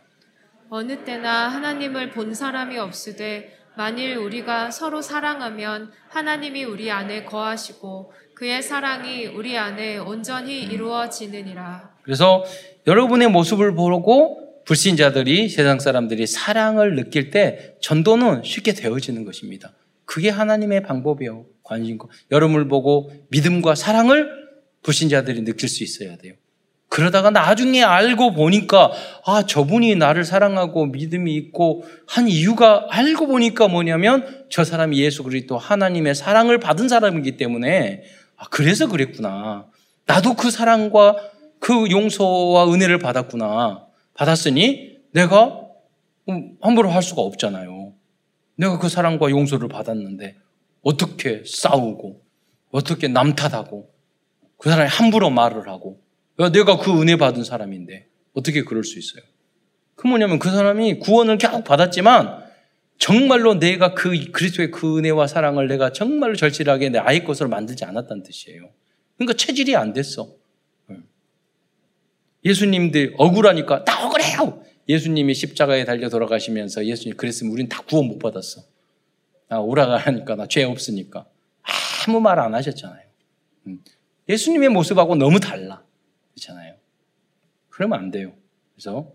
어느 0.71 1.03
때나 1.03 1.49
하나님을 1.49 2.09
본 2.09 2.33
사람이 2.33 2.79
없으되 2.79 3.59
만일 3.77 4.17
우리가 4.17 4.71
서로 4.71 5.03
사랑하면 5.03 5.91
하나님이 6.09 6.63
우리 6.63 6.89
안에 6.89 7.25
거하시고 7.25 8.11
그의 8.33 8.63
사랑이 8.63 9.27
우리 9.27 9.55
안에 9.55 9.99
온전히 9.99 10.63
이루어지느니라. 10.63 11.98
그래서 12.09 12.43
여러분의 12.87 13.27
모습을 13.27 13.75
보고 13.75 14.63
불신자들이 14.65 15.47
세상 15.47 15.79
사람들이 15.79 16.25
사랑을 16.25 16.95
느낄 16.95 17.29
때 17.29 17.75
전도는 17.81 18.41
쉽게 18.43 18.73
되어지는 18.73 19.25
것입니다. 19.25 19.73
그게 20.05 20.29
하나님의 20.29 20.81
방법이요. 20.81 21.45
관심고. 21.61 22.09
여러분을 22.31 22.67
보고 22.67 23.11
믿음과 23.29 23.75
사랑을 23.75 24.27
불신자들이 24.81 25.43
느낄 25.43 25.69
수 25.69 25.83
있어야 25.83 26.17
돼요. 26.17 26.33
그러다가 26.87 27.29
나중에 27.29 27.83
알고 27.83 28.33
보니까 28.33 28.91
아 29.23 29.45
저분이 29.45 29.93
나를 29.95 30.23
사랑하고 30.23 30.87
믿음이 30.87 31.35
있고 31.35 31.83
한 32.07 32.27
이유가 32.27 32.87
알고 32.89 33.27
보니까 33.27 33.67
뭐냐면 33.67 34.45
저 34.49 34.63
사람이 34.63 34.99
예수 34.99 35.21
그리스도 35.21 35.59
하나님의 35.59 36.15
사랑을 36.15 36.59
받은 36.59 36.89
사람이기 36.89 37.37
때문에 37.37 38.01
아 38.35 38.45
그래서 38.49 38.87
그랬구나. 38.87 39.67
나도 40.07 40.33
그 40.33 40.49
사랑과 40.49 41.15
그 41.59 41.89
용서와 41.89 42.71
은혜를 42.71 42.99
받았구나. 42.99 43.85
받았으니 44.13 44.97
내가 45.11 45.61
음, 46.29 46.57
함부로 46.61 46.89
할 46.89 47.01
수가 47.01 47.21
없잖아요. 47.21 47.93
내가 48.55 48.77
그 48.79 48.89
사랑과 48.89 49.29
용서를 49.29 49.67
받았는데 49.67 50.35
어떻게 50.81 51.43
싸우고 51.45 52.21
어떻게 52.71 53.07
남 53.07 53.35
탓하고 53.35 53.89
그 54.57 54.69
사람이 54.69 54.89
함부로 54.89 55.29
말을 55.29 55.67
하고 55.67 56.01
내가 56.37 56.77
그 56.77 57.01
은혜 57.01 57.15
받은 57.15 57.43
사람인데 57.43 58.07
어떻게 58.33 58.63
그럴 58.63 58.83
수 58.83 58.99
있어요? 58.99 59.23
그 59.95 60.07
뭐냐면 60.07 60.39
그 60.39 60.49
사람이 60.49 60.99
구원을 60.99 61.37
결국 61.37 61.63
받았지만 61.63 62.43
정말로 62.97 63.59
내가 63.59 63.93
그 63.93 64.31
그리스도의 64.31 64.71
그 64.71 64.97
은혜와 64.97 65.27
사랑을 65.27 65.67
내가 65.67 65.91
정말로 65.91 66.35
절실하게 66.35 66.89
내 66.89 66.99
아이 66.99 67.23
것으로 67.23 67.49
만들지 67.49 67.85
않았다는 67.85 68.23
뜻이에요. 68.23 68.69
그러니까 69.17 69.37
체질이 69.37 69.75
안 69.75 69.93
됐어. 69.93 70.29
예수님들 72.45 73.15
억울하니까 73.17 73.83
다 73.85 74.05
억울해요. 74.05 74.63
예수님이 74.87 75.33
십자가에 75.33 75.85
달려 75.85 76.09
돌아가시면서 76.09 76.85
예수님 76.85 77.15
그랬으면 77.17 77.51
우리는 77.53 77.69
다 77.69 77.81
구원 77.83 78.07
못 78.07 78.17
받았어. 78.19 78.63
나 79.47 79.59
오라가니까 79.59 80.35
나 80.35 80.47
죄 80.47 80.63
없으니까 80.63 81.27
아무 82.07 82.19
말 82.21 82.39
안 82.39 82.53
하셨잖아요. 82.55 83.07
음. 83.67 83.83
예수님의 84.27 84.69
모습하고 84.69 85.15
너무 85.15 85.39
달라. 85.39 85.83
그렇잖아요. 86.33 86.75
그러면 87.69 87.99
안 87.99 88.11
돼요. 88.11 88.33
그래서 88.75 89.11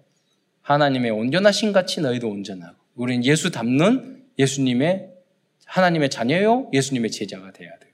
하나님의 0.63 1.11
온전하신 1.11 1.73
같이 1.73 2.01
너희도 2.01 2.29
온전하고 2.29 2.77
우리는 2.95 3.25
예수 3.25 3.51
닮는 3.51 4.25
예수님의 4.39 5.11
하나님의 5.67 6.11
자녀요 6.11 6.71
예수님의 6.73 7.11
제자가 7.11 7.53
돼야 7.53 7.71
돼요. 7.79 7.93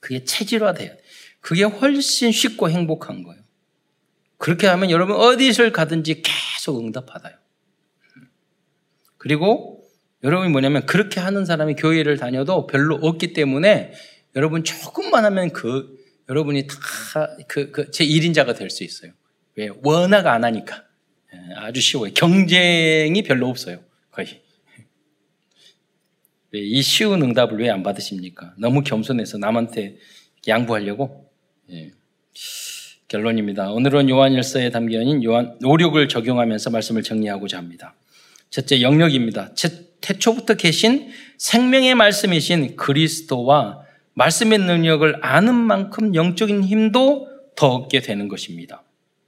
그게 0.00 0.24
체질화 0.24 0.74
돼야 0.74 0.96
돼. 0.96 1.02
그게 1.40 1.62
훨씬 1.64 2.32
쉽고 2.32 2.68
행복한 2.70 3.22
거예요. 3.22 3.42
그렇게 4.40 4.66
하면 4.66 4.90
여러분 4.90 5.16
어디를 5.16 5.70
가든지 5.70 6.22
계속 6.22 6.80
응답받아요. 6.80 7.36
그리고 9.18 9.84
여러분이 10.24 10.50
뭐냐면 10.50 10.86
그렇게 10.86 11.20
하는 11.20 11.44
사람이 11.44 11.74
교회를 11.74 12.16
다녀도 12.16 12.66
별로 12.66 12.94
없기 12.96 13.34
때문에 13.34 13.92
여러분 14.34 14.64
조금만 14.64 15.26
하면 15.26 15.50
그 15.52 15.94
여러분이 16.30 16.66
다 16.68 16.74
그, 17.48 17.70
그, 17.70 17.90
제 17.90 18.04
1인자가 18.04 18.56
될 18.56 18.70
수 18.70 18.82
있어요. 18.82 19.12
왜? 19.56 19.68
워낙 19.82 20.26
안 20.26 20.42
하니까. 20.44 20.84
예, 21.34 21.54
아주 21.56 21.82
쉬워요. 21.82 22.12
경쟁이 22.14 23.22
별로 23.22 23.46
없어요. 23.48 23.80
거의. 24.10 24.40
이 26.54 26.80
쉬운 26.82 27.22
응답을 27.22 27.58
왜 27.60 27.68
안 27.68 27.82
받으십니까? 27.82 28.54
너무 28.58 28.82
겸손해서 28.82 29.36
남한테 29.36 29.98
양보하려고? 30.48 31.30
예. 31.70 31.92
결론입니다. 33.10 33.72
오늘은 33.72 34.08
요한일서에 34.08 34.70
담겨있는 34.70 35.24
요한 35.24 35.56
노력을 35.60 36.08
적용하면서 36.08 36.70
말씀을 36.70 37.02
정리하고자 37.02 37.58
합니다. 37.58 37.94
첫째 38.50 38.80
영역입니다. 38.82 39.52
태초부터 40.00 40.54
계신 40.54 41.10
생명의 41.36 41.96
말씀이신 41.96 42.76
그리스도와 42.76 43.80
말씀의 44.14 44.58
능력을 44.58 45.18
아는 45.22 45.54
만큼 45.54 46.14
영적인 46.14 46.62
힘도 46.62 47.28
더 47.56 47.74
얻게 47.74 48.00
되는 48.00 48.28
것입니다. 48.28 48.84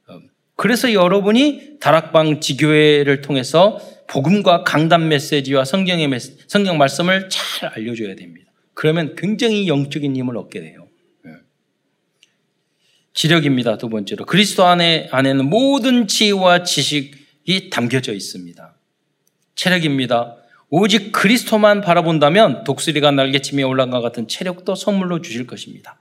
어, 0.07 0.21
그래서 0.55 0.93
여러분이 0.93 1.79
다락방 1.81 2.41
지교회를 2.41 3.21
통해서 3.21 3.81
복음과 4.07 4.63
강단 4.63 5.09
메시지와 5.09 5.65
성경의 5.65 6.07
메시, 6.07 6.37
성경 6.47 6.79
말씀을 6.79 7.29
잘 7.31 7.71
알려줘야 7.71 8.15
됩니다. 8.15 8.53
그러면 8.75 9.17
굉장히 9.17 9.67
영적인 9.67 10.15
힘을 10.15 10.37
얻게 10.37 10.61
돼요. 10.61 10.82
예. 13.13 13.15
지력입니다. 13.15 13.79
두 13.79 13.89
번째로 13.89 14.25
그리스도 14.25 14.65
안에 14.65 15.09
안에는 15.13 15.49
모든 15.49 16.09
지혜와 16.09 16.65
지식이 16.65 17.71
담겨져 17.71 18.13
있습니다. 18.13 18.75
체력입니다. 19.55 20.37
오직 20.71 21.13
그리스도만 21.13 21.83
바라본다면 21.83 22.65
독수리가 22.65 23.11
날개치며 23.11 23.67
올라간 23.67 23.91
것 23.91 24.01
같은 24.01 24.27
체력도 24.27 24.75
선물로 24.75 25.21
주실 25.21 25.47
것입니다. 25.47 25.99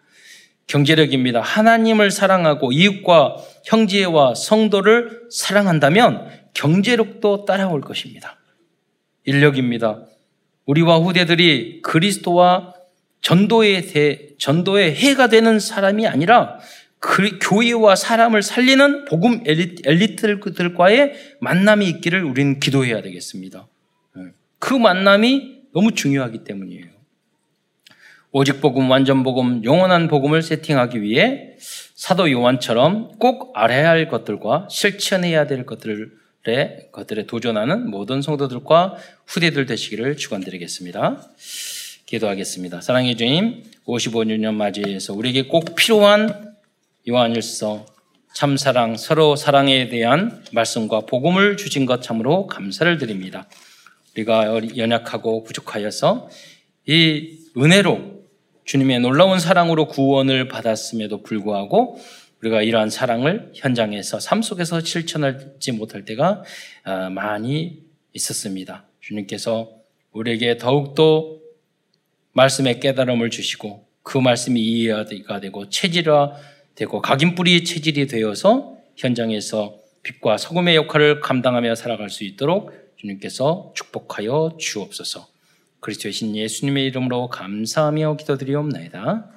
경제력입니다. 0.68 1.41
하나님을 1.41 2.12
사랑하고 2.12 2.72
이웃과 2.72 3.36
형제와 3.66 4.36
성도를 4.36 5.24
사랑한다면 5.30 6.30
경제력도 6.53 7.43
따라올 7.43 7.82
것입니다. 7.82 8.38
인력입니다. 9.26 10.05
우리와 10.66 10.99
후대들이 10.99 11.82
그리스도와 11.82 12.74
전도에 13.22 13.82
대, 13.82 14.30
전도에 14.39 14.93
해가 14.95 15.28
되는 15.28 15.59
사람이 15.59 16.07
아니라 16.07 16.59
그 17.01 17.39
교회와 17.41 17.95
사람을 17.95 18.43
살리는 18.43 19.05
복음 19.05 19.43
엘리트들과의 19.45 21.13
만남이 21.41 21.89
있기를 21.89 22.23
우리는 22.23 22.59
기도해야 22.59 23.01
되겠습니다. 23.01 23.67
그 24.59 24.75
만남이 24.75 25.61
너무 25.73 25.93
중요하기 25.93 26.43
때문이에요. 26.43 26.85
오직 28.31 28.61
복음, 28.61 28.89
완전 28.91 29.23
복음, 29.23 29.63
영원한 29.63 30.07
복음을 30.07 30.43
세팅하기 30.43 31.01
위해 31.01 31.55
사도 31.95 32.31
요한처럼 32.31 33.17
꼭 33.17 33.51
알아야 33.55 33.89
할 33.89 34.07
것들과 34.07 34.67
실천해야 34.69 35.47
될 35.47 35.65
것들에, 35.65 36.89
것들에 36.91 37.25
도전하는 37.25 37.89
모든 37.89 38.21
성도들과 38.21 38.95
후대들 39.25 39.65
되시기를 39.65 40.17
축원드리겠습니다. 40.17 41.29
기도하겠습니다. 42.05 42.81
사랑의 42.81 43.17
주님, 43.17 43.63
55주년 43.87 44.53
맞이해서 44.53 45.13
우리에게 45.13 45.47
꼭 45.47 45.75
필요한 45.75 46.50
요한일서 47.07 47.85
참사랑, 48.33 48.95
서로 48.95 49.35
사랑에 49.35 49.89
대한 49.89 50.43
말씀과 50.51 51.01
복음을 51.01 51.57
주신 51.57 51.85
것 51.85 52.01
참으로 52.01 52.47
감사를 52.47 52.97
드립니다. 52.97 53.47
우리가 54.13 54.77
연약하고 54.77 55.43
부족하여서 55.43 56.29
이 56.85 57.39
은혜로 57.57 58.21
주님의 58.65 58.99
놀라운 58.99 59.39
사랑으로 59.39 59.87
구원을 59.87 60.47
받았음에도 60.47 61.23
불구하고 61.23 61.99
우리가 62.41 62.61
이러한 62.61 62.89
사랑을 62.89 63.51
현장에서 63.55 64.19
삶 64.19 64.41
속에서 64.41 64.79
실천하지 64.79 65.73
못할 65.73 66.05
때가 66.05 66.43
아, 66.83 67.09
많이 67.09 67.83
있었습니다. 68.13 68.85
주님께서 68.99 69.71
우리에게 70.11 70.57
더욱더 70.57 71.37
말씀의 72.33 72.79
깨달음을 72.79 73.29
주시고 73.29 73.85
그 74.03 74.17
말씀이 74.17 74.59
이해가 74.59 75.39
되고 75.39 75.69
체질화 75.69 76.33
되고 76.76 77.01
각인뿌리 77.01 77.63
체질이 77.63 78.07
되어서 78.07 78.78
현장에서 78.95 79.80
빛과 80.03 80.38
소금의 80.38 80.76
역할을 80.76 81.22
감당하며 81.22 81.76
살아갈 81.76 82.09
수 82.09 82.24
있도록 82.24 82.72
주님께서 82.97 83.74
축복하여 83.76 84.57
주옵소서. 84.59 85.28
그리스도의 85.80 86.13
신 86.13 86.36
예수님의 86.36 86.86
이름으로 86.86 87.30
감사하며 87.30 88.17
기도드리옵나이다. 88.17 89.30